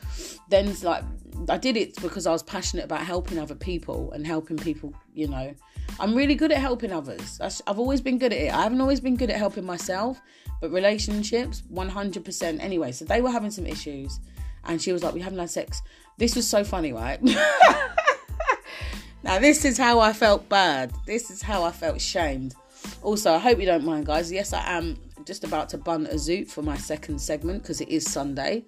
then, 0.49 0.75
like, 0.83 1.05
I 1.49 1.57
did 1.57 1.77
it 1.77 2.01
because 2.01 2.27
I 2.27 2.33
was 2.33 2.43
passionate 2.43 2.85
about 2.85 3.01
helping 3.01 3.39
other 3.39 3.55
people 3.55 4.13
and 4.13 4.27
helping 4.27 4.57
people, 4.57 4.95
you 5.15 5.29
know, 5.29 5.55
I'm 6.01 6.15
really 6.15 6.35
good 6.35 6.53
at 6.53 6.59
helping 6.59 6.93
others. 6.93 7.41
I've 7.41 7.79
always 7.79 8.01
been 8.01 8.19
good 8.19 8.33
at 8.33 8.39
it. 8.39 8.53
I 8.53 8.63
haven't 8.63 8.81
always 8.81 9.01
been 9.01 9.17
good 9.17 9.31
at 9.31 9.37
helping 9.37 9.65
myself, 9.65 10.21
but 10.61 10.71
relationships, 10.71 11.63
100%. 11.73 12.61
Anyway, 12.61 12.93
so 12.93 13.05
they 13.05 13.21
were 13.21 13.31
having 13.31 13.51
some 13.51 13.67
issues, 13.67 14.21
and 14.65 14.81
she 14.81 14.93
was 14.93 15.03
like, 15.03 15.15
We 15.15 15.21
haven't 15.21 15.39
had 15.39 15.51
sex. 15.51 15.83
This 16.17 16.37
was 16.37 16.49
so 16.49 16.65
funny, 16.65 16.93
right? 16.93 17.23
now, 19.23 19.39
this 19.39 19.65
is 19.65 19.79
how 19.79 20.01
I 20.01 20.13
felt 20.13 20.49
bad. 20.49 20.93
This 21.07 21.31
is 21.31 21.43
how 21.43 21.65
I 21.65 21.73
felt 21.73 22.01
shamed. 22.01 22.55
Also, 23.03 23.33
I 23.33 23.39
hope 23.39 23.59
you 23.59 23.67
don't 23.67 23.85
mind, 23.85 24.07
guys. 24.07 24.31
Yes, 24.31 24.53
I 24.53 24.73
am 24.73 24.97
just 25.29 25.45
about 25.45 25.69
to 25.69 25.79
bun 25.79 26.07
a 26.07 26.15
zoot 26.15 26.49
for 26.49 26.63
my 26.63 26.77
second 26.77 27.21
segment 27.21 27.63
because 27.63 27.81
it 27.81 27.89
is 27.89 28.05
Sunday. 28.11 28.65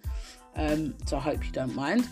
Um, 0.54 0.94
so 1.06 1.16
I 1.16 1.20
hope 1.20 1.44
you 1.44 1.50
don't 1.50 1.74
mind 1.74 2.08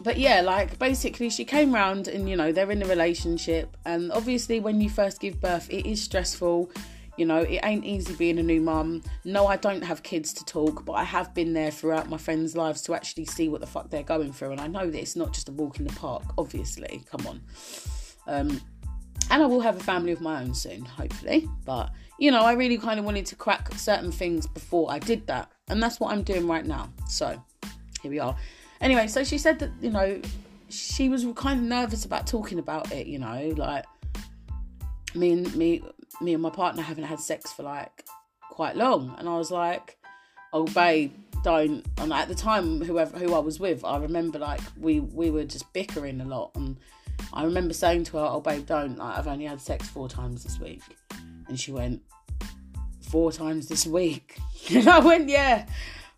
but 0.00 0.18
yeah, 0.18 0.40
like 0.40 0.78
basically, 0.78 1.30
she 1.30 1.44
came 1.44 1.72
round 1.72 2.08
and 2.08 2.28
you 2.28 2.36
know 2.36 2.52
they're 2.52 2.70
in 2.70 2.82
a 2.82 2.86
relationship, 2.86 3.76
and 3.84 4.10
obviously, 4.12 4.60
when 4.60 4.80
you 4.80 4.90
first 4.90 5.20
give 5.20 5.40
birth, 5.40 5.70
it 5.70 5.86
is 5.86 6.02
stressful. 6.02 6.70
You 7.16 7.26
know, 7.26 7.38
it 7.38 7.60
ain't 7.62 7.84
easy 7.84 8.12
being 8.14 8.40
a 8.40 8.42
new 8.42 8.60
mum. 8.60 9.02
No, 9.24 9.46
I 9.46 9.56
don't 9.56 9.82
have 9.82 10.02
kids 10.02 10.32
to 10.32 10.44
talk, 10.44 10.84
but 10.84 10.94
I 10.94 11.04
have 11.04 11.32
been 11.32 11.52
there 11.52 11.70
throughout 11.70 12.10
my 12.10 12.16
friends' 12.16 12.56
lives 12.56 12.82
to 12.82 12.94
actually 12.94 13.26
see 13.26 13.48
what 13.48 13.60
the 13.60 13.68
fuck 13.68 13.88
they're 13.88 14.02
going 14.02 14.32
through, 14.32 14.50
and 14.50 14.60
I 14.60 14.66
know 14.66 14.90
that 14.90 15.00
it's 15.00 15.14
not 15.14 15.32
just 15.32 15.48
a 15.48 15.52
walk 15.52 15.78
in 15.78 15.86
the 15.86 15.94
park. 15.94 16.24
Obviously, 16.36 17.02
come 17.08 17.26
on. 17.26 17.40
Um, 18.26 18.60
and 19.30 19.42
I 19.42 19.46
will 19.46 19.60
have 19.60 19.76
a 19.76 19.80
family 19.80 20.12
of 20.12 20.20
my 20.20 20.42
own 20.42 20.54
soon, 20.54 20.84
hopefully. 20.84 21.48
But 21.64 21.90
you 22.18 22.30
know, 22.30 22.42
I 22.42 22.52
really 22.52 22.78
kind 22.78 22.98
of 22.98 23.04
wanted 23.04 23.26
to 23.26 23.36
crack 23.36 23.72
certain 23.74 24.12
things 24.12 24.46
before 24.46 24.90
I 24.90 24.98
did 24.98 25.26
that, 25.26 25.50
and 25.68 25.82
that's 25.82 25.98
what 26.00 26.12
I'm 26.12 26.22
doing 26.22 26.46
right 26.46 26.64
now. 26.64 26.90
So 27.08 27.42
here 28.02 28.10
we 28.10 28.18
are. 28.18 28.36
Anyway, 28.80 29.06
so 29.06 29.24
she 29.24 29.38
said 29.38 29.58
that, 29.60 29.70
you 29.80 29.90
know, 29.90 30.20
she 30.68 31.08
was 31.08 31.26
kind 31.36 31.60
of 31.60 31.66
nervous 31.66 32.04
about 32.04 32.26
talking 32.26 32.58
about 32.58 32.92
it, 32.92 33.06
you 33.06 33.18
know, 33.18 33.54
like 33.56 33.84
me 35.14 35.32
and 35.32 35.54
me 35.54 35.82
me 36.20 36.34
and 36.34 36.42
my 36.42 36.50
partner 36.50 36.82
haven't 36.82 37.04
had 37.04 37.20
sex 37.20 37.52
for 37.52 37.62
like 37.62 38.04
quite 38.50 38.76
long. 38.76 39.14
And 39.18 39.28
I 39.28 39.36
was 39.36 39.50
like, 39.50 39.96
Oh 40.52 40.64
babe, 40.64 41.12
don't 41.42 41.84
and 41.98 42.12
at 42.12 42.28
the 42.28 42.34
time 42.34 42.80
whoever 42.82 43.18
who 43.18 43.34
I 43.34 43.38
was 43.38 43.58
with, 43.58 43.84
I 43.84 43.98
remember 43.98 44.38
like 44.38 44.60
we 44.78 45.00
we 45.00 45.30
were 45.30 45.44
just 45.44 45.72
bickering 45.72 46.20
a 46.20 46.24
lot 46.24 46.52
and 46.54 46.76
I 47.32 47.44
remember 47.44 47.74
saying 47.74 48.04
to 48.04 48.18
her, 48.18 48.26
Oh 48.28 48.40
babe, 48.40 48.66
don't 48.66 48.98
like 48.98 49.18
I've 49.18 49.28
only 49.28 49.46
had 49.46 49.60
sex 49.60 49.88
four 49.88 50.08
times 50.08 50.44
this 50.44 50.58
week 50.58 50.82
and 51.54 51.60
she 51.60 51.70
went, 51.70 52.02
Four 53.00 53.30
times 53.30 53.68
this 53.68 53.86
week. 53.86 54.38
and 54.74 54.88
I 54.88 54.98
went, 54.98 55.28
Yeah. 55.28 55.66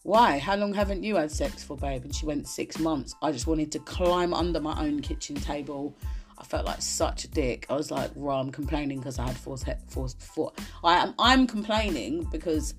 Why? 0.03 0.38
How 0.38 0.57
long 0.57 0.72
haven't 0.72 1.05
you 1.05 1.16
had 1.16 1.31
sex 1.31 1.62
for, 1.62 1.77
babe? 1.77 2.05
And 2.05 2.14
she 2.14 2.25
went, 2.25 2.49
Six 2.49 2.79
months. 2.79 3.14
I 3.20 3.33
just 3.33 3.46
wanted 3.46 3.70
to 3.72 3.79
climb 3.81 4.33
under 4.33 4.61
my 4.61 4.81
own 4.83 5.01
kitchen 5.01 5.37
table. 5.37 5.94
I 6.38 6.44
felt 6.44 6.64
like 6.64 6.81
such 6.81 7.25
a 7.25 7.29
dick. 7.29 7.66
I 7.68 7.75
was 7.75 7.90
like, 7.90 8.11
"Well, 8.14 8.38
I'm 8.38 8.51
complaining 8.51 8.99
because 8.99 9.18
I 9.18 9.27
had 9.27 9.37
four, 9.37 9.57
four, 9.88 10.09
four. 10.09 10.53
I 10.85 10.96
am. 11.03 11.14
I'm 11.18 11.46
complaining 11.46 12.27
because 12.31 12.75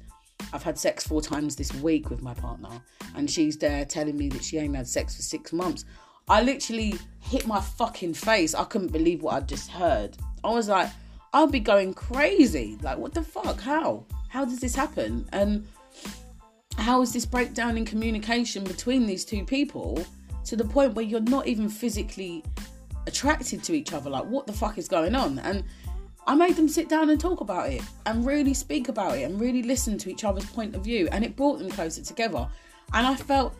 I've 0.53 0.61
had 0.63 0.77
sex 0.77 1.05
four 1.05 1.21
times 1.21 1.55
this 1.55 1.73
week 1.75 2.09
with 2.09 2.21
my 2.21 2.35
partner, 2.35 2.81
and 3.15 3.29
she's 3.29 3.57
there 3.57 3.83
telling 3.83 4.15
me 4.15 4.29
that 4.29 4.43
she 4.43 4.57
ain't 4.59 4.75
had 4.75 4.87
sex 4.87 5.15
for 5.15 5.23
six 5.23 5.53
months. 5.53 5.85
I 6.29 6.43
literally 6.43 6.95
hit 7.19 7.47
my 7.47 7.59
fucking 7.59 8.13
face. 8.13 8.53
I 8.53 8.63
couldn't 8.63 8.91
believe 8.91 9.23
what 9.23 9.33
I'd 9.33 9.47
just 9.47 9.71
heard. 9.71 10.17
I 10.43 10.51
was 10.51 10.69
like, 10.69 10.89
I'll 11.37 11.45
be 11.45 11.59
going 11.59 11.93
crazy. 11.93 12.79
Like, 12.81 12.97
what 12.97 13.13
the 13.13 13.21
fuck? 13.21 13.61
How? 13.61 14.03
How 14.27 14.43
does 14.43 14.57
this 14.57 14.73
happen? 14.73 15.29
And 15.33 15.67
how 16.79 17.03
is 17.03 17.13
this 17.13 17.27
breakdown 17.27 17.77
in 17.77 17.85
communication 17.85 18.63
between 18.63 19.05
these 19.05 19.23
two 19.23 19.45
people 19.45 20.03
to 20.45 20.55
the 20.55 20.65
point 20.65 20.95
where 20.95 21.05
you're 21.05 21.19
not 21.19 21.45
even 21.45 21.69
physically 21.69 22.43
attracted 23.05 23.63
to 23.65 23.75
each 23.75 23.93
other? 23.93 24.09
Like, 24.09 24.25
what 24.25 24.47
the 24.47 24.53
fuck 24.53 24.79
is 24.79 24.87
going 24.87 25.13
on? 25.13 25.37
And 25.37 25.63
I 26.25 26.33
made 26.33 26.55
them 26.55 26.67
sit 26.67 26.89
down 26.89 27.11
and 27.11 27.21
talk 27.21 27.39
about 27.39 27.69
it 27.69 27.83
and 28.07 28.25
really 28.25 28.55
speak 28.55 28.89
about 28.89 29.19
it 29.19 29.21
and 29.21 29.39
really 29.39 29.61
listen 29.61 29.99
to 29.99 30.09
each 30.09 30.23
other's 30.23 30.47
point 30.47 30.75
of 30.75 30.83
view. 30.83 31.07
And 31.11 31.23
it 31.23 31.35
brought 31.35 31.59
them 31.59 31.69
closer 31.69 32.01
together. 32.03 32.49
And 32.93 33.05
I 33.05 33.13
felt 33.13 33.53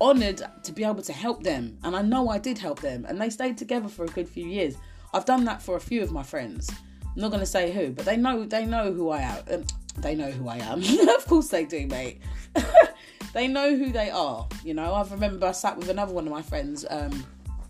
honoured 0.00 0.42
to 0.64 0.72
be 0.72 0.82
able 0.82 1.02
to 1.02 1.12
help 1.12 1.44
them. 1.44 1.78
And 1.84 1.94
I 1.94 2.02
know 2.02 2.30
I 2.30 2.38
did 2.38 2.58
help 2.58 2.80
them. 2.80 3.06
And 3.08 3.20
they 3.20 3.30
stayed 3.30 3.56
together 3.56 3.88
for 3.88 4.06
a 4.06 4.08
good 4.08 4.28
few 4.28 4.48
years. 4.48 4.74
I've 5.14 5.24
done 5.24 5.44
that 5.44 5.62
for 5.62 5.76
a 5.76 5.80
few 5.80 6.02
of 6.02 6.10
my 6.10 6.24
friends. 6.24 6.68
I'm 7.14 7.20
not 7.20 7.32
to 7.32 7.46
say 7.46 7.72
who, 7.72 7.90
but 7.90 8.04
they 8.04 8.16
know 8.16 8.44
they 8.44 8.64
know 8.64 8.92
who 8.92 9.10
I 9.10 9.20
am. 9.20 9.38
Um, 9.50 9.64
they 9.98 10.14
know 10.14 10.30
who 10.30 10.48
I 10.48 10.56
am. 10.58 10.82
of 11.16 11.26
course 11.26 11.48
they 11.48 11.64
do, 11.64 11.86
mate. 11.86 12.20
they 13.34 13.48
know 13.48 13.76
who 13.76 13.92
they 13.92 14.10
are. 14.10 14.48
You 14.64 14.74
know, 14.74 14.94
I 14.94 15.06
remember 15.06 15.46
I 15.46 15.52
sat 15.52 15.76
with 15.76 15.90
another 15.90 16.14
one 16.14 16.26
of 16.26 16.32
my 16.32 16.42
friends, 16.42 16.86
um, 16.88 17.24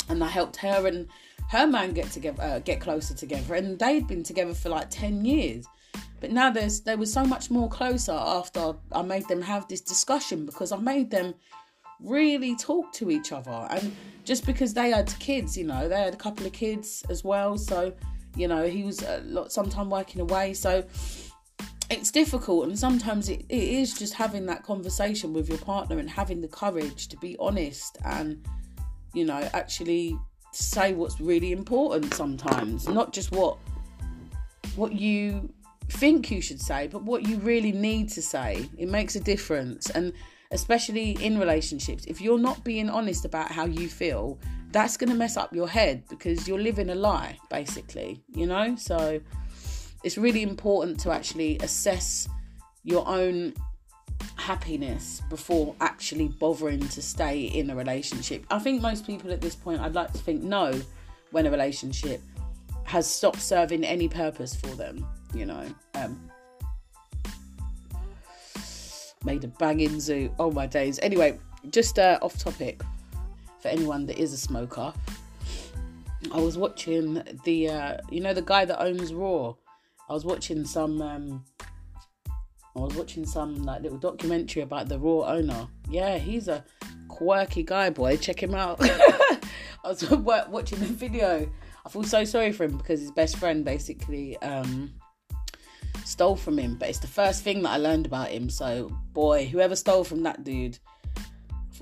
and 0.09 0.23
I 0.23 0.29
helped 0.29 0.57
her 0.57 0.87
and 0.87 1.09
her 1.51 1.67
man 1.67 1.93
get 1.93 2.11
together, 2.11 2.43
uh, 2.43 2.59
get 2.61 2.81
closer 2.81 3.15
together, 3.15 3.55
and 3.55 3.79
they'd 3.79 4.07
been 4.07 4.23
together 4.23 4.55
for 4.55 4.69
like 4.69 4.91
ten 4.91 5.25
years. 5.25 5.67
But 6.21 6.31
now 6.31 6.51
there's 6.51 6.81
they 6.81 6.95
were 6.95 7.07
so 7.07 7.25
much 7.25 7.51
more 7.51 7.69
closer 7.69 8.13
after 8.13 8.75
I 8.93 9.03
made 9.03 9.27
them 9.27 9.43
have 9.43 9.67
this 9.67 9.81
discussion 9.81 10.47
because 10.47 10.71
I 10.71 10.77
made 10.77 11.11
them 11.11 11.35
really 11.99 12.55
talk 12.55 12.93
to 12.95 13.11
each 13.11 13.33
other, 13.33 13.67
and 13.71 13.95
just 14.25 14.47
because 14.47 14.73
they 14.73 14.91
had 14.91 15.13
kids, 15.19 15.59
you 15.59 15.65
know, 15.65 15.89
they 15.89 16.01
had 16.01 16.15
a 16.15 16.17
couple 16.17 16.47
of 16.47 16.53
kids 16.53 17.05
as 17.11 17.25
well, 17.25 17.59
so 17.59 17.93
you 18.37 18.49
know 18.49 18.67
he 18.67 18.83
was 18.83 19.03
a 19.03 19.21
lot 19.25 19.53
sometime 19.53 19.91
working 19.91 20.21
away, 20.21 20.55
so 20.55 20.85
it's 21.91 22.11
difficult 22.11 22.67
and 22.69 22.79
sometimes 22.79 23.29
it, 23.29 23.45
it 23.49 23.63
is 23.63 23.93
just 23.93 24.15
having 24.15 24.47
that 24.47 24.63
conversation 24.63 25.33
with 25.33 25.49
your 25.49 25.59
partner 25.59 25.99
and 25.99 26.09
having 26.09 26.41
the 26.41 26.49
courage 26.49 27.09
to 27.09 27.19
be 27.19 27.37
honest 27.39 27.99
and 28.07 28.43
you 29.13 29.27
know 29.27 29.47
actually 29.53 30.19
say 30.53 30.95
what's 30.95 31.21
really 31.21 31.53
important 31.53 32.15
sometimes 32.15 32.89
not 32.89 33.13
just 33.13 33.31
what 33.33 33.59
what 34.75 34.95
you 34.95 35.53
think 35.91 36.31
you 36.31 36.41
should 36.41 36.61
say 36.61 36.87
but 36.87 37.03
what 37.03 37.29
you 37.29 37.37
really 37.39 37.73
need 37.73 38.09
to 38.09 38.23
say 38.23 38.67
it 38.79 38.89
makes 38.89 39.15
a 39.15 39.21
difference 39.21 39.91
and 39.91 40.15
especially 40.53 41.13
in 41.25 41.39
relationships. 41.39 42.05
If 42.05 42.21
you're 42.21 42.39
not 42.39 42.63
being 42.63 42.89
honest 42.89 43.25
about 43.25 43.51
how 43.51 43.65
you 43.65 43.89
feel, 43.89 44.39
that's 44.73 44.97
going 44.97 45.11
to 45.11 45.17
mess 45.17 45.37
up 45.37 45.55
your 45.55 45.69
head 45.69 46.03
because 46.09 46.49
you're 46.49 46.59
living 46.59 46.91
a 46.91 46.95
lie, 46.95 47.39
basically, 47.51 48.23
you 48.35 48.47
know? 48.47 48.75
So 48.77 49.21
it's 50.03 50.17
really 50.17 50.43
important 50.43 50.99
to 51.01 51.11
actually 51.11 51.59
assess 51.59 52.29
your 52.83 53.07
own 53.07 53.55
happiness 54.37 55.21
before 55.29 55.75
actually 55.81 56.29
bothering 56.29 56.81
to 56.89 57.03
stay 57.03 57.43
in 57.43 57.71
a 57.71 57.77
relationship. 57.77 58.45
I 58.51 58.59
think 58.59 58.81
most 58.81 59.07
people 59.07 59.31
at 59.31 59.41
this 59.41 59.55
point, 59.55 59.81
I'd 59.81 59.95
like 59.95 60.13
to 60.13 60.19
think, 60.19 60.43
know 60.43 60.81
when 61.31 61.47
a 61.47 61.51
relationship 61.51 62.21
has 62.85 63.09
stopped 63.09 63.41
serving 63.41 63.85
any 63.85 64.09
purpose 64.09 64.55
for 64.55 64.69
them, 64.69 65.07
you 65.35 65.47
know. 65.47 65.67
Um, 65.95 66.31
made 69.25 69.45
a 69.45 69.49
banging 69.49 70.01
zoo. 70.01 70.35
Oh 70.39 70.51
my 70.51 70.67
days. 70.67 70.99
Anyway, 71.01 71.39
just 71.71 71.99
uh, 71.99 72.19
off 72.23 72.39
topic 72.39 72.83
for 73.63 73.69
anyone 73.69 74.07
that 74.07 74.19
is 74.19 74.33
a 74.33 74.37
smoker. 74.37 74.93
I 76.33 76.41
was 76.41 76.59
watching 76.59 77.23
the, 77.45 77.69
uh, 77.69 77.97
you 78.11 78.21
know, 78.21 78.35
the 78.35 78.43
guy 78.43 78.65
that 78.65 78.83
owns 78.83 79.15
Raw. 79.15 79.55
I 80.09 80.13
was 80.13 80.25
watching 80.25 80.65
some, 80.65 81.01
um, 81.01 81.45
I 82.77 82.81
was 82.81 82.95
watching 82.95 83.25
some 83.25 83.63
like 83.63 83.83
little 83.83 83.99
documentary 83.99 84.63
about 84.63 84.89
the 84.89 84.99
Raw 84.99 85.27
owner. 85.27 85.69
Yeah, 85.89 86.19
he's 86.19 86.49
a 86.49 86.65
quirky 87.09 87.63
guy, 87.63 87.91
boy. 87.91 88.17
Check 88.17 88.43
him 88.43 88.55
out. 88.55 88.79
I 88.83 89.41
was 89.85 90.09
watching 90.11 90.79
the 90.79 90.87
video. 90.87 91.51
I 91.85 91.89
feel 91.89 92.05
so 92.05 92.25
sorry 92.25 92.53
for 92.53 92.65
him 92.65 92.77
because 92.77 93.01
his 93.01 93.11
best 93.11 93.37
friend 93.37 93.65
basically 93.65 94.37
um, 94.39 94.93
stole 96.05 96.37
from 96.37 96.59
him. 96.59 96.77
But 96.77 96.89
it's 96.89 97.01
the 97.01 97.07
first 97.09 97.43
thing 97.43 97.63
that 97.63 97.71
I 97.71 97.77
learned 97.77 98.07
about 98.07 98.29
him. 98.29 98.49
So, 98.49 98.91
boy, 99.13 99.47
whoever 99.47 99.77
stole 99.77 100.05
from 100.05 100.23
that 100.23 100.45
dude, 100.45 100.79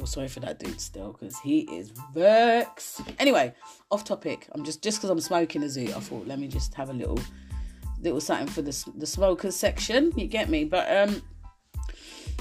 feel 0.01 0.07
sorry 0.07 0.29
for 0.29 0.41
that 0.41 0.59
dude 0.59 0.81
still 0.81 1.13
because 1.13 1.39
he 1.41 1.61
is 1.61 1.93
vexed. 2.15 3.03
Anyway, 3.19 3.55
off 3.91 4.05
topic. 4.05 4.49
I'm 4.53 4.65
just 4.65 4.83
just 4.83 4.99
because 4.99 5.11
I'm 5.11 5.21
smoking 5.21 5.63
a 5.63 5.69
zoo. 5.69 5.93
I 5.95 6.01
thought 6.01 6.27
let 6.27 6.39
me 6.39 6.49
just 6.49 6.75
have 6.75 6.91
a 6.91 6.93
little 6.93 7.19
little 8.03 8.21
something 8.21 8.47
for 8.47 8.63
the 8.63 8.93
the 8.97 9.07
smokers 9.07 9.55
section. 9.57 10.13
You 10.17 10.27
get 10.27 10.49
me? 10.49 10.65
But 10.65 10.91
um, 10.97 11.23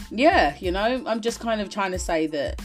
yeah, 0.10 0.56
you 0.60 0.72
know, 0.72 1.04
I'm 1.06 1.22
just 1.22 1.40
kind 1.40 1.60
of 1.62 1.70
trying 1.70 1.92
to 1.92 2.00
say 2.00 2.28
that 2.28 2.62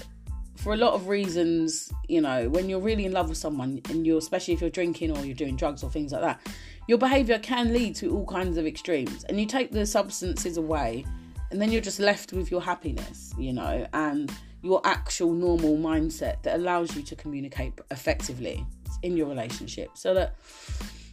for 0.57 0.73
a 0.73 0.77
lot 0.77 0.95
of 0.95 1.09
reasons, 1.09 1.93
you 2.09 2.21
know, 2.21 2.49
when 2.49 2.69
you're 2.69 2.81
really 2.81 3.05
in 3.05 3.13
love 3.13 3.29
with 3.29 3.37
someone 3.37 3.81
and 3.91 4.07
you're, 4.07 4.19
especially 4.19 4.55
if 4.55 4.61
you're 4.61 4.71
drinking 4.71 5.17
or 5.17 5.25
you're 5.25 5.35
doing 5.35 5.57
drugs 5.57 5.83
or 5.83 5.91
things 5.91 6.13
like 6.13 6.23
that, 6.23 6.41
your 6.87 6.99
behavior 6.99 7.39
can 7.39 7.73
lead 7.73 7.97
to 7.97 8.15
all 8.15 8.25
kinds 8.25 8.57
of 8.57 8.67
extremes. 8.67 9.25
And 9.25 9.41
you 9.41 9.47
take 9.47 9.73
the 9.73 9.85
substances 9.85 10.57
away, 10.57 11.05
and 11.51 11.61
then 11.61 11.73
you're 11.73 11.83
just 11.83 12.01
left 12.01 12.33
with 12.33 12.51
your 12.51 12.63
happiness, 12.63 13.35
you 13.37 13.53
know, 13.53 13.87
and 13.93 14.33
your 14.65 14.81
actual 14.85 15.33
normal 15.33 15.77
mindset 15.77 16.43
that 16.43 16.57
allows 16.57 16.97
you 16.97 17.03
to 17.03 17.15
communicate 17.15 17.75
effectively 17.91 18.67
in 19.03 19.15
your 19.15 19.29
relationship 19.29 19.91
so 19.95 20.15
that 20.15 20.37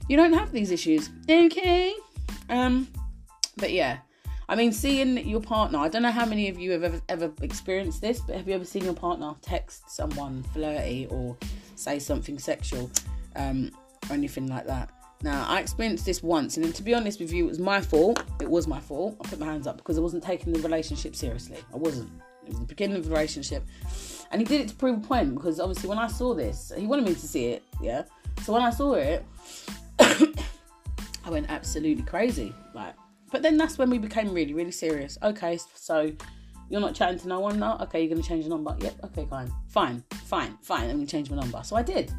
you 0.08 0.16
don't 0.16 0.32
have 0.32 0.54
these 0.54 0.72
issues. 0.72 1.10
Okay. 1.30 1.93
Um, 2.49 2.88
but 3.58 3.74
yeah, 3.74 3.97
I 4.47 4.56
mean, 4.56 4.72
seeing 4.72 5.18
your 5.28 5.41
partner, 5.41 5.80
I 5.80 5.89
don't 5.89 6.02
know 6.02 6.12
how 6.12 6.26
many 6.26 6.47
of 6.47 6.58
you 6.58 6.72
have 6.72 6.84
ever, 6.84 7.02
ever 7.10 7.32
experienced 7.41 7.99
this, 7.99 8.22
but 8.22 8.38
have 8.38 8.47
you 8.47 8.56
ever 8.56 8.66
seen 8.66 8.86
your 8.86 8.93
partner 8.93 9.34
text 9.41 9.89
someone 9.89 10.43
flirty 10.54 11.08
or 11.10 11.38
say 11.76 11.99
something 11.99 12.39
sexual 12.39 12.89
um, 13.36 13.70
or 14.10 14.14
anything 14.14 14.47
like 14.47 14.66
that? 14.68 14.89
Now, 15.24 15.45
I 15.47 15.60
experienced 15.60 16.06
this 16.06 16.24
once, 16.24 16.58
and 16.58 16.74
to 16.74 16.84
be 16.84 16.93
honest 16.93 17.20
with 17.20 17.32
you, 17.32 17.45
it 17.45 17.49
was 17.49 17.60
my 17.60 17.80
fault. 17.80 18.24
It 18.41 18.49
was 18.49 18.66
my 18.66 18.80
fault. 18.80 19.18
I 19.24 19.28
put 19.28 19.39
my 19.39 19.45
hands 19.45 19.68
up 19.68 19.78
because 19.78 19.97
I 19.97 20.02
wasn't 20.02 20.24
taking 20.24 20.52
the 20.54 20.60
relationship 20.62 21.16
seriously. 21.16 21.58
I 21.74 21.78
wasn't. 21.78 22.10
It 22.46 22.50
was 22.50 22.60
the 22.60 22.66
beginning 22.66 22.98
of 22.98 23.06
the 23.06 23.10
relationship. 23.10 23.64
And 24.32 24.42
he 24.42 24.46
did 24.46 24.62
it 24.62 24.68
to 24.70 24.76
prove 24.76 24.98
a 24.98 25.02
point 25.02 25.34
because 25.36 25.60
obviously, 25.60 25.89
when 25.89 25.98
I 25.98 26.08
saw 26.08 26.34
this, 26.34 26.72
he 26.76 26.88
wanted 26.88 27.06
me 27.06 27.14
to 27.14 27.28
see 27.28 27.48
it, 27.48 27.64
yeah? 27.82 28.04
So 28.44 28.54
when 28.54 28.62
I 28.62 28.70
saw 28.70 28.94
it, 28.94 29.26
I 30.00 31.30
went 31.30 31.50
absolutely 31.50 32.04
crazy. 32.04 32.54
Like, 32.74 32.96
but 33.32 33.42
then 33.42 33.58
that's 33.58 33.78
when 33.78 33.89
we 33.89 33.98
became 33.98 34.34
really, 34.34 34.54
really 34.54 34.72
serious. 34.72 35.18
Okay, 35.22 35.60
so 35.76 36.12
you're 36.70 36.82
not 36.82 36.96
chatting 36.96 37.20
to 37.20 37.28
no 37.28 37.42
one 37.42 37.60
now? 37.60 37.78
Okay, 37.82 38.06
you're 38.06 38.16
to 38.16 38.24
change 38.24 38.46
your 38.46 38.50
number? 38.50 38.76
Yep, 38.80 38.96
okay, 39.06 39.26
fine. 39.30 39.52
Fine, 39.68 40.04
fine, 40.26 40.58
fine. 40.62 40.89
I'm 40.89 41.02
to 41.02 41.06
change 41.06 41.30
my 41.30 41.36
number. 41.36 41.62
So 41.64 41.76
I 41.76 41.84
did. 41.84 42.12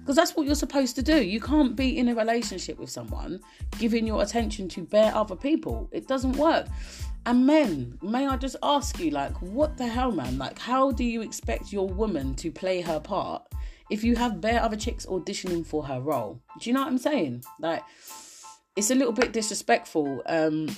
Because 0.00 0.16
that's 0.16 0.36
what 0.36 0.46
you're 0.46 0.54
supposed 0.54 0.96
to 0.96 1.02
do. 1.02 1.22
You 1.22 1.40
can't 1.40 1.76
be 1.76 1.98
in 1.98 2.08
a 2.08 2.14
relationship 2.14 2.78
with 2.78 2.90
someone 2.90 3.40
giving 3.78 4.06
your 4.06 4.22
attention 4.22 4.68
to 4.70 4.82
bare 4.82 5.14
other 5.14 5.36
people. 5.36 5.88
It 5.92 6.08
doesn't 6.08 6.32
work. 6.32 6.66
And 7.26 7.46
men, 7.46 7.98
may 8.02 8.26
I 8.26 8.36
just 8.36 8.56
ask 8.62 8.98
you, 8.98 9.10
like, 9.10 9.36
what 9.42 9.76
the 9.76 9.86
hell, 9.86 10.10
man? 10.10 10.38
Like, 10.38 10.58
how 10.58 10.90
do 10.90 11.04
you 11.04 11.22
expect 11.22 11.72
your 11.72 11.86
woman 11.86 12.34
to 12.36 12.50
play 12.50 12.80
her 12.80 12.98
part 12.98 13.42
if 13.90 14.02
you 14.02 14.16
have 14.16 14.40
bare 14.40 14.62
other 14.62 14.76
chicks 14.76 15.04
auditioning 15.06 15.66
for 15.66 15.84
her 15.84 16.00
role? 16.00 16.40
Do 16.58 16.70
you 16.70 16.74
know 16.74 16.80
what 16.80 16.88
I'm 16.88 16.98
saying? 16.98 17.44
Like, 17.60 17.82
it's 18.74 18.90
a 18.90 18.94
little 18.94 19.12
bit 19.12 19.32
disrespectful. 19.32 20.22
Um, 20.26 20.68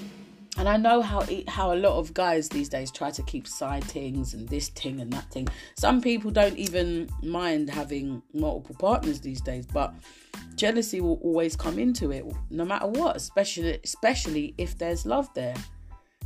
and 0.59 0.69
I 0.69 0.77
know 0.77 1.01
how 1.01 1.27
how 1.49 1.73
a 1.73 1.77
lot 1.77 1.99
of 1.99 2.13
guys 2.13 2.49
these 2.49 2.69
days 2.69 2.91
try 2.91 3.11
to 3.11 3.23
keep 3.23 3.47
side 3.47 3.85
things 3.85 4.35
and 4.35 4.47
this 4.49 4.69
thing 4.69 5.01
and 5.01 5.11
that 5.13 5.31
thing. 5.31 5.49
Some 5.79 6.03
people 6.03 6.31
don't 6.31 6.59
even 6.59 7.09
mind 7.23 7.71
having 7.71 8.23
multiple 8.35 8.77
partners 8.79 9.21
these 9.21 9.41
days, 9.41 9.65
but 9.65 9.95
jealousy 10.55 11.01
will 11.01 11.19
always 11.23 11.57
come 11.57 11.79
into 11.79 12.11
it, 12.11 12.27
no 12.51 12.67
matter 12.67 12.87
what. 12.87 13.17
Especially 13.17 13.79
especially 13.83 14.55
if 14.59 14.77
there's 14.77 15.07
love 15.07 15.33
there. 15.35 15.55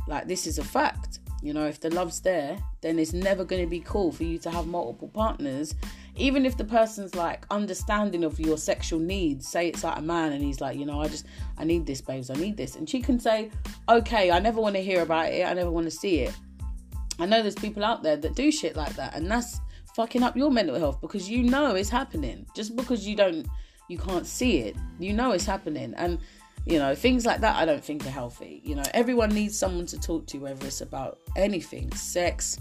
Like 0.07 0.27
this 0.27 0.47
is 0.47 0.57
a 0.57 0.63
fact. 0.63 1.19
You 1.41 1.53
know, 1.53 1.67
if 1.67 1.79
the 1.79 1.93
love's 1.93 2.19
there, 2.21 2.57
then 2.81 2.97
it's 2.97 3.13
never 3.13 3.45
going 3.45 3.61
to 3.61 3.69
be 3.69 3.79
cool 3.81 4.11
for 4.11 4.23
you 4.23 4.39
to 4.39 4.49
have 4.49 4.65
multiple 4.65 5.07
partners. 5.09 5.75
Even 6.15 6.45
if 6.45 6.57
the 6.57 6.65
person's 6.65 7.13
like 7.13 7.45
understanding 7.51 8.23
of 8.23 8.39
your 8.39 8.57
sexual 8.57 8.99
needs 8.99 9.47
say 9.47 9.67
it's 9.67 9.83
like 9.83 9.99
a 9.99 10.01
man 10.01 10.31
and 10.31 10.43
he's 10.43 10.59
like 10.59 10.75
you 10.75 10.85
know 10.85 10.99
i 10.99 11.07
just 11.07 11.27
i 11.59 11.63
need 11.63 11.85
this 11.85 12.01
babes 12.01 12.31
i 12.31 12.33
need 12.33 12.57
this. 12.57 12.75
And 12.75 12.89
she 12.89 13.01
can 13.01 13.19
say 13.19 13.51
okay 13.87 14.31
i 14.31 14.39
never 14.39 14.59
want 14.59 14.75
to 14.75 14.81
hear 14.81 15.03
about 15.03 15.31
it 15.31 15.45
i 15.45 15.53
never 15.53 15.69
want 15.69 15.85
to 15.85 15.91
see 15.91 16.21
it. 16.21 16.33
I 17.19 17.25
know 17.27 17.41
there's 17.41 17.55
people 17.55 17.85
out 17.85 18.01
there 18.01 18.17
that 18.17 18.35
do 18.35 18.51
shit 18.51 18.75
like 18.75 18.95
that 18.95 19.15
and 19.15 19.29
that's 19.29 19.59
fucking 19.95 20.23
up 20.23 20.35
your 20.35 20.49
mental 20.49 20.79
health 20.79 21.01
because 21.01 21.29
you 21.29 21.43
know 21.43 21.75
it's 21.75 21.89
happening. 21.89 22.47
Just 22.55 22.75
because 22.75 23.07
you 23.07 23.15
don't 23.15 23.47
you 23.89 23.97
can't 23.97 24.25
see 24.25 24.57
it 24.59 24.75
you 24.99 25.13
know 25.13 25.33
it's 25.33 25.45
happening. 25.45 25.93
And 25.97 26.17
you 26.67 26.79
know 26.79 26.93
things 26.93 27.25
like 27.25 27.41
that 27.41 27.55
i 27.55 27.65
don't 27.65 27.83
think 27.83 28.05
are 28.05 28.09
healthy 28.09 28.61
you 28.63 28.75
know 28.75 28.83
everyone 28.93 29.29
needs 29.29 29.57
someone 29.57 29.85
to 29.85 29.99
talk 29.99 30.25
to 30.25 30.37
whether 30.39 30.65
it's 30.65 30.81
about 30.81 31.19
anything 31.35 31.91
sex 31.93 32.59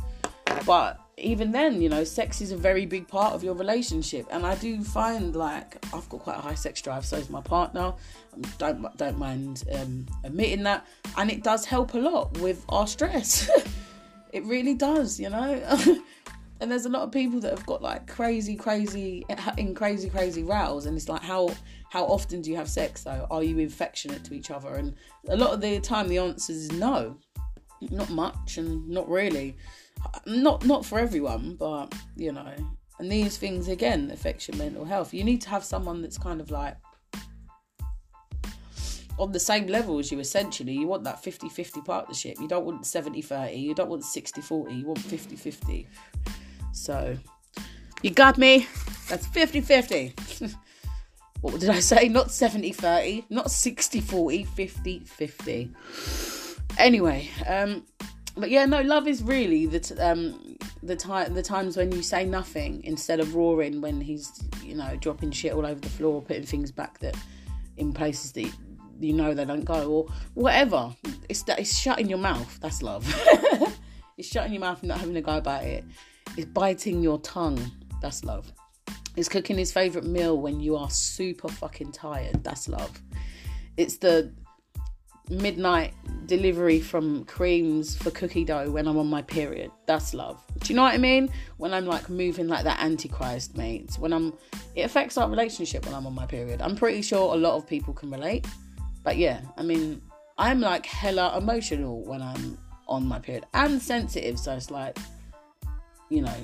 but 0.64 1.00
even 1.18 1.50
then, 1.50 1.80
you 1.80 1.88
know, 1.88 2.04
sex 2.04 2.40
is 2.40 2.52
a 2.52 2.56
very 2.56 2.84
big 2.84 3.08
part 3.08 3.32
of 3.32 3.42
your 3.42 3.54
relationship, 3.54 4.26
and 4.30 4.44
I 4.44 4.54
do 4.56 4.82
find 4.82 5.34
like 5.34 5.84
I've 5.94 6.08
got 6.08 6.20
quite 6.20 6.36
a 6.36 6.40
high 6.40 6.54
sex 6.54 6.82
drive. 6.82 7.06
So 7.06 7.16
is 7.16 7.30
my 7.30 7.40
partner. 7.40 7.94
Um, 8.34 8.42
don't 8.58 8.96
don't 8.96 9.18
mind 9.18 9.64
um, 9.74 10.06
admitting 10.24 10.62
that, 10.64 10.86
and 11.16 11.30
it 11.30 11.42
does 11.42 11.64
help 11.64 11.94
a 11.94 11.98
lot 11.98 12.36
with 12.38 12.64
our 12.68 12.86
stress. 12.86 13.50
it 14.32 14.44
really 14.44 14.74
does, 14.74 15.18
you 15.18 15.30
know. 15.30 15.78
and 16.60 16.70
there's 16.70 16.84
a 16.84 16.90
lot 16.90 17.02
of 17.02 17.12
people 17.12 17.40
that 17.40 17.50
have 17.50 17.66
got 17.66 17.82
like 17.82 18.06
crazy, 18.06 18.54
crazy 18.54 19.24
in 19.56 19.74
crazy, 19.74 20.10
crazy 20.10 20.42
rows, 20.42 20.84
and 20.84 20.96
it's 20.96 21.08
like 21.08 21.22
how 21.22 21.48
how 21.90 22.04
often 22.04 22.42
do 22.42 22.50
you 22.50 22.56
have 22.56 22.68
sex 22.68 23.04
though? 23.04 23.26
Are 23.30 23.42
you 23.42 23.64
affectionate 23.66 24.24
to 24.24 24.34
each 24.34 24.50
other? 24.50 24.74
And 24.74 24.94
a 25.28 25.36
lot 25.36 25.52
of 25.52 25.60
the 25.60 25.80
time, 25.80 26.08
the 26.08 26.18
answer 26.18 26.52
is 26.52 26.72
no, 26.72 27.16
not 27.90 28.10
much, 28.10 28.58
and 28.58 28.88
not 28.88 29.08
really. 29.08 29.56
Not 30.26 30.64
not 30.64 30.84
for 30.84 30.98
everyone, 30.98 31.56
but 31.56 31.94
you 32.16 32.32
know, 32.32 32.52
and 32.98 33.10
these 33.10 33.38
things 33.38 33.68
again 33.68 34.10
affect 34.10 34.48
your 34.48 34.56
mental 34.56 34.84
health. 34.84 35.14
You 35.14 35.24
need 35.24 35.40
to 35.42 35.48
have 35.48 35.64
someone 35.64 36.02
that's 36.02 36.18
kind 36.18 36.40
of 36.40 36.50
like 36.50 36.76
on 39.18 39.32
the 39.32 39.40
same 39.40 39.66
level 39.66 39.98
as 39.98 40.12
you 40.12 40.18
essentially. 40.18 40.72
You 40.72 40.86
want 40.86 41.04
that 41.04 41.22
50-50 41.22 41.84
partnership. 41.84 42.36
You 42.40 42.48
don't 42.48 42.66
want 42.66 42.82
70-30 42.82 43.58
you 43.58 43.74
don't 43.74 43.88
want 43.88 44.02
60-40 44.02 44.78
you 44.78 44.86
want 44.86 44.98
50-50 44.98 45.86
so 46.72 47.16
you 48.02 48.10
got 48.10 48.36
me? 48.36 48.66
That's 49.08 49.26
50-50 49.28 50.54
what 51.40 51.60
did 51.60 51.70
i 51.70 51.80
say 51.80 52.08
not 52.08 52.28
70-30 52.28 53.24
not 53.30 53.46
60-40 53.46 54.46
50-50 54.46 56.58
anyway 56.78 57.28
um 57.46 57.82
but 58.36 58.50
yeah, 58.50 58.66
no, 58.66 58.82
love 58.82 59.08
is 59.08 59.22
really 59.22 59.66
the 59.66 59.80
t- 59.80 59.98
um 59.98 60.58
the 60.82 60.94
time 60.94 61.32
the 61.32 61.42
times 61.42 61.76
when 61.76 61.90
you 61.90 62.02
say 62.02 62.24
nothing 62.24 62.84
instead 62.84 63.18
of 63.18 63.34
roaring 63.34 63.80
when 63.80 64.00
he's 64.00 64.30
you 64.62 64.74
know 64.74 64.94
dropping 65.00 65.30
shit 65.30 65.52
all 65.52 65.64
over 65.64 65.80
the 65.80 65.88
floor, 65.88 66.20
putting 66.20 66.44
things 66.44 66.70
back 66.70 66.98
that 66.98 67.16
in 67.78 67.92
places 67.92 68.32
that 68.32 68.50
you 69.00 69.14
know 69.14 69.32
they 69.32 69.44
don't 69.44 69.64
go 69.64 69.90
or 69.90 70.06
whatever. 70.34 70.94
It's 71.28 71.42
that 71.44 71.58
it's 71.58 71.76
shutting 71.76 72.08
your 72.08 72.18
mouth. 72.18 72.58
That's 72.60 72.82
love. 72.82 73.06
it's 74.18 74.28
shutting 74.28 74.52
your 74.52 74.60
mouth 74.60 74.80
and 74.80 74.88
not 74.88 74.98
having 74.98 75.14
to 75.14 75.22
go 75.22 75.38
about 75.38 75.64
it. 75.64 75.84
It's 76.36 76.46
biting 76.46 77.02
your 77.02 77.18
tongue. 77.20 77.58
That's 78.02 78.22
love. 78.22 78.52
It's 79.16 79.28
cooking 79.28 79.56
his 79.56 79.72
favorite 79.72 80.04
meal 80.04 80.38
when 80.38 80.60
you 80.60 80.76
are 80.76 80.90
super 80.90 81.48
fucking 81.48 81.92
tired. 81.92 82.44
That's 82.44 82.68
love. 82.68 83.00
It's 83.76 83.96
the 83.96 84.32
midnight 85.28 85.92
delivery 86.26 86.80
from 86.80 87.24
creams 87.24 87.96
for 87.96 88.10
cookie 88.10 88.44
dough 88.44 88.70
when 88.70 88.86
I'm 88.86 88.96
on 88.98 89.08
my 89.08 89.22
period. 89.22 89.70
That's 89.86 90.14
love. 90.14 90.40
Do 90.60 90.72
you 90.72 90.76
know 90.76 90.82
what 90.82 90.94
I 90.94 90.98
mean? 90.98 91.30
When 91.56 91.72
I'm 91.72 91.86
like 91.86 92.08
moving 92.08 92.46
like 92.46 92.64
that 92.64 92.80
antichrist, 92.80 93.56
mate. 93.56 93.96
When 93.98 94.12
I'm 94.12 94.32
it 94.74 94.82
affects 94.82 95.16
our 95.16 95.28
relationship 95.28 95.84
when 95.86 95.94
I'm 95.94 96.06
on 96.06 96.14
my 96.14 96.26
period. 96.26 96.60
I'm 96.62 96.76
pretty 96.76 97.02
sure 97.02 97.34
a 97.34 97.38
lot 97.38 97.56
of 97.56 97.66
people 97.66 97.94
can 97.94 98.10
relate. 98.10 98.46
But 99.02 99.16
yeah, 99.16 99.40
I 99.56 99.62
mean, 99.62 100.02
I'm 100.38 100.60
like 100.60 100.84
hella 100.84 101.36
emotional 101.38 102.02
when 102.04 102.22
I'm 102.22 102.58
on 102.86 103.06
my 103.06 103.18
period 103.18 103.46
and 103.54 103.80
sensitive, 103.80 104.38
so 104.38 104.54
it's 104.54 104.70
like 104.70 104.98
you 106.08 106.22
know, 106.22 106.34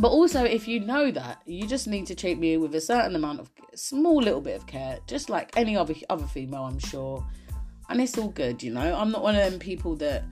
but 0.00 0.08
also, 0.08 0.44
if 0.44 0.66
you 0.66 0.80
know 0.80 1.10
that, 1.10 1.42
you 1.46 1.66
just 1.66 1.86
need 1.86 2.06
to 2.06 2.14
treat 2.14 2.38
me 2.38 2.56
with 2.56 2.74
a 2.74 2.80
certain 2.80 3.14
amount 3.14 3.40
of 3.40 3.50
small 3.74 4.16
little 4.16 4.40
bit 4.40 4.56
of 4.56 4.66
care, 4.66 4.98
just 5.06 5.28
like 5.28 5.56
any 5.56 5.76
other 5.76 5.94
other 6.08 6.26
female, 6.26 6.64
I'm 6.64 6.78
sure. 6.78 7.26
And 7.88 8.00
it's 8.00 8.16
all 8.16 8.28
good, 8.28 8.62
you 8.62 8.72
know. 8.72 8.94
I'm 8.94 9.10
not 9.10 9.22
one 9.22 9.34
of 9.34 9.50
them 9.50 9.58
people 9.58 9.96
that 9.96 10.24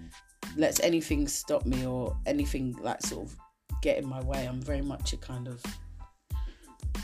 lets 0.56 0.80
anything 0.80 1.28
stop 1.28 1.66
me 1.66 1.86
or 1.86 2.16
anything 2.26 2.76
like 2.80 3.02
sort 3.02 3.26
of 3.26 3.36
get 3.82 3.98
in 3.98 4.08
my 4.08 4.22
way. 4.22 4.46
I'm 4.46 4.62
very 4.62 4.82
much 4.82 5.12
a 5.12 5.16
kind 5.16 5.48
of 5.48 5.62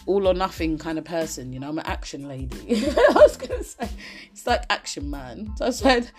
all 0.06 0.26
or 0.26 0.34
nothing 0.34 0.78
kind 0.78 0.98
of 0.98 1.04
person, 1.04 1.52
you 1.52 1.60
know. 1.60 1.68
I'm 1.68 1.78
an 1.78 1.86
action 1.86 2.28
lady. 2.28 2.56
I 2.86 3.12
was 3.14 3.36
gonna 3.36 3.62
say 3.62 3.88
it's 4.32 4.46
like 4.46 4.64
Action 4.70 5.10
Man. 5.10 5.52
So 5.56 5.66
I 5.66 5.70
said, 5.70 6.10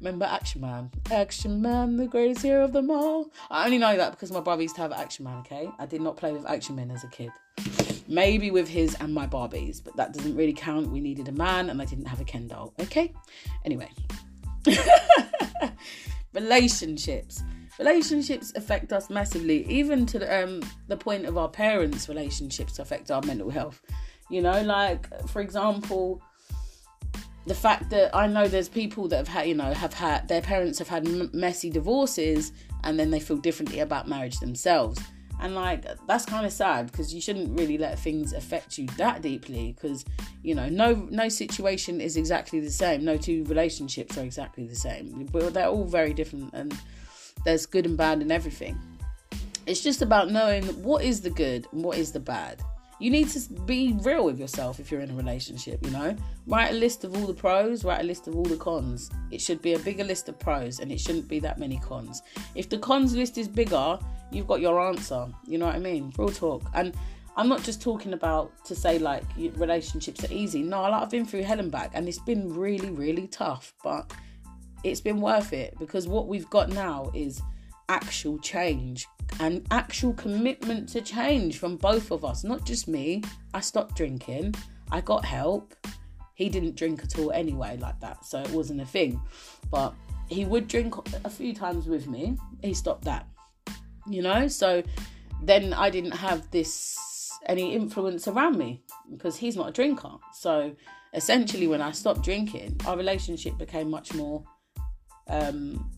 remember 0.00 0.24
Action 0.24 0.60
Man? 0.60 0.90
Action 1.10 1.60
Man, 1.62 1.96
the 1.96 2.06
greatest 2.06 2.42
hero 2.42 2.64
of 2.64 2.72
them 2.72 2.90
all. 2.90 3.30
I 3.50 3.64
only 3.64 3.78
know 3.78 3.96
that 3.96 4.12
because 4.12 4.32
my 4.32 4.40
brother 4.40 4.62
used 4.62 4.76
to 4.76 4.82
have 4.82 4.92
Action 4.92 5.24
Man. 5.24 5.38
Okay, 5.38 5.70
I 5.78 5.86
did 5.86 6.00
not 6.00 6.16
play 6.16 6.32
with 6.32 6.46
Action 6.46 6.76
Man 6.76 6.90
as 6.90 7.04
a 7.04 7.08
kid. 7.08 7.30
Maybe 8.08 8.50
with 8.50 8.68
his 8.68 8.94
and 9.00 9.12
my 9.12 9.26
Barbies, 9.26 9.82
but 9.82 9.96
that 9.96 10.12
doesn't 10.12 10.36
really 10.36 10.52
count. 10.52 10.90
We 10.90 11.00
needed 11.00 11.28
a 11.28 11.32
man, 11.32 11.70
and 11.70 11.82
I 11.82 11.84
didn't 11.84 12.06
have 12.06 12.20
a 12.20 12.24
Ken 12.24 12.46
doll. 12.46 12.72
Okay. 12.80 13.12
Anyway, 13.64 13.90
relationships 16.32 17.42
relationships 17.78 18.52
affect 18.56 18.92
us 18.92 19.10
massively, 19.10 19.66
even 19.70 20.06
to 20.06 20.18
the, 20.18 20.44
um, 20.44 20.62
the 20.88 20.96
point 20.96 21.26
of 21.26 21.36
our 21.36 21.48
parents' 21.48 22.08
relationships 22.08 22.78
affect 22.78 23.10
our 23.10 23.22
mental 23.22 23.50
health. 23.50 23.82
You 24.30 24.42
know, 24.42 24.62
like 24.62 25.06
for 25.28 25.40
example, 25.40 26.20
the 27.46 27.54
fact 27.54 27.90
that 27.90 28.14
I 28.14 28.26
know 28.26 28.48
there's 28.48 28.68
people 28.68 29.06
that 29.08 29.16
have 29.16 29.28
had, 29.28 29.48
you 29.48 29.54
know, 29.54 29.72
have 29.72 29.94
had 29.94 30.26
their 30.26 30.42
parents 30.42 30.78
have 30.78 30.88
had 30.88 31.06
m- 31.06 31.30
messy 31.32 31.70
divorces, 31.70 32.52
and 32.84 32.98
then 32.98 33.10
they 33.10 33.20
feel 33.20 33.36
differently 33.36 33.80
about 33.80 34.08
marriage 34.08 34.38
themselves. 34.40 35.00
And 35.38 35.54
like 35.54 35.84
that's 36.06 36.24
kind 36.24 36.46
of 36.46 36.52
sad 36.52 36.90
because 36.90 37.14
you 37.14 37.20
shouldn't 37.20 37.58
really 37.58 37.76
let 37.76 37.98
things 37.98 38.32
affect 38.32 38.78
you 38.78 38.86
that 38.96 39.20
deeply 39.20 39.72
because 39.72 40.02
you 40.42 40.54
know 40.54 40.68
no 40.70 41.06
no 41.10 41.28
situation 41.28 42.00
is 42.00 42.16
exactly 42.16 42.58
the 42.58 42.70
same. 42.70 43.04
No 43.04 43.16
two 43.16 43.44
relationships 43.44 44.16
are 44.16 44.24
exactly 44.24 44.66
the 44.66 44.74
same. 44.74 45.28
But 45.30 45.52
they're 45.52 45.68
all 45.68 45.84
very 45.84 46.14
different 46.14 46.54
and 46.54 46.74
there's 47.46 47.64
good 47.64 47.86
and 47.86 47.96
bad 47.96 48.20
in 48.20 48.32
everything. 48.32 48.76
It's 49.66 49.80
just 49.80 50.02
about 50.02 50.30
knowing 50.30 50.64
what 50.82 51.04
is 51.04 51.20
the 51.20 51.30
good 51.30 51.66
and 51.72 51.82
what 51.82 51.96
is 51.96 52.10
the 52.10 52.18
bad. 52.20 52.60
You 52.98 53.10
need 53.10 53.28
to 53.28 53.40
be 53.62 53.96
real 54.00 54.24
with 54.24 54.40
yourself 54.40 54.80
if 54.80 54.90
you're 54.90 55.00
in 55.00 55.10
a 55.10 55.14
relationship, 55.14 55.84
you 55.84 55.92
know? 55.92 56.16
Write 56.48 56.72
a 56.72 56.74
list 56.74 57.04
of 57.04 57.14
all 57.14 57.26
the 57.26 57.34
pros, 57.34 57.84
write 57.84 58.00
a 58.00 58.04
list 58.04 58.26
of 58.26 58.34
all 58.34 58.42
the 58.42 58.56
cons. 58.56 59.10
It 59.30 59.40
should 59.40 59.62
be 59.62 59.74
a 59.74 59.78
bigger 59.78 60.02
list 60.02 60.28
of 60.28 60.38
pros 60.40 60.80
and 60.80 60.90
it 60.90 60.98
shouldn't 60.98 61.28
be 61.28 61.38
that 61.40 61.58
many 61.58 61.78
cons. 61.78 62.20
If 62.56 62.68
the 62.68 62.78
cons 62.78 63.14
list 63.14 63.38
is 63.38 63.46
bigger, 63.46 63.98
you've 64.32 64.48
got 64.48 64.60
your 64.60 64.80
answer. 64.80 65.28
You 65.46 65.58
know 65.58 65.66
what 65.66 65.76
I 65.76 65.78
mean? 65.78 66.12
Real 66.18 66.30
talk. 66.30 66.64
And 66.74 66.96
I'm 67.36 67.48
not 67.48 67.62
just 67.62 67.80
talking 67.80 68.12
about 68.12 68.64
to 68.64 68.74
say 68.74 68.98
like 68.98 69.22
relationships 69.36 70.24
are 70.24 70.32
easy. 70.32 70.64
No, 70.64 70.82
like 70.82 71.02
I've 71.02 71.10
been 71.10 71.26
through 71.26 71.42
hell 71.42 71.60
and 71.60 71.70
back 71.70 71.92
and 71.94 72.08
it's 72.08 72.18
been 72.18 72.52
really, 72.52 72.90
really 72.90 73.28
tough. 73.28 73.72
But 73.84 74.12
it's 74.86 75.00
been 75.00 75.20
worth 75.20 75.52
it 75.52 75.76
because 75.80 76.06
what 76.06 76.28
we've 76.28 76.48
got 76.48 76.68
now 76.70 77.10
is 77.12 77.42
actual 77.88 78.38
change 78.38 79.06
and 79.40 79.66
actual 79.72 80.12
commitment 80.14 80.88
to 80.90 81.00
change 81.00 81.58
from 81.58 81.76
both 81.76 82.12
of 82.12 82.24
us, 82.24 82.44
not 82.44 82.64
just 82.64 82.86
me. 82.86 83.22
I 83.52 83.60
stopped 83.60 83.96
drinking, 83.96 84.54
I 84.92 85.00
got 85.00 85.24
help. 85.24 85.74
He 86.34 86.48
didn't 86.48 86.76
drink 86.76 87.02
at 87.02 87.18
all 87.18 87.32
anyway, 87.32 87.76
like 87.78 87.98
that, 88.00 88.24
so 88.24 88.40
it 88.40 88.50
wasn't 88.50 88.80
a 88.80 88.86
thing. 88.86 89.20
But 89.70 89.92
he 90.28 90.44
would 90.44 90.68
drink 90.68 90.94
a 91.24 91.30
few 91.30 91.52
times 91.52 91.86
with 91.86 92.06
me. 92.06 92.36
He 92.62 92.72
stopped 92.72 93.04
that, 93.04 93.26
you 94.08 94.22
know. 94.22 94.46
So 94.46 94.84
then 95.42 95.72
I 95.72 95.90
didn't 95.90 96.12
have 96.12 96.48
this 96.50 96.96
any 97.46 97.74
influence 97.74 98.28
around 98.28 98.56
me 98.56 98.82
because 99.10 99.36
he's 99.36 99.56
not 99.56 99.68
a 99.68 99.72
drinker. 99.72 100.16
So 100.32 100.76
essentially, 101.12 101.66
when 101.66 101.80
I 101.80 101.90
stopped 101.92 102.22
drinking, 102.22 102.80
our 102.86 102.96
relationship 102.96 103.56
became 103.58 103.90
much 103.90 104.14
more 104.14 104.44
um, 105.28 105.90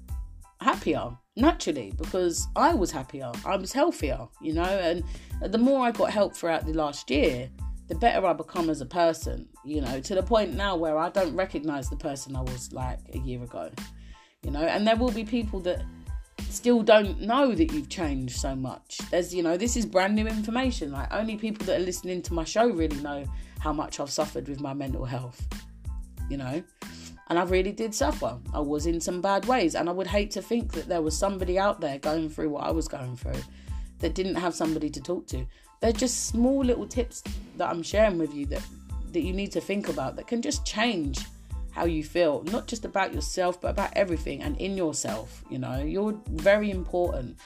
happier 0.61 1.11
naturally 1.37 1.93
because 1.97 2.49
I 2.57 2.75
was 2.75 2.91
happier, 2.91 3.31
I 3.45 3.57
was 3.57 3.73
healthier, 3.73 4.27
you 4.41 4.53
know. 4.53 4.63
And 4.63 5.05
the 5.53 5.59
more 5.59 5.87
I 5.87 5.93
got 5.93 6.11
help 6.11 6.35
throughout 6.35 6.67
the 6.67 6.73
last 6.73 7.11
year, 7.11 7.49
the 7.89 7.95
better 7.95 8.27
I 8.27 8.33
become 8.33 8.69
as 8.69 8.81
a 8.81 8.87
person, 8.87 9.49
you 9.65 9.81
know, 9.81 10.01
to 10.01 10.15
the 10.15 10.23
point 10.23 10.55
now 10.55 10.77
where 10.77 10.99
I 10.99 11.09
don't 11.11 11.35
recognize 11.35 11.89
the 11.89 11.97
person 11.97 12.37
I 12.37 12.43
was 12.43 12.73
like 12.73 12.99
a 13.15 13.19
year 13.19 13.43
ago, 13.43 13.71
you 14.43 14.51
know. 14.51 14.63
And 14.63 14.87
there 14.87 14.97
will 14.97 15.13
be 15.13 15.25
people 15.25 15.61
that 15.61 15.83
still 16.51 16.83
don't 16.83 17.21
know 17.21 17.55
that 17.55 17.73
you've 17.73 17.89
changed 17.89 18.37
so 18.37 18.55
much. 18.55 18.99
There's, 19.11 19.35
you 19.35 19.43
know, 19.43 19.57
this 19.57 19.77
is 19.77 19.87
brand 19.87 20.15
new 20.15 20.27
information. 20.27 20.93
Like, 20.93 21.13
only 21.13 21.37
people 21.37 21.65
that 21.67 21.81
are 21.81 21.85
listening 21.85 22.23
to 22.23 22.35
my 22.35 22.45
show 22.45 22.69
really 22.69 23.01
know 23.01 23.25
how 23.61 23.73
much 23.73 24.01
I've 24.01 24.11
suffered 24.11 24.49
with 24.49 24.61
my 24.61 24.75
mental 24.75 25.05
health, 25.05 25.47
you 26.29 26.37
know. 26.37 26.63
And 27.29 27.39
I 27.39 27.45
really 27.45 27.73
did 27.73 27.95
suffer. 27.95 28.39
I 28.55 28.61
was 28.61 28.87
in 28.87 29.01
some 29.01 29.21
bad 29.21 29.45
ways. 29.47 29.75
And 29.75 29.89
I 29.89 29.93
would 29.93 30.07
hate 30.07 30.31
to 30.33 30.43
think 30.43 30.73
that 30.73 30.89
there 30.89 31.03
was 31.03 31.17
somebody 31.17 31.59
out 31.59 31.81
there 31.81 31.99
going 31.99 32.31
through 32.31 32.49
what 32.49 32.65
I 32.65 32.71
was 32.71 32.89
going 32.89 33.17
through 33.17 33.43
that 33.99 34.15
didn't 34.15 34.37
have 34.37 34.55
somebody 34.55 34.89
to 34.91 35.01
talk 35.01 35.27
to. 35.29 35.47
They're 35.81 35.93
just 35.93 36.27
small 36.27 36.65
little 36.65 36.87
tips 36.87 37.23
that 37.57 37.69
I'm 37.69 37.83
sharing 37.83 38.19
with 38.19 38.35
you 38.35 38.47
that, 38.47 38.63
that 39.13 39.21
you 39.21 39.33
need 39.33 39.53
to 39.53 39.61
think 39.61 39.89
about 39.89 40.17
that 40.17 40.27
can 40.27 40.43
just 40.43 40.65
change 40.65 41.21
how 41.71 41.85
you 41.85 42.03
feel, 42.03 42.43
not 42.45 42.67
just 42.67 42.85
about 42.85 43.15
yourself, 43.15 43.61
but 43.61 43.69
about 43.69 43.93
everything 43.95 44.43
and 44.43 44.57
in 44.57 44.77
yourself. 44.77 45.45
You 45.51 45.59
know, 45.59 45.83
you're 45.83 46.19
very 46.29 46.71
important. 46.71 47.37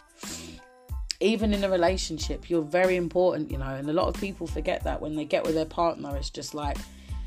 Even 1.20 1.52
in 1.52 1.64
a 1.64 1.68
relationship, 1.68 2.48
you're 2.48 2.62
very 2.62 2.96
important, 2.96 3.50
you 3.50 3.58
know, 3.58 3.74
and 3.74 3.88
a 3.90 3.92
lot 3.92 4.08
of 4.08 4.20
people 4.20 4.46
forget 4.46 4.82
that 4.84 5.00
when 5.00 5.14
they 5.14 5.24
get 5.24 5.44
with 5.44 5.54
their 5.54 5.66
partner, 5.66 6.16
it's 6.16 6.30
just 6.30 6.54
like 6.54 6.78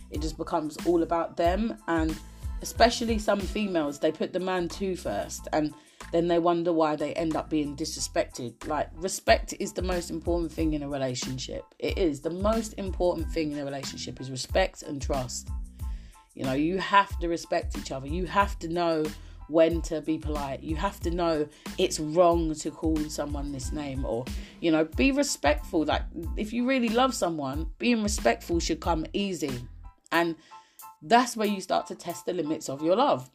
it 0.09 0.21
just 0.21 0.37
becomes 0.37 0.77
all 0.85 1.03
about 1.03 1.37
them 1.37 1.77
and 1.87 2.17
especially 2.61 3.19
some 3.19 3.39
females, 3.39 3.99
they 3.99 4.11
put 4.11 4.33
the 4.33 4.39
man 4.39 4.67
to 4.69 4.95
first 4.95 5.47
and 5.53 5.73
then 6.11 6.27
they 6.27 6.39
wonder 6.39 6.71
why 6.71 6.95
they 6.95 7.13
end 7.13 7.35
up 7.35 7.49
being 7.49 7.75
disrespected. 7.75 8.67
Like, 8.67 8.89
respect 8.95 9.53
is 9.59 9.73
the 9.73 9.81
most 9.81 10.09
important 10.09 10.51
thing 10.51 10.73
in 10.73 10.83
a 10.83 10.89
relationship. 10.89 11.63
It 11.79 11.97
is. 11.97 12.21
The 12.21 12.29
most 12.29 12.73
important 12.77 13.31
thing 13.31 13.51
in 13.51 13.59
a 13.59 13.65
relationship 13.65 14.21
is 14.21 14.29
respect 14.31 14.83
and 14.83 15.01
trust. 15.01 15.49
You 16.33 16.43
know, 16.43 16.53
you 16.53 16.77
have 16.77 17.17
to 17.19 17.27
respect 17.27 17.77
each 17.77 17.91
other. 17.91 18.07
You 18.07 18.25
have 18.25 18.59
to 18.59 18.67
know 18.67 19.05
when 19.47 19.81
to 19.83 20.01
be 20.01 20.17
polite. 20.17 20.61
You 20.61 20.75
have 20.75 20.99
to 21.01 21.11
know 21.11 21.47
it's 21.77 21.99
wrong 21.99 22.53
to 22.55 22.71
call 22.71 22.97
someone 23.09 23.51
this 23.51 23.71
name 23.71 24.05
or, 24.05 24.25
you 24.59 24.71
know, 24.71 24.85
be 24.85 25.11
respectful. 25.11 25.85
Like, 25.85 26.03
if 26.35 26.51
you 26.51 26.67
really 26.67 26.89
love 26.89 27.13
someone, 27.13 27.71
being 27.77 28.03
respectful 28.03 28.59
should 28.59 28.79
come 28.79 29.05
easy. 29.13 29.65
And 30.11 30.35
that's 31.07 31.37
where 31.37 31.47
you 31.47 31.61
start 31.61 31.85
to 31.87 31.95
test 31.95 32.25
the 32.25 32.33
limits 32.33 32.67
of 32.67 32.81
your 32.81 32.95
love. 32.95 33.29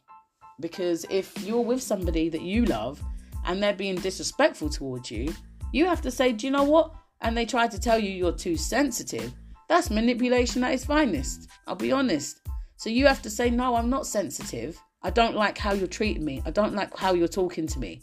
Because 0.59 1.05
if 1.09 1.33
you're 1.43 1.61
with 1.61 1.81
somebody 1.81 2.27
that 2.29 2.41
you 2.41 2.65
love 2.65 3.01
and 3.45 3.63
they're 3.63 3.73
being 3.73 3.95
disrespectful 3.95 4.69
towards 4.69 5.09
you, 5.09 5.33
you 5.71 5.85
have 5.85 6.01
to 6.01 6.11
say, 6.11 6.33
Do 6.33 6.45
you 6.45 6.51
know 6.51 6.63
what? 6.63 6.93
And 7.21 7.35
they 7.35 7.45
try 7.45 7.67
to 7.67 7.79
tell 7.79 7.97
you 7.97 8.09
you're 8.09 8.33
too 8.33 8.57
sensitive. 8.57 9.33
That's 9.69 9.89
manipulation 9.89 10.63
at 10.63 10.73
its 10.73 10.85
finest. 10.85 11.49
I'll 11.65 11.75
be 11.75 11.93
honest. 11.93 12.41
So 12.75 12.89
you 12.89 13.07
have 13.07 13.21
to 13.21 13.29
say, 13.29 13.49
No, 13.49 13.75
I'm 13.75 13.89
not 13.89 14.05
sensitive. 14.05 14.77
I 15.01 15.09
don't 15.09 15.35
like 15.35 15.57
how 15.57 15.73
you're 15.73 15.87
treating 15.87 16.25
me. 16.25 16.43
I 16.45 16.51
don't 16.51 16.75
like 16.75 16.95
how 16.97 17.13
you're 17.13 17.27
talking 17.27 17.67
to 17.67 17.79
me. 17.79 18.01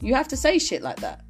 You 0.00 0.14
have 0.14 0.28
to 0.28 0.36
say 0.36 0.58
shit 0.58 0.82
like 0.82 1.00
that. 1.00 1.24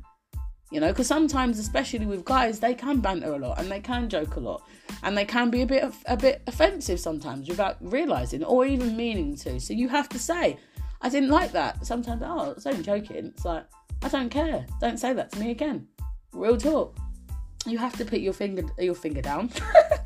You 0.73 0.81
know, 0.81 0.89
because 0.89 1.07
sometimes, 1.07 1.61
especially 1.61 2.07
with 2.07 2.25
guys, 2.25 2.59
they 2.59 2.75
can 2.75 2.99
banter 2.99 3.33
a 3.33 3.39
lot 3.39 3.61
and 3.61 3.71
they 3.71 3.79
can 3.79 4.09
joke 4.09 4.35
a 4.35 4.41
lot 4.41 4.62
and 5.05 5.17
they 5.17 5.25
can 5.25 5.49
be 5.49 5.62
a 5.62 5.67
bit 5.67 5.95
a 6.07 6.17
bit 6.17 6.43
offensive 6.49 6.99
sometimes 6.99 7.49
without 7.49 7.77
realizing 7.81 8.43
or 8.43 8.67
even 8.67 8.97
meaning 8.97 9.37
to. 9.37 9.61
So 9.61 9.75
you 9.75 9.89
have 9.89 10.09
to 10.09 10.19
say, 10.19 10.59
"I 11.01 11.09
didn't 11.09 11.31
like 11.31 11.53
that." 11.53 11.87
Sometimes, 11.87 12.23
oh, 12.25 12.51
it's 12.51 12.67
only 12.67 12.83
joking. 12.83 13.27
It's 13.27 13.45
like, 13.45 13.64
I 14.03 14.09
don't 14.09 14.29
care. 14.29 14.67
Don't 14.81 14.99
say 14.99 15.12
that 15.12 15.31
to 15.33 15.39
me 15.39 15.53
again. 15.53 15.87
Real 16.33 16.57
talk. 16.57 16.97
You 17.64 17.79
have 17.79 17.97
to 17.99 18.05
put 18.05 18.19
your 18.19 18.33
finger 18.33 18.64
your 18.79 18.97
finger 18.97 19.23
down. 19.23 19.51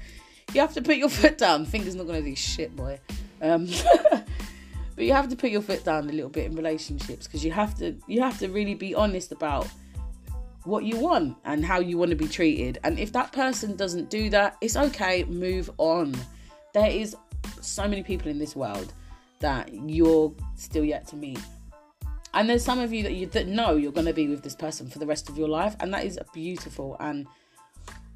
you 0.52 0.60
have 0.60 0.74
to 0.74 0.82
put 0.82 0.96
your 0.96 1.08
foot 1.08 1.38
down. 1.38 1.64
Finger's 1.64 1.94
not 1.94 2.06
gonna 2.06 2.20
do 2.20 2.36
shit, 2.36 2.76
boy. 2.76 3.00
Um, 3.40 3.66
but 4.94 5.04
you 5.04 5.14
have 5.14 5.30
to 5.30 5.36
put 5.36 5.50
your 5.50 5.62
foot 5.62 5.84
down 5.84 6.10
a 6.10 6.12
little 6.12 6.28
bit 6.28 6.50
in 6.50 6.54
relationships 6.54 7.26
because 7.26 7.42
you 7.42 7.50
have 7.50 7.78
to 7.78 7.96
you 8.06 8.20
have 8.20 8.38
to 8.40 8.48
really 8.48 8.74
be 8.74 8.94
honest 8.94 9.32
about 9.32 9.66
what 10.70 10.84
you 10.84 10.98
want 10.98 11.36
and 11.44 11.64
how 11.64 11.80
you 11.80 11.98
want 11.98 12.10
to 12.10 12.16
be 12.16 12.28
treated. 12.28 12.78
And 12.84 12.98
if 12.98 13.12
that 13.12 13.32
person 13.32 13.76
doesn't 13.76 14.08
do 14.08 14.30
that, 14.30 14.56
it's 14.60 14.76
okay, 14.76 15.24
move 15.24 15.70
on. 15.78 16.14
There 16.72 16.90
is 16.90 17.16
so 17.60 17.86
many 17.86 18.02
people 18.02 18.30
in 18.30 18.38
this 18.38 18.56
world 18.56 18.92
that 19.40 19.70
you're 19.72 20.32
still 20.54 20.84
yet 20.84 21.06
to 21.08 21.16
meet. 21.16 21.40
And 22.32 22.48
there's 22.48 22.64
some 22.64 22.78
of 22.78 22.92
you 22.92 23.02
that 23.02 23.12
you 23.12 23.26
that 23.26 23.48
know 23.48 23.74
you're 23.74 23.90
going 23.90 24.06
to 24.06 24.12
be 24.12 24.28
with 24.28 24.42
this 24.42 24.54
person 24.54 24.88
for 24.88 25.00
the 25.00 25.06
rest 25.06 25.28
of 25.28 25.36
your 25.36 25.48
life, 25.48 25.74
and 25.80 25.92
that 25.92 26.04
is 26.04 26.18
beautiful. 26.32 26.96
And 27.00 27.26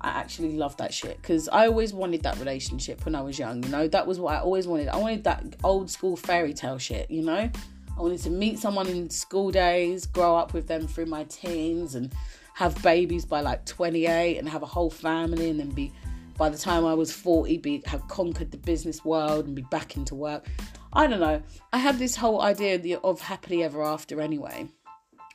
I 0.00 0.11
actually 0.11 0.52
love 0.52 0.76
that 0.76 0.94
shit 0.94 1.16
because 1.20 1.48
I 1.48 1.66
always 1.66 1.92
wanted 1.92 2.22
that 2.22 2.38
relationship 2.38 3.05
when 3.05 3.16
I 3.16 3.22
was 3.22 3.38
young. 3.38 3.64
You 3.64 3.70
know, 3.70 3.88
that 3.88 4.07
was 4.07 4.20
what 4.20 4.34
I 4.34 4.38
always 4.38 4.68
wanted. 4.68 4.88
I 4.88 4.96
wanted 4.98 5.24
that 5.24 5.57
old 5.64 5.90
school 5.90 6.16
fairy 6.16 6.55
tale 6.55 6.78
shit. 6.78 7.11
You 7.11 7.22
know, 7.22 7.50
I 7.96 8.00
wanted 8.00 8.20
to 8.20 8.30
meet 8.30 8.59
someone 8.61 8.86
in 8.86 9.11
school 9.11 9.50
days, 9.50 10.07
grow 10.07 10.36
up 10.36 10.52
with 10.52 10.68
them 10.68 10.86
through 10.86 11.07
my 11.07 11.24
teens, 11.24 11.96
and 11.96 12.12
have 12.55 12.80
babies 12.82 13.24
by 13.24 13.40
like 13.40 13.66
28, 13.66 14.38
and 14.38 14.48
have 14.48 14.62
a 14.62 14.66
whole 14.66 14.90
family, 14.90 15.50
and 15.50 15.61
then 15.61 15.70
be 15.70 15.92
by 16.36 16.48
the 16.48 16.59
time 16.59 16.84
I 16.84 16.94
was 16.94 17.12
40, 17.12 17.59
be 17.59 17.82
have 17.86 18.07
conquered 18.09 18.50
the 18.50 18.57
business 18.57 19.05
world 19.05 19.46
and 19.46 19.55
be 19.55 19.62
back 19.62 19.96
into 19.96 20.14
work. 20.14 20.46
I 20.92 21.07
don't 21.07 21.20
know. 21.20 21.42
I 21.72 21.78
have 21.78 21.98
this 21.98 22.16
whole 22.16 22.40
idea 22.42 22.98
of 23.02 23.20
happily 23.20 23.62
ever 23.62 23.82
after 23.82 24.20
anyway. 24.20 24.68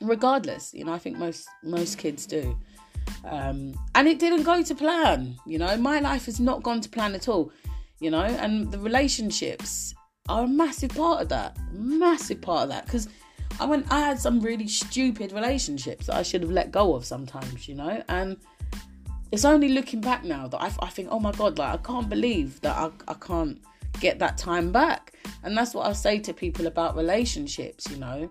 Regardless, 0.00 0.72
you 0.72 0.84
know, 0.84 0.92
I 0.92 0.98
think 0.98 1.18
most 1.18 1.48
most 1.62 1.98
kids 1.98 2.26
do. 2.26 2.56
Um, 3.24 3.74
and 3.94 4.08
it 4.08 4.18
didn't 4.18 4.44
go 4.44 4.62
to 4.62 4.74
plan, 4.74 5.36
you 5.46 5.58
know. 5.58 5.76
My 5.76 6.00
life 6.00 6.26
has 6.26 6.40
not 6.40 6.62
gone 6.62 6.80
to 6.80 6.88
plan 6.88 7.14
at 7.14 7.28
all, 7.28 7.52
you 7.98 8.10
know, 8.10 8.22
and 8.22 8.70
the 8.72 8.78
relationships 8.78 9.94
are 10.28 10.44
a 10.44 10.48
massive 10.48 10.90
part 10.90 11.20
of 11.20 11.28
that. 11.28 11.56
Massive 11.72 12.40
part 12.40 12.64
of 12.64 12.68
that. 12.70 12.86
Because 12.86 13.08
I 13.58 13.66
went 13.66 13.90
I 13.90 14.00
had 14.00 14.18
some 14.18 14.40
really 14.40 14.68
stupid 14.68 15.32
relationships 15.32 16.06
that 16.06 16.16
I 16.16 16.22
should 16.22 16.42
have 16.42 16.50
let 16.50 16.70
go 16.70 16.94
of 16.94 17.04
sometimes, 17.04 17.68
you 17.68 17.74
know, 17.74 18.02
and 18.08 18.36
it's 19.32 19.44
only 19.44 19.68
looking 19.68 20.00
back 20.00 20.24
now 20.24 20.48
that 20.48 20.60
I, 20.60 20.72
I 20.80 20.88
think, 20.88 21.08
oh 21.10 21.20
my 21.20 21.32
god, 21.32 21.58
like 21.58 21.74
I 21.74 21.82
can't 21.82 22.08
believe 22.08 22.60
that 22.62 22.76
I, 22.76 22.90
I 23.08 23.14
can't 23.14 23.58
get 24.00 24.18
that 24.18 24.38
time 24.38 24.72
back. 24.72 25.14
And 25.42 25.56
that's 25.56 25.74
what 25.74 25.86
I 25.86 25.92
say 25.92 26.18
to 26.20 26.32
people 26.32 26.66
about 26.66 26.96
relationships, 26.96 27.88
you 27.90 27.96
know. 27.96 28.30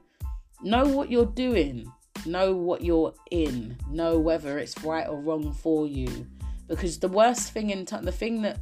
Know 0.62 0.86
what 0.86 1.10
you're 1.10 1.26
doing, 1.26 1.92
know 2.26 2.54
what 2.54 2.84
you're 2.84 3.14
in, 3.32 3.78
know 3.90 4.20
whether 4.20 4.58
it's 4.60 4.82
right 4.84 5.08
or 5.08 5.22
wrong 5.22 5.54
for 5.54 5.88
you. 5.88 6.28
Because 6.68 7.00
the 7.00 7.08
worst 7.08 7.52
thing 7.52 7.70
in 7.70 7.86
time, 7.86 8.04
the 8.04 8.12
thing 8.12 8.42
that 8.42 8.60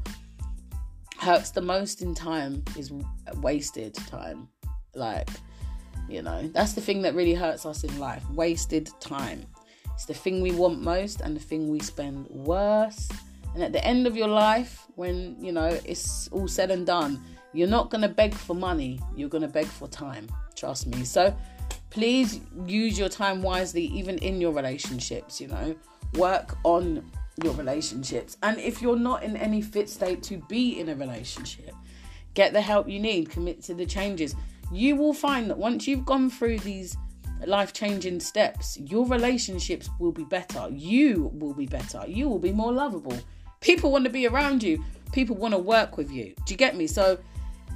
hurts 1.17 1.51
the 1.51 1.61
most 1.61 2.01
in 2.01 2.13
time 2.13 2.63
is 2.77 2.91
wasted 3.37 3.95
time. 3.95 4.47
Like, 4.93 5.29
you 6.09 6.21
know, 6.21 6.49
that's 6.53 6.73
the 6.73 6.81
thing 6.81 7.01
that 7.03 7.15
really 7.15 7.33
hurts 7.33 7.65
us 7.65 7.83
in 7.83 7.99
life 7.99 8.23
wasted 8.31 8.89
time. 8.99 9.45
It's 9.93 10.05
the 10.05 10.13
thing 10.13 10.41
we 10.41 10.51
want 10.51 10.81
most 10.81 11.21
and 11.21 11.35
the 11.35 11.39
thing 11.39 11.69
we 11.69 11.79
spend 11.79 12.27
worse. 12.29 13.09
And 13.53 13.63
at 13.63 13.73
the 13.73 13.83
end 13.83 14.05
of 14.05 14.15
your 14.15 14.27
life, 14.27 14.85
when 14.95 15.35
you 15.43 15.51
know 15.51 15.79
it's 15.85 16.27
all 16.27 16.47
said 16.47 16.69
and 16.69 16.85
done, 16.85 17.19
you're 17.53 17.67
not 17.67 17.89
gonna 17.89 18.09
beg 18.09 18.33
for 18.35 18.53
money, 18.53 18.99
you're 19.15 19.29
gonna 19.29 19.47
beg 19.47 19.65
for 19.65 19.87
time. 19.87 20.27
Trust 20.55 20.87
me. 20.87 21.03
So 21.03 21.35
please 21.89 22.41
use 22.67 22.99
your 22.99 23.09
time 23.09 23.41
wisely, 23.41 23.85
even 23.85 24.19
in 24.19 24.39
your 24.39 24.51
relationships, 24.51 25.41
you 25.41 25.47
know. 25.47 25.75
Work 26.13 26.57
on 26.63 27.11
your 27.43 27.53
relationships. 27.53 28.37
And 28.43 28.59
if 28.59 28.81
you're 28.81 28.99
not 28.99 29.23
in 29.23 29.35
any 29.35 29.61
fit 29.61 29.89
state 29.89 30.21
to 30.23 30.37
be 30.47 30.79
in 30.79 30.89
a 30.89 30.95
relationship, 30.95 31.73
get 32.33 32.53
the 32.53 32.61
help 32.61 32.87
you 32.87 32.99
need, 32.99 33.29
commit 33.29 33.63
to 33.63 33.73
the 33.73 33.85
changes. 33.85 34.35
You 34.71 34.95
will 34.95 35.13
find 35.13 35.49
that 35.49 35.57
once 35.57 35.87
you've 35.87 36.05
gone 36.05 36.29
through 36.29 36.59
these 36.59 36.97
life 37.45 37.73
changing 37.73 38.19
steps, 38.19 38.77
your 38.77 39.05
relationships 39.07 39.89
will 39.99 40.11
be 40.11 40.25
better. 40.25 40.67
You 40.71 41.31
will 41.33 41.53
be 41.53 41.65
better. 41.65 42.03
You 42.07 42.27
will 42.29 42.39
be 42.39 42.51
more 42.51 42.71
lovable. 42.71 43.17
People 43.61 43.91
want 43.91 44.05
to 44.05 44.11
be 44.11 44.27
around 44.27 44.63
you. 44.63 44.83
People 45.13 45.35
want 45.35 45.53
to 45.53 45.57
work 45.57 45.97
with 45.97 46.11
you. 46.11 46.33
Do 46.45 46.53
you 46.53 46.57
get 46.57 46.75
me? 46.75 46.87
So 46.87 47.17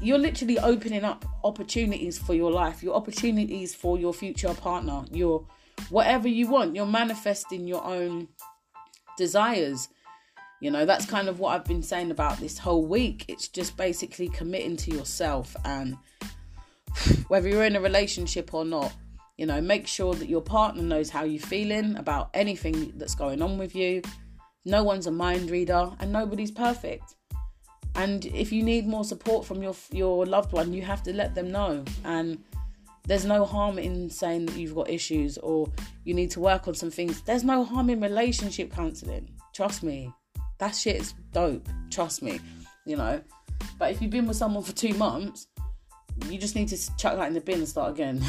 you're 0.01 0.17
literally 0.17 0.59
opening 0.59 1.03
up 1.03 1.25
opportunities 1.43 2.17
for 2.17 2.33
your 2.33 2.51
life, 2.51 2.83
your 2.83 2.95
opportunities 2.95 3.73
for 3.75 3.97
your 3.97 4.13
future 4.13 4.53
partner, 4.53 5.03
your 5.11 5.45
whatever 5.89 6.27
you 6.27 6.47
want. 6.47 6.75
You're 6.75 6.85
manifesting 6.85 7.67
your 7.67 7.83
own 7.83 8.27
desires. 9.17 9.89
You 10.59 10.71
know, 10.71 10.85
that's 10.85 11.05
kind 11.05 11.27
of 11.27 11.39
what 11.39 11.55
I've 11.55 11.65
been 11.65 11.83
saying 11.83 12.11
about 12.11 12.37
this 12.39 12.57
whole 12.57 12.85
week. 12.85 13.25
It's 13.27 13.47
just 13.47 13.77
basically 13.77 14.29
committing 14.29 14.77
to 14.77 14.91
yourself 14.91 15.55
and 15.65 15.97
whether 17.27 17.47
you're 17.47 17.65
in 17.65 17.75
a 17.75 17.81
relationship 17.81 18.53
or 18.53 18.65
not, 18.65 18.93
you 19.37 19.45
know, 19.45 19.59
make 19.61 19.87
sure 19.87 20.13
that 20.13 20.29
your 20.29 20.41
partner 20.41 20.83
knows 20.83 21.09
how 21.09 21.23
you're 21.23 21.41
feeling 21.41 21.97
about 21.97 22.29
anything 22.33 22.93
that's 22.97 23.15
going 23.15 23.41
on 23.41 23.57
with 23.57 23.75
you. 23.75 24.01
No 24.65 24.83
one's 24.83 25.07
a 25.07 25.11
mind 25.11 25.49
reader 25.49 25.89
and 25.99 26.11
nobody's 26.11 26.51
perfect. 26.51 27.15
And 27.95 28.25
if 28.27 28.51
you 28.51 28.63
need 28.63 28.87
more 28.87 29.03
support 29.03 29.45
from 29.45 29.61
your 29.61 29.75
your 29.91 30.25
loved 30.25 30.53
one, 30.53 30.73
you 30.73 30.81
have 30.81 31.03
to 31.03 31.13
let 31.13 31.35
them 31.35 31.51
know. 31.51 31.83
And 32.05 32.37
there's 33.07 33.25
no 33.25 33.43
harm 33.43 33.79
in 33.79 34.09
saying 34.09 34.45
that 34.45 34.57
you've 34.57 34.75
got 34.75 34.89
issues 34.89 35.37
or 35.39 35.67
you 36.03 36.13
need 36.13 36.31
to 36.31 36.39
work 36.39 36.67
on 36.67 36.75
some 36.75 36.91
things. 36.91 37.21
There's 37.21 37.43
no 37.43 37.63
harm 37.63 37.89
in 37.89 37.99
relationship 37.99 38.71
counseling. 38.71 39.29
Trust 39.53 39.83
me. 39.83 40.13
That 40.59 40.75
shit 40.75 40.97
is 40.97 41.13
dope. 41.33 41.67
Trust 41.89 42.21
me. 42.21 42.39
You 42.85 42.97
know. 42.97 43.21
But 43.77 43.91
if 43.91 44.01
you've 44.01 44.11
been 44.11 44.27
with 44.27 44.37
someone 44.37 44.63
for 44.63 44.73
two 44.73 44.93
months 44.93 45.47
you 46.29 46.37
just 46.37 46.55
need 46.55 46.67
to 46.69 46.97
chuck 46.97 47.15
that 47.17 47.27
in 47.27 47.33
the 47.33 47.41
bin 47.41 47.59
and 47.59 47.67
start 47.67 47.91
again. 47.91 48.23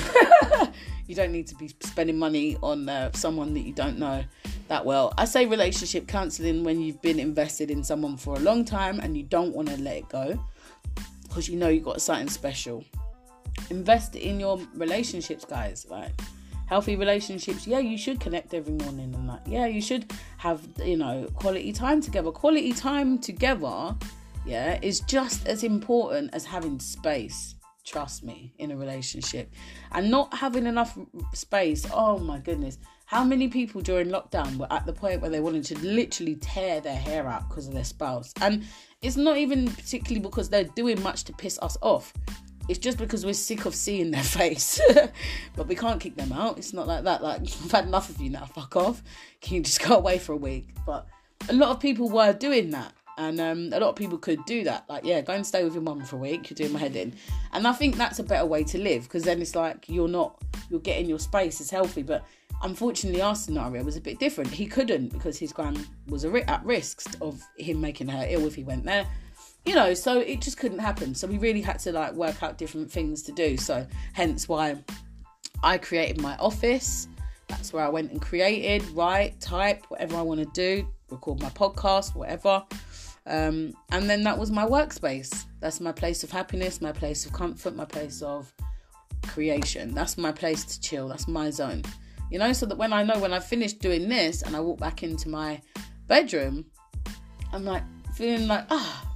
you 1.06 1.14
don't 1.14 1.32
need 1.32 1.46
to 1.48 1.54
be 1.54 1.70
spending 1.80 2.18
money 2.18 2.56
on 2.62 2.88
uh, 2.88 3.10
someone 3.12 3.54
that 3.54 3.60
you 3.60 3.72
don't 3.72 3.98
know 3.98 4.24
that 4.68 4.84
well. 4.84 5.12
I 5.18 5.24
say 5.24 5.46
relationship 5.46 6.06
counseling 6.06 6.64
when 6.64 6.80
you've 6.80 7.02
been 7.02 7.18
invested 7.18 7.70
in 7.70 7.84
someone 7.84 8.16
for 8.16 8.34
a 8.36 8.40
long 8.40 8.64
time 8.64 9.00
and 9.00 9.16
you 9.16 9.22
don't 9.22 9.54
want 9.54 9.68
to 9.68 9.76
let 9.78 9.96
it 9.96 10.08
go 10.08 10.42
because 11.22 11.48
you 11.48 11.56
know 11.56 11.68
you've 11.68 11.84
got 11.84 12.00
something 12.00 12.28
special. 12.28 12.84
Invest 13.70 14.16
in 14.16 14.40
your 14.40 14.60
relationships, 14.74 15.44
guys. 15.44 15.86
Like 15.88 16.12
healthy 16.66 16.96
relationships, 16.96 17.66
yeah, 17.66 17.78
you 17.78 17.98
should 17.98 18.18
connect 18.18 18.54
every 18.54 18.74
morning 18.74 19.14
and 19.14 19.28
that. 19.28 19.46
Yeah, 19.46 19.66
you 19.66 19.82
should 19.82 20.10
have 20.38 20.66
you 20.82 20.96
know 20.96 21.28
quality 21.34 21.72
time 21.72 22.00
together. 22.00 22.30
Quality 22.30 22.72
time 22.72 23.18
together, 23.18 23.94
yeah, 24.46 24.78
is 24.82 25.00
just 25.00 25.46
as 25.46 25.64
important 25.64 26.32
as 26.32 26.44
having 26.44 26.80
space 26.80 27.56
trust 27.84 28.22
me 28.22 28.54
in 28.58 28.70
a 28.70 28.76
relationship. 28.76 29.52
And 29.92 30.10
not 30.10 30.32
having 30.34 30.66
enough 30.66 30.98
space 31.34 31.86
oh 31.92 32.18
my 32.18 32.38
goodness. 32.38 32.78
How 33.06 33.24
many 33.24 33.48
people 33.48 33.82
during 33.82 34.08
lockdown 34.08 34.56
were 34.56 34.72
at 34.72 34.86
the 34.86 34.92
point 34.92 35.20
where 35.20 35.30
they 35.30 35.40
wanted 35.40 35.64
to 35.64 35.78
literally 35.80 36.36
tear 36.36 36.80
their 36.80 36.96
hair 36.96 37.28
out 37.28 37.48
because 37.48 37.68
of 37.68 37.74
their 37.74 37.84
spouse? 37.84 38.32
And 38.40 38.64
it's 39.02 39.16
not 39.16 39.36
even 39.36 39.70
particularly 39.70 40.20
because 40.20 40.48
they're 40.48 40.64
doing 40.64 41.02
much 41.02 41.24
to 41.24 41.32
piss 41.32 41.58
us 41.60 41.76
off. 41.82 42.14
It's 42.68 42.78
just 42.78 42.96
because 42.96 43.26
we're 43.26 43.34
sick 43.34 43.66
of 43.66 43.74
seeing 43.74 44.12
their 44.12 44.22
face. 44.38 44.80
But 45.56 45.68
we 45.68 45.74
can't 45.74 46.00
kick 46.00 46.16
them 46.16 46.32
out. 46.32 46.56
It's 46.58 46.72
not 46.72 46.86
like 46.86 47.04
that. 47.04 47.22
Like 47.22 47.40
i've 47.64 47.72
had 47.72 47.86
enough 47.86 48.08
of 48.08 48.20
you 48.20 48.30
now. 48.30 48.46
Fuck 48.46 48.76
off. 48.76 49.02
Can 49.40 49.56
you 49.56 49.60
just 49.62 49.82
go 49.82 49.96
away 49.96 50.18
for 50.18 50.32
a 50.32 50.36
week? 50.36 50.68
But 50.86 51.06
a 51.48 51.52
lot 51.52 51.70
of 51.70 51.80
people 51.80 52.08
were 52.08 52.32
doing 52.32 52.70
that 52.70 52.94
and 53.18 53.40
um, 53.40 53.70
a 53.72 53.80
lot 53.80 53.90
of 53.90 53.96
people 53.96 54.18
could 54.18 54.44
do 54.44 54.64
that. 54.64 54.84
Like, 54.88 55.04
yeah, 55.04 55.20
go 55.20 55.32
and 55.32 55.46
stay 55.46 55.64
with 55.64 55.74
your 55.74 55.82
mum 55.82 56.04
for 56.04 56.16
a 56.16 56.18
week. 56.18 56.50
You're 56.50 56.56
doing 56.56 56.72
my 56.72 56.78
head 56.78 56.96
in, 56.96 57.14
and 57.52 57.66
I 57.66 57.72
think 57.72 57.96
that's 57.96 58.18
a 58.18 58.22
better 58.22 58.46
way 58.46 58.64
to 58.64 58.78
live 58.78 59.04
because 59.04 59.24
then 59.24 59.40
it's 59.40 59.54
like 59.54 59.88
you're 59.88 60.08
not 60.08 60.42
you're 60.70 60.80
getting 60.80 61.06
your 61.06 61.18
space. 61.18 61.60
It's 61.60 61.70
healthy, 61.70 62.02
but 62.02 62.24
unfortunately, 62.62 63.20
our 63.20 63.34
scenario 63.34 63.82
was 63.82 63.96
a 63.96 64.00
bit 64.00 64.18
different. 64.18 64.50
He 64.50 64.66
couldn't 64.66 65.12
because 65.12 65.38
his 65.38 65.52
gran 65.52 65.76
was 66.08 66.24
at 66.24 66.64
risk 66.64 67.14
of 67.20 67.42
him 67.56 67.80
making 67.80 68.08
her 68.08 68.26
ill 68.28 68.46
if 68.46 68.54
he 68.54 68.64
went 68.64 68.84
there. 68.84 69.06
You 69.64 69.76
know, 69.76 69.94
so 69.94 70.18
it 70.18 70.40
just 70.40 70.58
couldn't 70.58 70.80
happen. 70.80 71.14
So 71.14 71.28
we 71.28 71.38
really 71.38 71.60
had 71.60 71.78
to 71.80 71.92
like 71.92 72.14
work 72.14 72.42
out 72.42 72.58
different 72.58 72.90
things 72.90 73.22
to 73.24 73.32
do. 73.32 73.56
So 73.56 73.86
hence 74.12 74.48
why 74.48 74.82
I 75.62 75.78
created 75.78 76.20
my 76.20 76.36
office. 76.38 77.06
That's 77.48 77.72
where 77.72 77.84
I 77.84 77.88
went 77.88 78.10
and 78.10 78.20
created, 78.20 78.82
write, 78.90 79.40
type, 79.40 79.84
whatever 79.88 80.16
I 80.16 80.22
want 80.22 80.40
to 80.40 80.46
do, 80.46 80.88
record 81.10 81.40
my 81.40 81.50
podcast, 81.50 82.16
whatever. 82.16 82.64
Um, 83.26 83.72
and 83.90 84.10
then 84.10 84.22
that 84.24 84.36
was 84.36 84.50
my 84.50 84.66
workspace. 84.66 85.44
That's 85.60 85.80
my 85.80 85.92
place 85.92 86.24
of 86.24 86.30
happiness, 86.30 86.80
my 86.80 86.92
place 86.92 87.24
of 87.24 87.32
comfort, 87.32 87.76
my 87.76 87.84
place 87.84 88.20
of 88.22 88.52
creation. 89.26 89.94
That's 89.94 90.18
my 90.18 90.32
place 90.32 90.64
to 90.64 90.80
chill. 90.80 91.08
That's 91.08 91.28
my 91.28 91.50
zone. 91.50 91.82
You 92.30 92.38
know, 92.38 92.52
so 92.52 92.66
that 92.66 92.78
when 92.78 92.92
I 92.92 93.02
know 93.02 93.18
when 93.18 93.32
I 93.32 93.40
finish 93.40 93.74
doing 93.74 94.08
this 94.08 94.42
and 94.42 94.56
I 94.56 94.60
walk 94.60 94.78
back 94.78 95.02
into 95.02 95.28
my 95.28 95.60
bedroom, 96.08 96.64
I'm 97.52 97.64
like 97.64 97.84
feeling 98.14 98.48
like, 98.48 98.64
ah, 98.70 99.14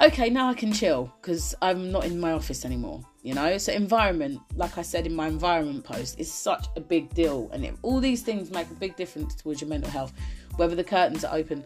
okay, 0.00 0.30
now 0.30 0.48
I 0.48 0.54
can 0.54 0.72
chill 0.72 1.12
because 1.20 1.54
I'm 1.60 1.90
not 1.90 2.04
in 2.04 2.18
my 2.18 2.32
office 2.32 2.64
anymore. 2.64 3.04
You 3.22 3.34
know, 3.34 3.58
so 3.58 3.72
environment, 3.72 4.40
like 4.54 4.78
I 4.78 4.82
said 4.82 5.04
in 5.04 5.14
my 5.14 5.26
environment 5.26 5.84
post, 5.84 6.20
is 6.20 6.32
such 6.32 6.66
a 6.76 6.80
big 6.80 7.12
deal, 7.12 7.50
and 7.52 7.64
it, 7.64 7.74
all 7.82 7.98
these 7.98 8.22
things 8.22 8.52
make 8.52 8.70
a 8.70 8.74
big 8.74 8.94
difference 8.94 9.34
towards 9.34 9.60
your 9.60 9.68
mental 9.68 9.90
health. 9.90 10.12
Whether 10.56 10.76
the 10.76 10.84
curtains 10.84 11.24
are 11.24 11.36
open, 11.36 11.64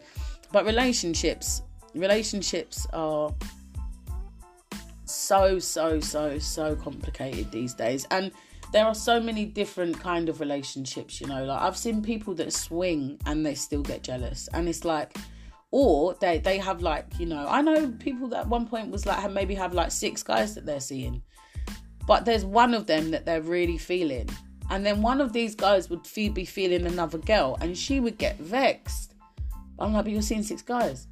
but 0.51 0.65
relationships, 0.65 1.61
relationships 1.93 2.87
are 2.93 3.33
so 5.05 5.59
so 5.59 5.99
so 5.99 6.39
so 6.39 6.75
complicated 6.75 7.51
these 7.51 7.73
days. 7.73 8.07
And 8.11 8.31
there 8.71 8.85
are 8.85 8.95
so 8.95 9.19
many 9.19 9.45
different 9.45 9.99
kind 9.99 10.29
of 10.29 10.39
relationships 10.39 11.19
you 11.19 11.27
know. 11.27 11.43
Like 11.43 11.61
i've 11.61 11.77
seen 11.77 12.01
people 12.01 12.33
that 12.35 12.53
swing 12.53 13.19
and 13.25 13.45
they 13.45 13.55
still 13.55 13.81
get 13.81 14.03
jealous. 14.03 14.47
And 14.53 14.69
it's 14.69 14.85
like 14.85 15.15
or 15.71 16.15
they 16.15 16.37
they 16.37 16.57
have 16.57 16.81
like 16.81 17.05
you 17.17 17.25
know 17.25 17.45
I 17.47 17.61
know 17.61 17.89
people 17.99 18.27
that 18.29 18.41
at 18.41 18.47
one 18.47 18.67
point 18.67 18.91
was 18.91 19.05
like 19.05 19.19
have 19.19 19.33
maybe 19.33 19.55
have 19.55 19.73
like 19.73 19.91
six 19.91 20.21
guys 20.21 20.53
that 20.55 20.65
they're 20.65 20.81
seeing, 20.81 21.21
but 22.05 22.25
there's 22.25 22.45
one 22.45 22.73
of 22.73 22.87
them 22.87 23.11
that 23.11 23.25
they're 23.25 23.41
really 23.41 23.77
feeling, 23.77 24.29
and 24.69 24.85
then 24.85 25.01
one 25.01 25.21
of 25.21 25.31
these 25.31 25.55
guys 25.55 25.89
would 25.89 26.05
be 26.13 26.45
feeling 26.45 26.85
another 26.85 27.17
girl, 27.17 27.57
and 27.61 27.77
she 27.77 27.99
would 28.01 28.17
get 28.17 28.37
vexed. 28.37 29.10
I'm 29.81 29.93
like, 29.93 30.05
but 30.05 30.13
you're 30.13 30.21
seeing 30.21 30.43
six 30.43 30.61
guys. 30.61 31.07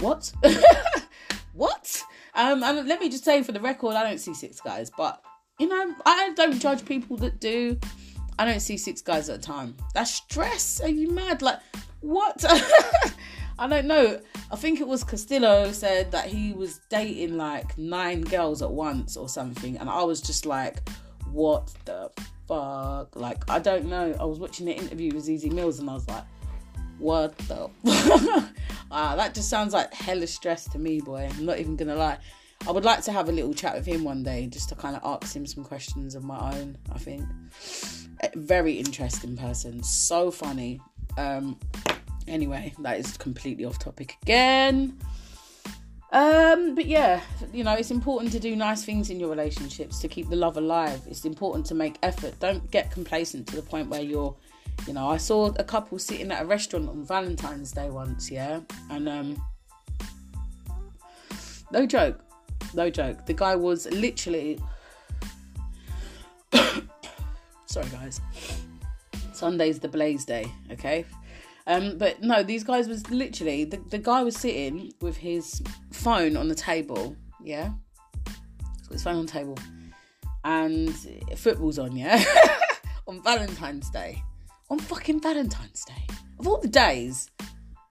What? 0.00 0.32
what? 1.52 2.02
Um, 2.34 2.62
and 2.62 2.88
let 2.88 3.00
me 3.00 3.08
just 3.08 3.24
say 3.24 3.42
for 3.42 3.52
the 3.52 3.60
record, 3.60 3.94
I 3.94 4.02
don't 4.02 4.18
see 4.18 4.34
six 4.34 4.60
guys, 4.60 4.90
but 4.96 5.22
you 5.58 5.68
know, 5.68 5.94
I 6.06 6.32
don't 6.34 6.58
judge 6.58 6.84
people 6.84 7.16
that 7.18 7.40
do. 7.40 7.78
I 8.38 8.46
don't 8.46 8.60
see 8.60 8.78
six 8.78 9.02
guys 9.02 9.28
at 9.28 9.38
a 9.38 9.42
time. 9.42 9.76
That's 9.92 10.10
stress. 10.10 10.80
Are 10.80 10.88
you 10.88 11.10
mad? 11.10 11.42
Like, 11.42 11.60
what? 12.00 12.42
I 13.58 13.68
don't 13.68 13.84
know. 13.84 14.18
I 14.50 14.56
think 14.56 14.80
it 14.80 14.88
was 14.88 15.04
Castillo 15.04 15.70
said 15.72 16.10
that 16.12 16.26
he 16.26 16.54
was 16.54 16.80
dating 16.88 17.36
like 17.36 17.76
nine 17.76 18.22
girls 18.22 18.62
at 18.62 18.70
once 18.70 19.18
or 19.18 19.28
something, 19.28 19.76
and 19.76 19.90
I 19.90 20.02
was 20.02 20.22
just 20.22 20.46
like, 20.46 20.88
what 21.30 21.70
the 21.84 22.10
fuck? 22.48 23.14
Like, 23.14 23.48
I 23.50 23.58
don't 23.58 23.84
know. 23.84 24.16
I 24.18 24.24
was 24.24 24.38
watching 24.38 24.64
the 24.64 24.72
interview 24.72 25.14
with 25.14 25.28
Easy 25.28 25.50
Mills, 25.50 25.78
and 25.78 25.90
I 25.90 25.92
was 25.92 26.08
like, 26.08 26.24
what 27.00 27.36
the? 27.38 27.70
ah, 28.90 29.14
that 29.16 29.34
just 29.34 29.48
sounds 29.48 29.72
like 29.72 29.92
hella 29.92 30.26
stress 30.26 30.64
to 30.68 30.78
me, 30.78 31.00
boy. 31.00 31.28
I'm 31.30 31.46
not 31.46 31.58
even 31.58 31.76
gonna 31.76 31.96
lie. 31.96 32.18
I 32.68 32.72
would 32.72 32.84
like 32.84 33.02
to 33.04 33.12
have 33.12 33.28
a 33.28 33.32
little 33.32 33.54
chat 33.54 33.74
with 33.74 33.86
him 33.86 34.04
one 34.04 34.22
day 34.22 34.46
just 34.46 34.68
to 34.68 34.74
kind 34.74 34.94
of 34.94 35.02
ask 35.02 35.34
him 35.34 35.46
some 35.46 35.64
questions 35.64 36.14
of 36.14 36.24
my 36.24 36.54
own. 36.54 36.76
I 36.92 36.98
think 36.98 37.24
very 38.36 38.74
interesting 38.74 39.36
person, 39.36 39.82
so 39.82 40.30
funny. 40.30 40.80
Um, 41.16 41.58
anyway, 42.28 42.74
that 42.80 42.98
is 42.98 43.16
completely 43.16 43.64
off 43.64 43.78
topic 43.78 44.16
again. 44.22 44.98
Um, 46.12 46.74
but 46.74 46.86
yeah, 46.86 47.20
you 47.52 47.62
know, 47.62 47.74
it's 47.74 47.90
important 47.90 48.32
to 48.32 48.40
do 48.40 48.56
nice 48.56 48.84
things 48.84 49.10
in 49.10 49.20
your 49.20 49.30
relationships 49.30 50.00
to 50.00 50.08
keep 50.08 50.28
the 50.28 50.36
love 50.36 50.56
alive. 50.56 51.00
It's 51.08 51.24
important 51.24 51.66
to 51.66 51.74
make 51.74 51.96
effort. 52.02 52.38
Don't 52.40 52.68
get 52.70 52.90
complacent 52.90 53.46
to 53.48 53.56
the 53.56 53.62
point 53.62 53.88
where 53.88 54.02
you're, 54.02 54.34
you 54.86 54.92
know, 54.92 55.08
I 55.08 55.16
saw 55.18 55.52
a 55.58 55.64
couple 55.64 55.98
sitting 55.98 56.30
at 56.32 56.42
a 56.42 56.46
restaurant 56.46 56.88
on 56.88 57.04
Valentine's 57.04 57.72
Day 57.72 57.90
once, 57.90 58.30
yeah, 58.30 58.60
and 58.90 59.08
um, 59.08 59.42
no 61.70 61.86
joke, 61.86 62.20
no 62.74 62.90
joke. 62.90 63.26
The 63.26 63.34
guy 63.34 63.56
was 63.56 63.86
literally. 63.90 64.58
Sorry, 67.66 67.88
guys. 67.90 68.20
Sunday's 69.32 69.78
the 69.78 69.88
blaze 69.88 70.24
day, 70.24 70.52
okay? 70.70 71.04
Um, 71.66 71.98
but 71.98 72.20
no, 72.22 72.42
these 72.42 72.64
guys 72.64 72.88
was 72.88 73.08
literally 73.10 73.64
the, 73.64 73.78
the 73.90 73.98
guy 73.98 74.22
was 74.22 74.36
sitting 74.36 74.92
with 75.00 75.16
his 75.16 75.62
phone 75.92 76.36
on 76.36 76.48
the 76.48 76.54
table, 76.54 77.16
yeah. 77.42 77.70
His 78.90 79.02
phone 79.02 79.16
on 79.16 79.26
the 79.26 79.32
table. 79.32 79.58
And 80.44 80.94
football's 81.36 81.78
on, 81.78 81.96
yeah. 81.96 82.22
on 83.06 83.22
Valentine's 83.22 83.88
Day. 83.90 84.22
On 84.70 84.78
fucking 84.78 85.20
Valentine's 85.20 85.84
Day. 85.84 86.06
Of 86.38 86.46
all 86.46 86.58
the 86.58 86.68
days, 86.68 87.28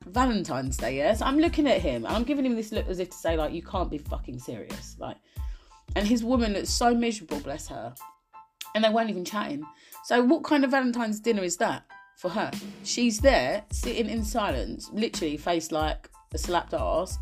Valentine's 0.05 0.77
Day, 0.77 0.95
yes. 0.95 1.21
I'm 1.21 1.37
looking 1.37 1.67
at 1.67 1.81
him 1.81 2.05
and 2.05 2.15
I'm 2.15 2.23
giving 2.23 2.45
him 2.45 2.55
this 2.55 2.71
look 2.71 2.87
as 2.87 2.99
if 2.99 3.09
to 3.09 3.17
say, 3.17 3.35
like, 3.35 3.51
you 3.51 3.61
can't 3.61 3.91
be 3.91 3.97
fucking 3.97 4.39
serious. 4.39 4.95
Like, 4.97 5.17
and 5.97 6.07
his 6.07 6.23
woman 6.23 6.53
looks 6.53 6.69
so 6.69 6.95
miserable, 6.95 7.41
bless 7.41 7.67
her. 7.67 7.93
And 8.75 8.83
they 8.83 8.89
weren't 8.89 9.09
even 9.09 9.25
chatting. 9.25 9.65
So, 10.05 10.23
what 10.23 10.45
kind 10.45 10.63
of 10.63 10.71
Valentine's 10.71 11.19
dinner 11.19 11.43
is 11.43 11.57
that 11.57 11.83
for 12.15 12.29
her? 12.29 12.49
She's 12.83 13.19
there, 13.19 13.65
sitting 13.71 14.09
in 14.09 14.23
silence, 14.23 14.89
literally 14.93 15.35
face 15.35 15.73
like 15.73 16.09
a 16.33 16.37
slapped 16.37 16.73
ass, 16.73 17.17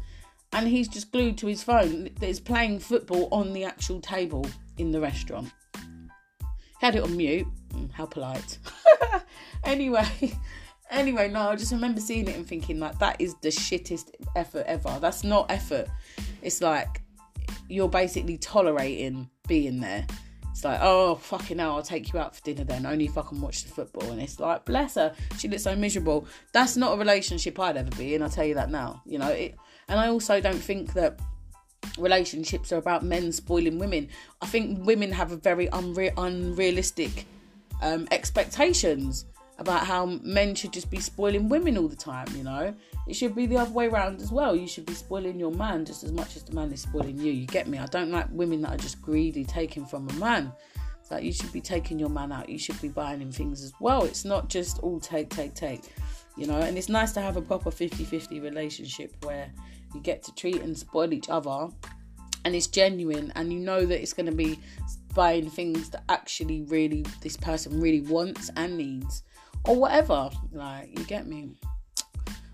and 0.53 0.67
he's 0.67 0.87
just 0.87 1.11
glued 1.11 1.37
to 1.39 1.47
his 1.47 1.63
phone 1.63 2.09
that 2.19 2.27
is 2.27 2.39
playing 2.39 2.77
football 2.79 3.27
on 3.31 3.53
the 3.53 3.63
actual 3.63 4.01
table 4.01 4.45
in 4.77 4.91
the 4.91 5.01
restaurant. 5.01 5.51
Had 6.79 6.95
it 6.95 7.03
on 7.03 7.15
mute. 7.17 7.47
Mm, 7.73 7.91
how 7.91 8.05
polite. 8.05 8.57
anyway, 9.63 10.05
Anyway, 10.89 11.29
no, 11.29 11.49
I 11.49 11.55
just 11.55 11.71
remember 11.71 11.99
seeing 11.99 12.27
it 12.27 12.35
and 12.35 12.47
thinking 12.47 12.79
like 12.79 12.97
that 12.99 13.19
is 13.19 13.35
the 13.41 13.49
shittest 13.49 14.11
effort 14.35 14.65
ever. 14.67 14.97
That's 15.01 15.23
not 15.23 15.51
effort. 15.51 15.89
It's 16.41 16.61
like 16.61 17.01
you're 17.67 17.89
basically 17.89 18.37
tolerating 18.37 19.29
being 19.47 19.81
there. 19.81 20.05
It's 20.49 20.63
like, 20.63 20.79
oh 20.81 21.15
fucking 21.15 21.59
hell, 21.59 21.75
I'll 21.75 21.83
take 21.83 22.13
you 22.13 22.19
out 22.19 22.35
for 22.35 22.41
dinner 22.41 22.63
then, 22.63 22.85
only 22.85 23.05
if 23.05 23.17
I 23.17 23.21
can 23.21 23.41
watch 23.41 23.63
the 23.63 23.69
football. 23.69 24.09
And 24.11 24.21
it's 24.21 24.39
like, 24.39 24.65
bless 24.65 24.95
her, 24.95 25.13
she 25.37 25.47
looks 25.49 25.63
so 25.63 25.75
miserable. 25.75 26.25
That's 26.53 26.77
not 26.77 26.93
a 26.93 26.97
relationship 26.97 27.59
I'd 27.59 27.77
ever 27.77 27.95
be 27.97 28.15
in. 28.15 28.23
I'll 28.23 28.29
tell 28.29 28.45
you 28.45 28.55
that 28.55 28.71
now. 28.71 29.01
You 29.05 29.19
know, 29.19 29.29
it, 29.29 29.55
and 29.89 29.99
I 29.99 30.07
also 30.07 30.39
don't 30.39 30.55
think 30.55 30.93
that 30.93 31.19
relationships 31.97 32.71
are 32.71 32.77
about 32.77 33.03
men 33.03 33.31
spoiling 33.31 33.79
women. 33.79 34.09
I 34.41 34.45
think 34.47 34.85
women 34.85 35.11
have 35.11 35.31
a 35.31 35.37
very 35.37 35.67
unre- 35.67 36.13
unrealistic 36.17 37.25
um, 37.81 38.07
expectations 38.11 39.25
about 39.59 39.85
how 39.85 40.05
men 40.05 40.53
should 40.53 40.71
just 40.71 40.89
be 40.89 40.99
spoiling 40.99 41.49
women 41.49 41.77
all 41.77 41.87
the 41.87 41.95
time, 41.95 42.27
you 42.35 42.43
know? 42.43 42.73
It 43.07 43.15
should 43.15 43.35
be 43.35 43.45
the 43.45 43.57
other 43.57 43.71
way 43.71 43.87
around 43.87 44.21
as 44.21 44.31
well. 44.31 44.55
You 44.55 44.67
should 44.67 44.85
be 44.85 44.93
spoiling 44.93 45.39
your 45.39 45.51
man 45.51 45.85
just 45.85 46.03
as 46.03 46.11
much 46.11 46.35
as 46.35 46.43
the 46.43 46.53
man 46.53 46.71
is 46.71 46.81
spoiling 46.81 47.17
you. 47.17 47.31
You 47.31 47.47
get 47.47 47.67
me? 47.67 47.77
I 47.79 47.87
don't 47.87 48.11
like 48.11 48.27
women 48.31 48.61
that 48.61 48.73
are 48.73 48.77
just 48.77 49.01
greedy 49.01 49.43
taking 49.43 49.85
from 49.85 50.07
a 50.09 50.13
man. 50.13 50.51
It's 51.01 51.09
like 51.09 51.23
you 51.23 51.31
should 51.31 51.51
be 51.53 51.61
taking 51.61 51.97
your 51.97 52.09
man 52.09 52.31
out. 52.31 52.49
You 52.49 52.59
should 52.59 52.79
be 52.81 52.89
buying 52.89 53.21
him 53.21 53.31
things 53.31 53.63
as 53.63 53.73
well. 53.79 54.03
It's 54.03 54.25
not 54.25 54.49
just 54.49 54.79
all 54.79 54.99
take, 54.99 55.29
take, 55.29 55.55
take, 55.55 55.81
you 56.35 56.45
know? 56.45 56.57
And 56.57 56.77
it's 56.77 56.89
nice 56.89 57.13
to 57.13 57.21
have 57.21 57.37
a 57.37 57.41
proper 57.41 57.71
50 57.71 58.03
50 58.03 58.39
relationship 58.41 59.15
where 59.25 59.49
you 59.93 60.01
get 60.01 60.23
to 60.23 60.35
treat 60.35 60.61
and 60.61 60.77
spoil 60.77 61.13
each 61.13 61.29
other 61.29 61.69
and 62.45 62.55
it's 62.55 62.67
genuine 62.67 63.31
and 63.35 63.51
you 63.51 63.59
know 63.59 63.85
that 63.85 64.01
it's 64.01 64.13
going 64.13 64.25
to 64.25 64.35
be 64.35 64.59
buying 65.13 65.49
things 65.49 65.89
that 65.89 66.03
actually 66.09 66.61
really 66.63 67.05
this 67.21 67.35
person 67.35 67.81
really 67.81 68.01
wants 68.01 68.49
and 68.55 68.77
needs 68.77 69.23
or 69.65 69.75
whatever. 69.75 70.29
Like, 70.51 70.97
you 70.97 71.03
get 71.05 71.27
me? 71.27 71.57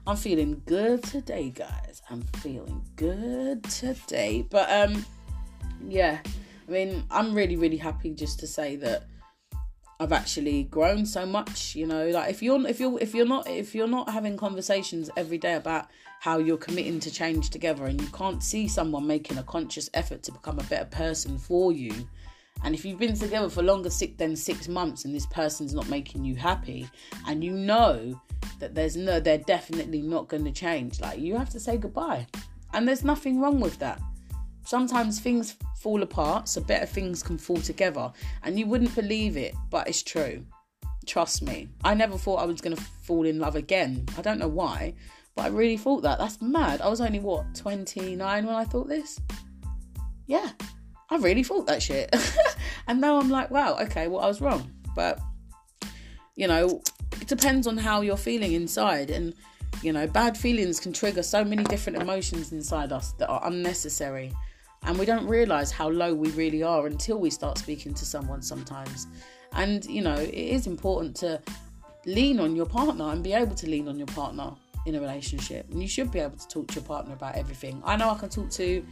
I'm 0.05 0.17
feeling 0.17 0.61
good 0.65 1.03
today, 1.03 1.49
guys. 1.49 2.01
I'm 2.09 2.23
feeling 2.41 2.83
good 2.95 3.63
today. 3.65 4.45
But 4.49 4.69
um 4.71 5.05
yeah, 5.87 6.19
I 6.67 6.71
mean, 6.71 7.03
I'm 7.11 7.33
really 7.33 7.55
really 7.55 7.77
happy 7.77 8.13
just 8.13 8.39
to 8.39 8.47
say 8.47 8.75
that 8.77 9.03
I've 9.99 10.11
actually 10.11 10.63
grown 10.63 11.05
so 11.05 11.25
much, 11.25 11.75
you 11.75 11.85
know, 11.85 12.07
like 12.09 12.29
if 12.29 12.41
you're 12.43 12.67
if 12.67 12.79
you're 12.79 12.99
if 12.99 13.13
you're 13.13 13.25
not 13.25 13.47
if 13.47 13.73
you're 13.73 13.87
not 13.87 14.09
having 14.09 14.35
conversations 14.35 15.09
every 15.15 15.37
day 15.37 15.53
about 15.53 15.87
how 16.23 16.37
you're 16.37 16.55
committing 16.55 17.01
to 17.01 17.11
change 17.11 17.49
together 17.49 17.87
and 17.87 17.99
you 17.99 18.07
can't 18.07 18.41
see 18.41 18.65
someone 18.65 19.05
making 19.05 19.37
a 19.37 19.43
conscious 19.43 19.89
effort 19.93 20.23
to 20.23 20.31
become 20.31 20.57
a 20.57 20.63
better 20.63 20.85
person 20.85 21.37
for 21.37 21.73
you, 21.73 21.93
and 22.63 22.73
if 22.73 22.85
you've 22.85 22.97
been 22.97 23.13
together 23.13 23.49
for 23.49 23.61
longer 23.61 23.89
than 24.17 24.33
six 24.37 24.69
months 24.69 25.03
and 25.03 25.13
this 25.13 25.25
person's 25.25 25.73
not 25.73 25.89
making 25.89 26.23
you 26.23 26.33
happy, 26.33 26.89
and 27.27 27.43
you 27.43 27.51
know 27.51 28.17
that 28.59 28.73
there's 28.73 28.95
no, 28.95 29.19
they're 29.19 29.37
definitely 29.39 30.01
not 30.01 30.29
going 30.29 30.45
to 30.45 30.51
change, 30.53 31.01
like 31.01 31.19
you 31.19 31.35
have 31.35 31.49
to 31.49 31.59
say 31.59 31.75
goodbye. 31.75 32.25
And 32.73 32.87
there's 32.87 33.03
nothing 33.03 33.41
wrong 33.41 33.59
with 33.59 33.77
that. 33.79 34.01
Sometimes 34.63 35.19
things 35.19 35.57
fall 35.81 36.03
apart, 36.03 36.47
so 36.47 36.61
better 36.61 36.85
things 36.85 37.21
can 37.21 37.37
fall 37.37 37.57
together. 37.57 38.13
And 38.43 38.57
you 38.57 38.65
wouldn't 38.65 38.95
believe 38.95 39.35
it, 39.35 39.55
but 39.69 39.89
it's 39.89 40.01
true. 40.01 40.45
Trust 41.05 41.41
me. 41.41 41.67
I 41.83 41.95
never 41.95 42.17
thought 42.17 42.37
I 42.37 42.45
was 42.45 42.61
going 42.61 42.77
to 42.77 42.81
fall 42.81 43.25
in 43.25 43.39
love 43.39 43.57
again. 43.57 44.05
I 44.17 44.21
don't 44.21 44.39
know 44.39 44.47
why, 44.47 44.93
but 45.35 45.45
I 45.45 45.47
really 45.49 45.77
thought 45.77 46.03
that. 46.03 46.19
That's 46.19 46.41
mad. 46.41 46.81
I 46.81 46.89
was 46.89 47.01
only, 47.01 47.19
what, 47.19 47.55
29 47.55 48.45
when 48.45 48.55
I 48.55 48.65
thought 48.65 48.87
this? 48.87 49.19
Yeah, 50.27 50.49
I 51.09 51.17
really 51.17 51.43
thought 51.43 51.67
that 51.67 51.81
shit. 51.81 52.15
and 52.87 53.01
now 53.01 53.19
I'm 53.19 53.29
like, 53.29 53.49
wow, 53.49 53.77
okay, 53.81 54.07
well, 54.07 54.21
I 54.21 54.27
was 54.27 54.41
wrong. 54.41 54.71
But, 54.95 55.19
you 56.35 56.47
know, 56.47 56.81
it 57.19 57.27
depends 57.27 57.67
on 57.67 57.77
how 57.77 58.01
you're 58.01 58.17
feeling 58.17 58.53
inside. 58.53 59.09
And, 59.09 59.33
you 59.81 59.91
know, 59.91 60.07
bad 60.07 60.37
feelings 60.37 60.79
can 60.79 60.93
trigger 60.93 61.23
so 61.23 61.43
many 61.43 61.63
different 61.63 62.01
emotions 62.01 62.51
inside 62.51 62.91
us 62.91 63.13
that 63.13 63.27
are 63.27 63.41
unnecessary. 63.45 64.31
And 64.83 64.99
we 64.99 65.05
don't 65.05 65.27
realize 65.27 65.71
how 65.71 65.89
low 65.89 66.13
we 66.13 66.29
really 66.31 66.61
are 66.61 66.85
until 66.87 67.17
we 67.17 67.29
start 67.29 67.57
speaking 67.57 67.93
to 67.95 68.05
someone 68.05 68.41
sometimes. 68.41 69.07
And, 69.53 69.85
you 69.85 70.01
know, 70.01 70.15
it 70.15 70.33
is 70.33 70.67
important 70.67 71.15
to 71.17 71.41
lean 72.05 72.39
on 72.39 72.55
your 72.55 72.65
partner 72.65 73.05
and 73.11 73.23
be 73.23 73.33
able 73.33 73.55
to 73.55 73.69
lean 73.69 73.87
on 73.87 73.97
your 73.97 74.07
partner 74.07 74.51
in 74.85 74.95
a 74.95 75.01
relationship. 75.01 75.69
And 75.71 75.81
you 75.81 75.87
should 75.87 76.11
be 76.11 76.19
able 76.19 76.37
to 76.37 76.47
talk 76.47 76.67
to 76.67 76.75
your 76.75 76.83
partner 76.83 77.13
about 77.13 77.35
everything. 77.35 77.81
I 77.85 77.95
know 77.95 78.09
I 78.09 78.15
can 78.15 78.29
talk 78.29 78.49
to 78.51 78.85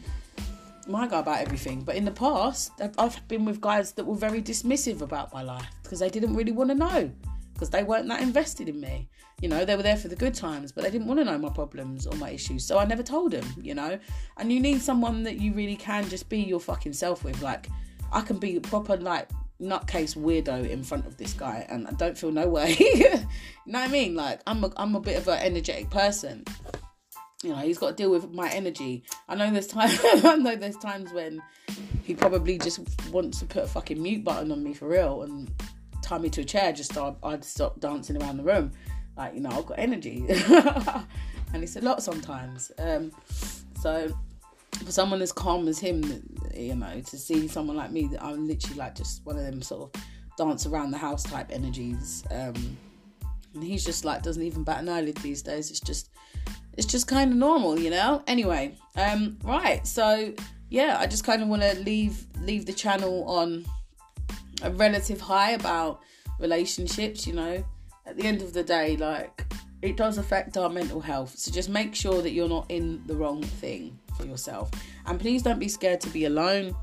my 0.88 1.08
guy 1.08 1.20
about 1.20 1.40
everything. 1.40 1.82
But 1.82 1.96
in 1.96 2.06
the 2.06 2.12
past, 2.12 2.72
I've 2.98 3.28
been 3.28 3.46
with 3.46 3.62
guys 3.62 3.92
that 3.94 4.06
were 4.06 4.16
very 4.16 4.42
dismissive 4.42 5.02
about 5.02 5.34
my 5.34 5.42
life 5.44 5.68
because 5.84 6.00
they 6.00 6.10
didn't 6.10 6.36
really 6.36 6.52
want 6.52 6.70
to 6.70 6.76
know 6.76 7.12
because 7.54 7.70
they 7.70 7.84
weren't 7.84 8.08
that 8.08 8.22
invested 8.22 8.68
in 8.70 8.80
me. 8.80 9.08
You 9.40 9.48
know, 9.48 9.66
they 9.66 9.76
were 9.76 9.84
there 9.84 9.98
for 9.98 10.08
the 10.08 10.16
good 10.16 10.34
times, 10.34 10.72
but 10.72 10.84
they 10.84 10.90
didn't 10.90 11.08
want 11.08 11.20
to 11.20 11.26
know 11.26 11.38
my 11.38 11.50
problems 11.50 12.08
or 12.08 12.16
my 12.18 12.32
issues. 12.32 12.66
So 12.66 12.80
I 12.80 12.86
never 12.86 13.04
told 13.04 13.32
them, 13.32 13.46
you 13.62 13.76
know. 13.76 14.00
And 14.38 14.52
you 14.52 14.60
need 14.60 14.82
someone 14.82 15.24
that 15.24 15.40
you 15.40 15.54
really 15.54 15.76
can 15.76 16.08
just 16.10 16.28
be 16.30 16.40
your 16.40 16.60
fucking 16.60 16.94
self 16.94 17.24
with. 17.24 17.42
Like, 17.42 17.68
I 18.12 18.22
can 18.22 18.38
be 18.38 18.60
proper, 18.60 18.98
like, 18.98 19.30
nutcase 19.62 20.16
weirdo 20.18 20.68
in 20.70 20.84
front 20.84 21.06
of 21.06 21.18
this 21.18 21.34
guy 21.34 21.66
and 21.70 21.88
I 21.88 21.92
don't 21.92 22.18
feel 22.18 22.32
no 22.32 22.48
way. 22.48 22.76
you 22.80 23.10
know 23.68 23.80
what 23.80 23.88
I 23.88 23.88
mean? 23.88 24.16
Like, 24.16 24.42
I'm 24.48 24.64
a, 24.64 24.72
I'm 24.76 24.96
a 24.96 25.00
bit 25.00 25.18
of 25.18 25.28
an 25.28 25.40
energetic 25.40 25.90
person 25.90 26.44
you 27.44 27.50
know, 27.50 27.58
he's 27.58 27.78
got 27.78 27.90
to 27.90 27.96
deal 27.96 28.12
with 28.12 28.32
my 28.34 28.50
energy. 28.50 29.04
I 29.28 29.36
know 29.36 29.52
there's 29.52 29.68
time. 29.68 29.90
I 30.04 30.36
know 30.36 30.56
there's 30.56 30.78
times 30.78 31.12
when 31.12 31.42
he 32.04 32.14
probably 32.14 32.58
just 32.58 32.80
wants 33.10 33.40
to 33.40 33.46
put 33.46 33.64
a 33.64 33.68
fucking 33.68 34.02
mute 34.02 34.24
button 34.24 34.52
on 34.52 34.64
me 34.64 34.74
for 34.74 34.88
real 34.88 35.24
and 35.24 35.52
tie 36.02 36.18
me 36.18 36.30
to 36.32 36.42
a 36.42 36.46
chair. 36.46 36.72
Just 36.72 36.94
so 36.94 37.18
I'd 37.24 37.44
stop 37.44 37.80
dancing 37.80 38.22
around 38.22 38.38
the 38.38 38.44
room. 38.44 38.72
Like 39.18 39.34
you 39.34 39.42
know, 39.42 39.50
I've 39.50 39.66
got 39.66 39.80
energy, 39.80 40.26
and 40.30 41.64
it's 41.64 41.76
a 41.76 41.82
lot 41.82 42.02
sometimes. 42.04 42.72
Um, 42.78 43.12
so 43.80 44.12
for 44.78 44.92
someone 44.92 45.22
as 45.22 45.32
calm 45.32 45.68
as 45.68 45.80
him, 45.80 46.04
you 46.56 46.76
know, 46.76 47.02
to 47.02 47.18
see 47.18 47.48
someone 47.48 47.78
like 47.78 47.92
me, 47.92 48.08
that 48.08 48.24
I'm 48.24 48.48
literally 48.48 48.78
like 48.78 48.96
just 48.96 49.26
one 49.26 49.38
of 49.38 49.44
them 49.44 49.62
sort 49.62 49.96
of 49.96 50.04
dance 50.38 50.66
around 50.66 50.92
the 50.92 50.98
house 50.98 51.24
type 51.24 51.52
energies. 51.52 52.24
Um, 52.32 52.78
and 53.54 53.64
he's 53.64 53.84
just 53.84 54.06
like 54.06 54.22
doesn't 54.24 54.44
even 54.44 54.64
bat 54.64 54.80
an 54.80 54.90
eyelid 54.90 55.18
these 55.18 55.42
days. 55.42 55.70
It's 55.70 55.80
just 55.80 56.10
it's 56.78 56.88
just 56.88 57.08
kind 57.08 57.32
of 57.32 57.38
normal, 57.38 57.78
you 57.78 57.90
know. 57.90 58.24
Anyway, 58.28 58.76
um, 58.96 59.38
right. 59.44 59.86
So 59.86 60.34
yeah, 60.70 60.98
I 61.00 61.08
just 61.08 61.24
kind 61.24 61.42
of 61.42 61.48
want 61.48 61.62
to 61.64 61.78
leave 61.80 62.26
leave 62.42 62.66
the 62.66 62.74
channel 62.74 63.26
on 63.26 63.66
a 64.64 64.72
relative 64.72 65.20
high 65.20 65.52
about 65.52 66.02
relationships. 66.40 67.28
You 67.28 67.34
know, 67.34 67.64
at 68.06 68.18
the 68.18 68.24
end 68.24 68.42
of 68.42 68.54
the 68.54 68.64
day, 68.64 68.96
like 68.98 69.46
it 69.82 69.98
does 69.98 70.18
affect 70.18 70.58
our 70.58 70.70
mental 70.70 71.02
health. 71.02 71.38
So 71.38 71.52
just 71.52 71.70
make 71.70 71.94
sure 71.96 72.22
that 72.22 72.32
you're 72.32 72.50
not 72.50 72.70
in 72.70 73.02
the 73.08 73.16
wrong 73.16 73.44
thing 73.44 74.00
for 74.16 74.26
yourself. 74.26 74.72
And 75.06 75.20
please 75.20 75.44
don't 75.44 75.60
be 75.60 75.68
scared 75.68 76.02
to 76.02 76.10
be 76.10 76.26
alone. 76.26 76.76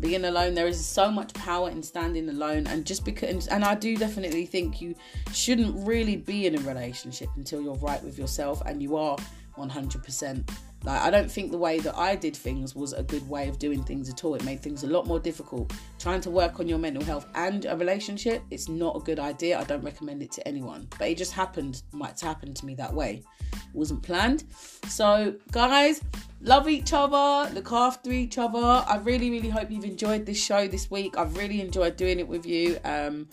Being 0.00 0.24
alone, 0.24 0.54
there 0.54 0.66
is 0.66 0.82
so 0.84 1.10
much 1.10 1.34
power 1.34 1.68
in 1.68 1.82
standing 1.82 2.28
alone, 2.30 2.66
and 2.66 2.86
just 2.86 3.04
because, 3.04 3.46
and 3.48 3.62
I 3.62 3.74
do 3.74 3.94
definitely 3.94 4.46
think 4.46 4.80
you 4.80 4.94
shouldn't 5.34 5.86
really 5.86 6.16
be 6.16 6.46
in 6.46 6.58
a 6.58 6.62
relationship 6.62 7.28
until 7.36 7.60
you're 7.60 7.74
right 7.74 8.02
with 8.02 8.18
yourself 8.18 8.62
and 8.64 8.82
you 8.82 8.96
are 8.96 9.18
100%. 9.58 10.50
Like, 10.84 11.00
I 11.00 11.10
don't 11.10 11.30
think 11.30 11.52
the 11.52 11.58
way 11.58 11.78
that 11.78 11.96
I 11.96 12.16
did 12.16 12.36
things 12.36 12.74
was 12.74 12.92
a 12.92 13.02
good 13.02 13.28
way 13.28 13.48
of 13.48 13.58
doing 13.58 13.82
things 13.84 14.08
at 14.08 14.24
all. 14.24 14.34
It 14.34 14.44
made 14.44 14.60
things 14.60 14.82
a 14.82 14.88
lot 14.88 15.06
more 15.06 15.20
difficult. 15.20 15.72
Trying 15.98 16.20
to 16.22 16.30
work 16.30 16.58
on 16.58 16.68
your 16.68 16.78
mental 16.78 17.04
health 17.04 17.26
and 17.34 17.64
a 17.66 17.76
relationship, 17.76 18.42
it's 18.50 18.68
not 18.68 18.96
a 18.96 19.00
good 19.00 19.20
idea. 19.20 19.58
I 19.58 19.64
don't 19.64 19.82
recommend 19.82 20.22
it 20.22 20.32
to 20.32 20.48
anyone. 20.48 20.88
But 20.98 21.08
it 21.08 21.18
just 21.18 21.32
happened, 21.32 21.82
might 21.92 22.18
happen 22.20 22.52
to 22.52 22.66
me 22.66 22.74
that 22.74 22.92
way. 22.92 23.22
It 23.52 23.74
wasn't 23.74 24.02
planned. 24.02 24.44
So, 24.88 25.34
guys, 25.52 26.02
love 26.40 26.68
each 26.68 26.92
other, 26.92 27.52
look 27.54 27.70
after 27.70 28.10
each 28.10 28.38
other. 28.38 28.58
I 28.58 29.00
really, 29.02 29.30
really 29.30 29.50
hope 29.50 29.70
you've 29.70 29.84
enjoyed 29.84 30.26
this 30.26 30.42
show 30.42 30.66
this 30.66 30.90
week. 30.90 31.16
I've 31.16 31.36
really 31.36 31.60
enjoyed 31.60 31.96
doing 31.96 32.18
it 32.18 32.26
with 32.26 32.44
you. 32.44 32.78
Um, 32.84 33.28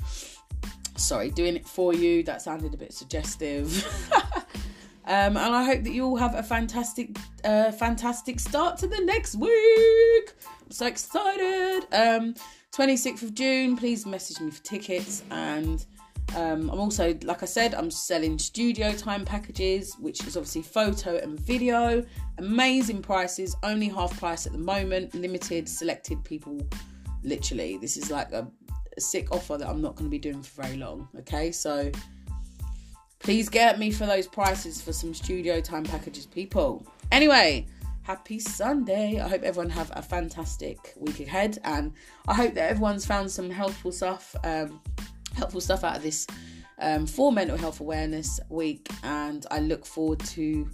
sorry, 0.97 1.31
doing 1.31 1.55
it 1.55 1.67
for 1.67 1.93
you. 1.93 2.21
That 2.23 2.41
sounded 2.41 2.73
a 2.73 2.77
bit 2.77 2.93
suggestive. 2.93 3.87
Um, 5.09 5.37
and 5.37 5.55
I 5.55 5.63
hope 5.63 5.83
that 5.85 5.91
you 5.91 6.05
all 6.05 6.17
have 6.17 6.35
a 6.35 6.43
fantastic, 6.43 7.17
uh, 7.43 7.71
fantastic 7.71 8.39
start 8.39 8.77
to 8.77 8.87
the 8.87 9.01
next 9.01 9.35
week. 9.35 10.33
I'm 10.63 10.69
so 10.69 10.85
excited. 10.85 11.87
Um, 11.91 12.35
26th 12.71 13.23
of 13.23 13.33
June, 13.33 13.75
please 13.75 14.05
message 14.05 14.39
me 14.39 14.51
for 14.51 14.61
tickets. 14.63 15.23
And 15.31 15.83
um, 16.35 16.69
I'm 16.69 16.79
also, 16.79 17.17
like 17.23 17.41
I 17.41 17.47
said, 17.47 17.73
I'm 17.73 17.89
selling 17.89 18.37
studio 18.37 18.91
time 18.93 19.25
packages, 19.25 19.95
which 19.99 20.23
is 20.27 20.37
obviously 20.37 20.61
photo 20.61 21.17
and 21.17 21.39
video. 21.39 22.05
Amazing 22.37 23.01
prices, 23.01 23.55
only 23.63 23.87
half 23.87 24.15
price 24.19 24.45
at 24.45 24.51
the 24.51 24.59
moment, 24.59 25.15
limited, 25.15 25.67
selected 25.67 26.23
people. 26.23 26.61
Literally, 27.23 27.77
this 27.77 27.97
is 27.97 28.11
like 28.11 28.31
a, 28.31 28.47
a 28.95 29.01
sick 29.01 29.31
offer 29.31 29.57
that 29.57 29.67
I'm 29.67 29.81
not 29.81 29.95
going 29.95 30.05
to 30.05 30.11
be 30.11 30.19
doing 30.19 30.43
for 30.43 30.61
very 30.61 30.77
long. 30.77 31.07
Okay, 31.17 31.51
so 31.51 31.91
Please 33.19 33.49
get 33.49 33.79
me 33.79 33.91
for 33.91 34.05
those 34.05 34.27
prices 34.27 34.81
for 34.81 34.93
some 34.93 35.13
studio 35.13 35.59
time 35.59 35.83
packages, 35.83 36.25
people. 36.25 36.85
Anyway, 37.11 37.67
happy 38.03 38.39
Sunday. 38.39 39.19
I 39.19 39.27
hope 39.27 39.43
everyone 39.43 39.69
have 39.69 39.91
a 39.93 40.01
fantastic 40.01 40.93
week 40.97 41.19
ahead, 41.19 41.59
and 41.63 41.93
I 42.27 42.33
hope 42.33 42.53
that 42.55 42.71
everyone's 42.71 43.05
found 43.05 43.29
some 43.29 43.49
helpful 43.49 43.91
stuff, 43.91 44.35
um, 44.43 44.81
helpful 45.35 45.61
stuff 45.61 45.83
out 45.83 45.97
of 45.97 46.03
this 46.03 46.25
um, 46.79 47.05
for 47.05 47.31
Mental 47.31 47.57
Health 47.57 47.81
Awareness 47.81 48.39
Week. 48.49 48.89
And 49.03 49.45
I 49.51 49.59
look 49.59 49.85
forward 49.85 50.21
to 50.21 50.69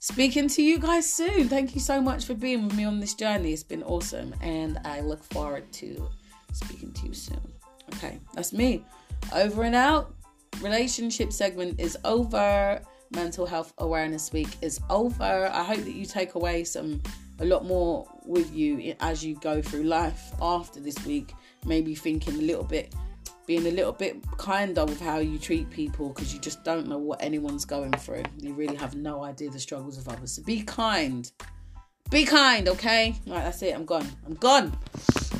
speaking 0.00 0.48
to 0.48 0.62
you 0.62 0.78
guys 0.78 1.10
soon. 1.10 1.48
Thank 1.48 1.74
you 1.74 1.80
so 1.80 2.00
much 2.00 2.24
for 2.24 2.34
being 2.34 2.64
with 2.64 2.76
me 2.76 2.84
on 2.84 2.98
this 2.98 3.14
journey. 3.14 3.52
It's 3.52 3.62
been 3.62 3.84
awesome, 3.84 4.34
and 4.42 4.80
I 4.84 5.00
look 5.00 5.22
forward 5.22 5.72
to 5.74 6.08
speaking 6.52 6.92
to 6.92 7.06
you 7.06 7.14
soon. 7.14 7.52
Okay, 7.94 8.18
that's 8.34 8.52
me. 8.52 8.84
Over 9.32 9.62
and 9.62 9.74
out 9.74 10.14
relationship 10.60 11.32
segment 11.32 11.80
is 11.80 11.96
over. 12.04 12.80
Mental 13.10 13.46
Health 13.46 13.72
Awareness 13.78 14.32
Week 14.32 14.48
is 14.60 14.80
over. 14.90 15.50
I 15.52 15.62
hope 15.62 15.78
that 15.78 15.94
you 15.94 16.04
take 16.04 16.34
away 16.34 16.64
some 16.64 17.02
a 17.40 17.44
lot 17.44 17.64
more 17.64 18.06
with 18.24 18.52
you 18.54 18.94
as 19.00 19.24
you 19.24 19.36
go 19.36 19.62
through 19.62 19.84
life 19.84 20.32
after 20.42 20.80
this 20.80 20.98
week. 21.06 21.32
Maybe 21.64 21.94
thinking 21.94 22.34
a 22.34 22.42
little 22.42 22.64
bit, 22.64 22.94
being 23.46 23.66
a 23.66 23.70
little 23.70 23.92
bit 23.92 24.16
kinder 24.36 24.84
with 24.84 25.00
how 25.00 25.18
you 25.18 25.38
treat 25.38 25.70
people 25.70 26.08
because 26.08 26.34
you 26.34 26.40
just 26.40 26.64
don't 26.64 26.86
know 26.86 26.98
what 26.98 27.22
anyone's 27.22 27.64
going 27.64 27.92
through. 27.92 28.24
You 28.38 28.52
really 28.54 28.76
have 28.76 28.94
no 28.94 29.24
idea 29.24 29.50
the 29.50 29.60
struggles 29.60 29.98
of 29.98 30.08
others. 30.08 30.32
So 30.32 30.42
be 30.42 30.62
kind. 30.62 31.30
Be 32.10 32.24
kind, 32.24 32.68
okay? 32.68 33.14
Right, 33.26 33.44
that's 33.44 33.62
it. 33.62 33.74
I'm 33.74 33.84
gone. 33.84 34.08
I'm 34.26 34.34
gone. 34.34 34.76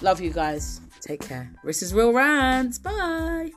Love 0.02 0.20
you 0.20 0.30
guys. 0.30 0.80
Take 1.00 1.20
care. 1.20 1.50
This 1.64 1.82
is 1.82 1.94
Real 1.94 2.12
Rants. 2.12 2.78
Bye. 2.78 3.50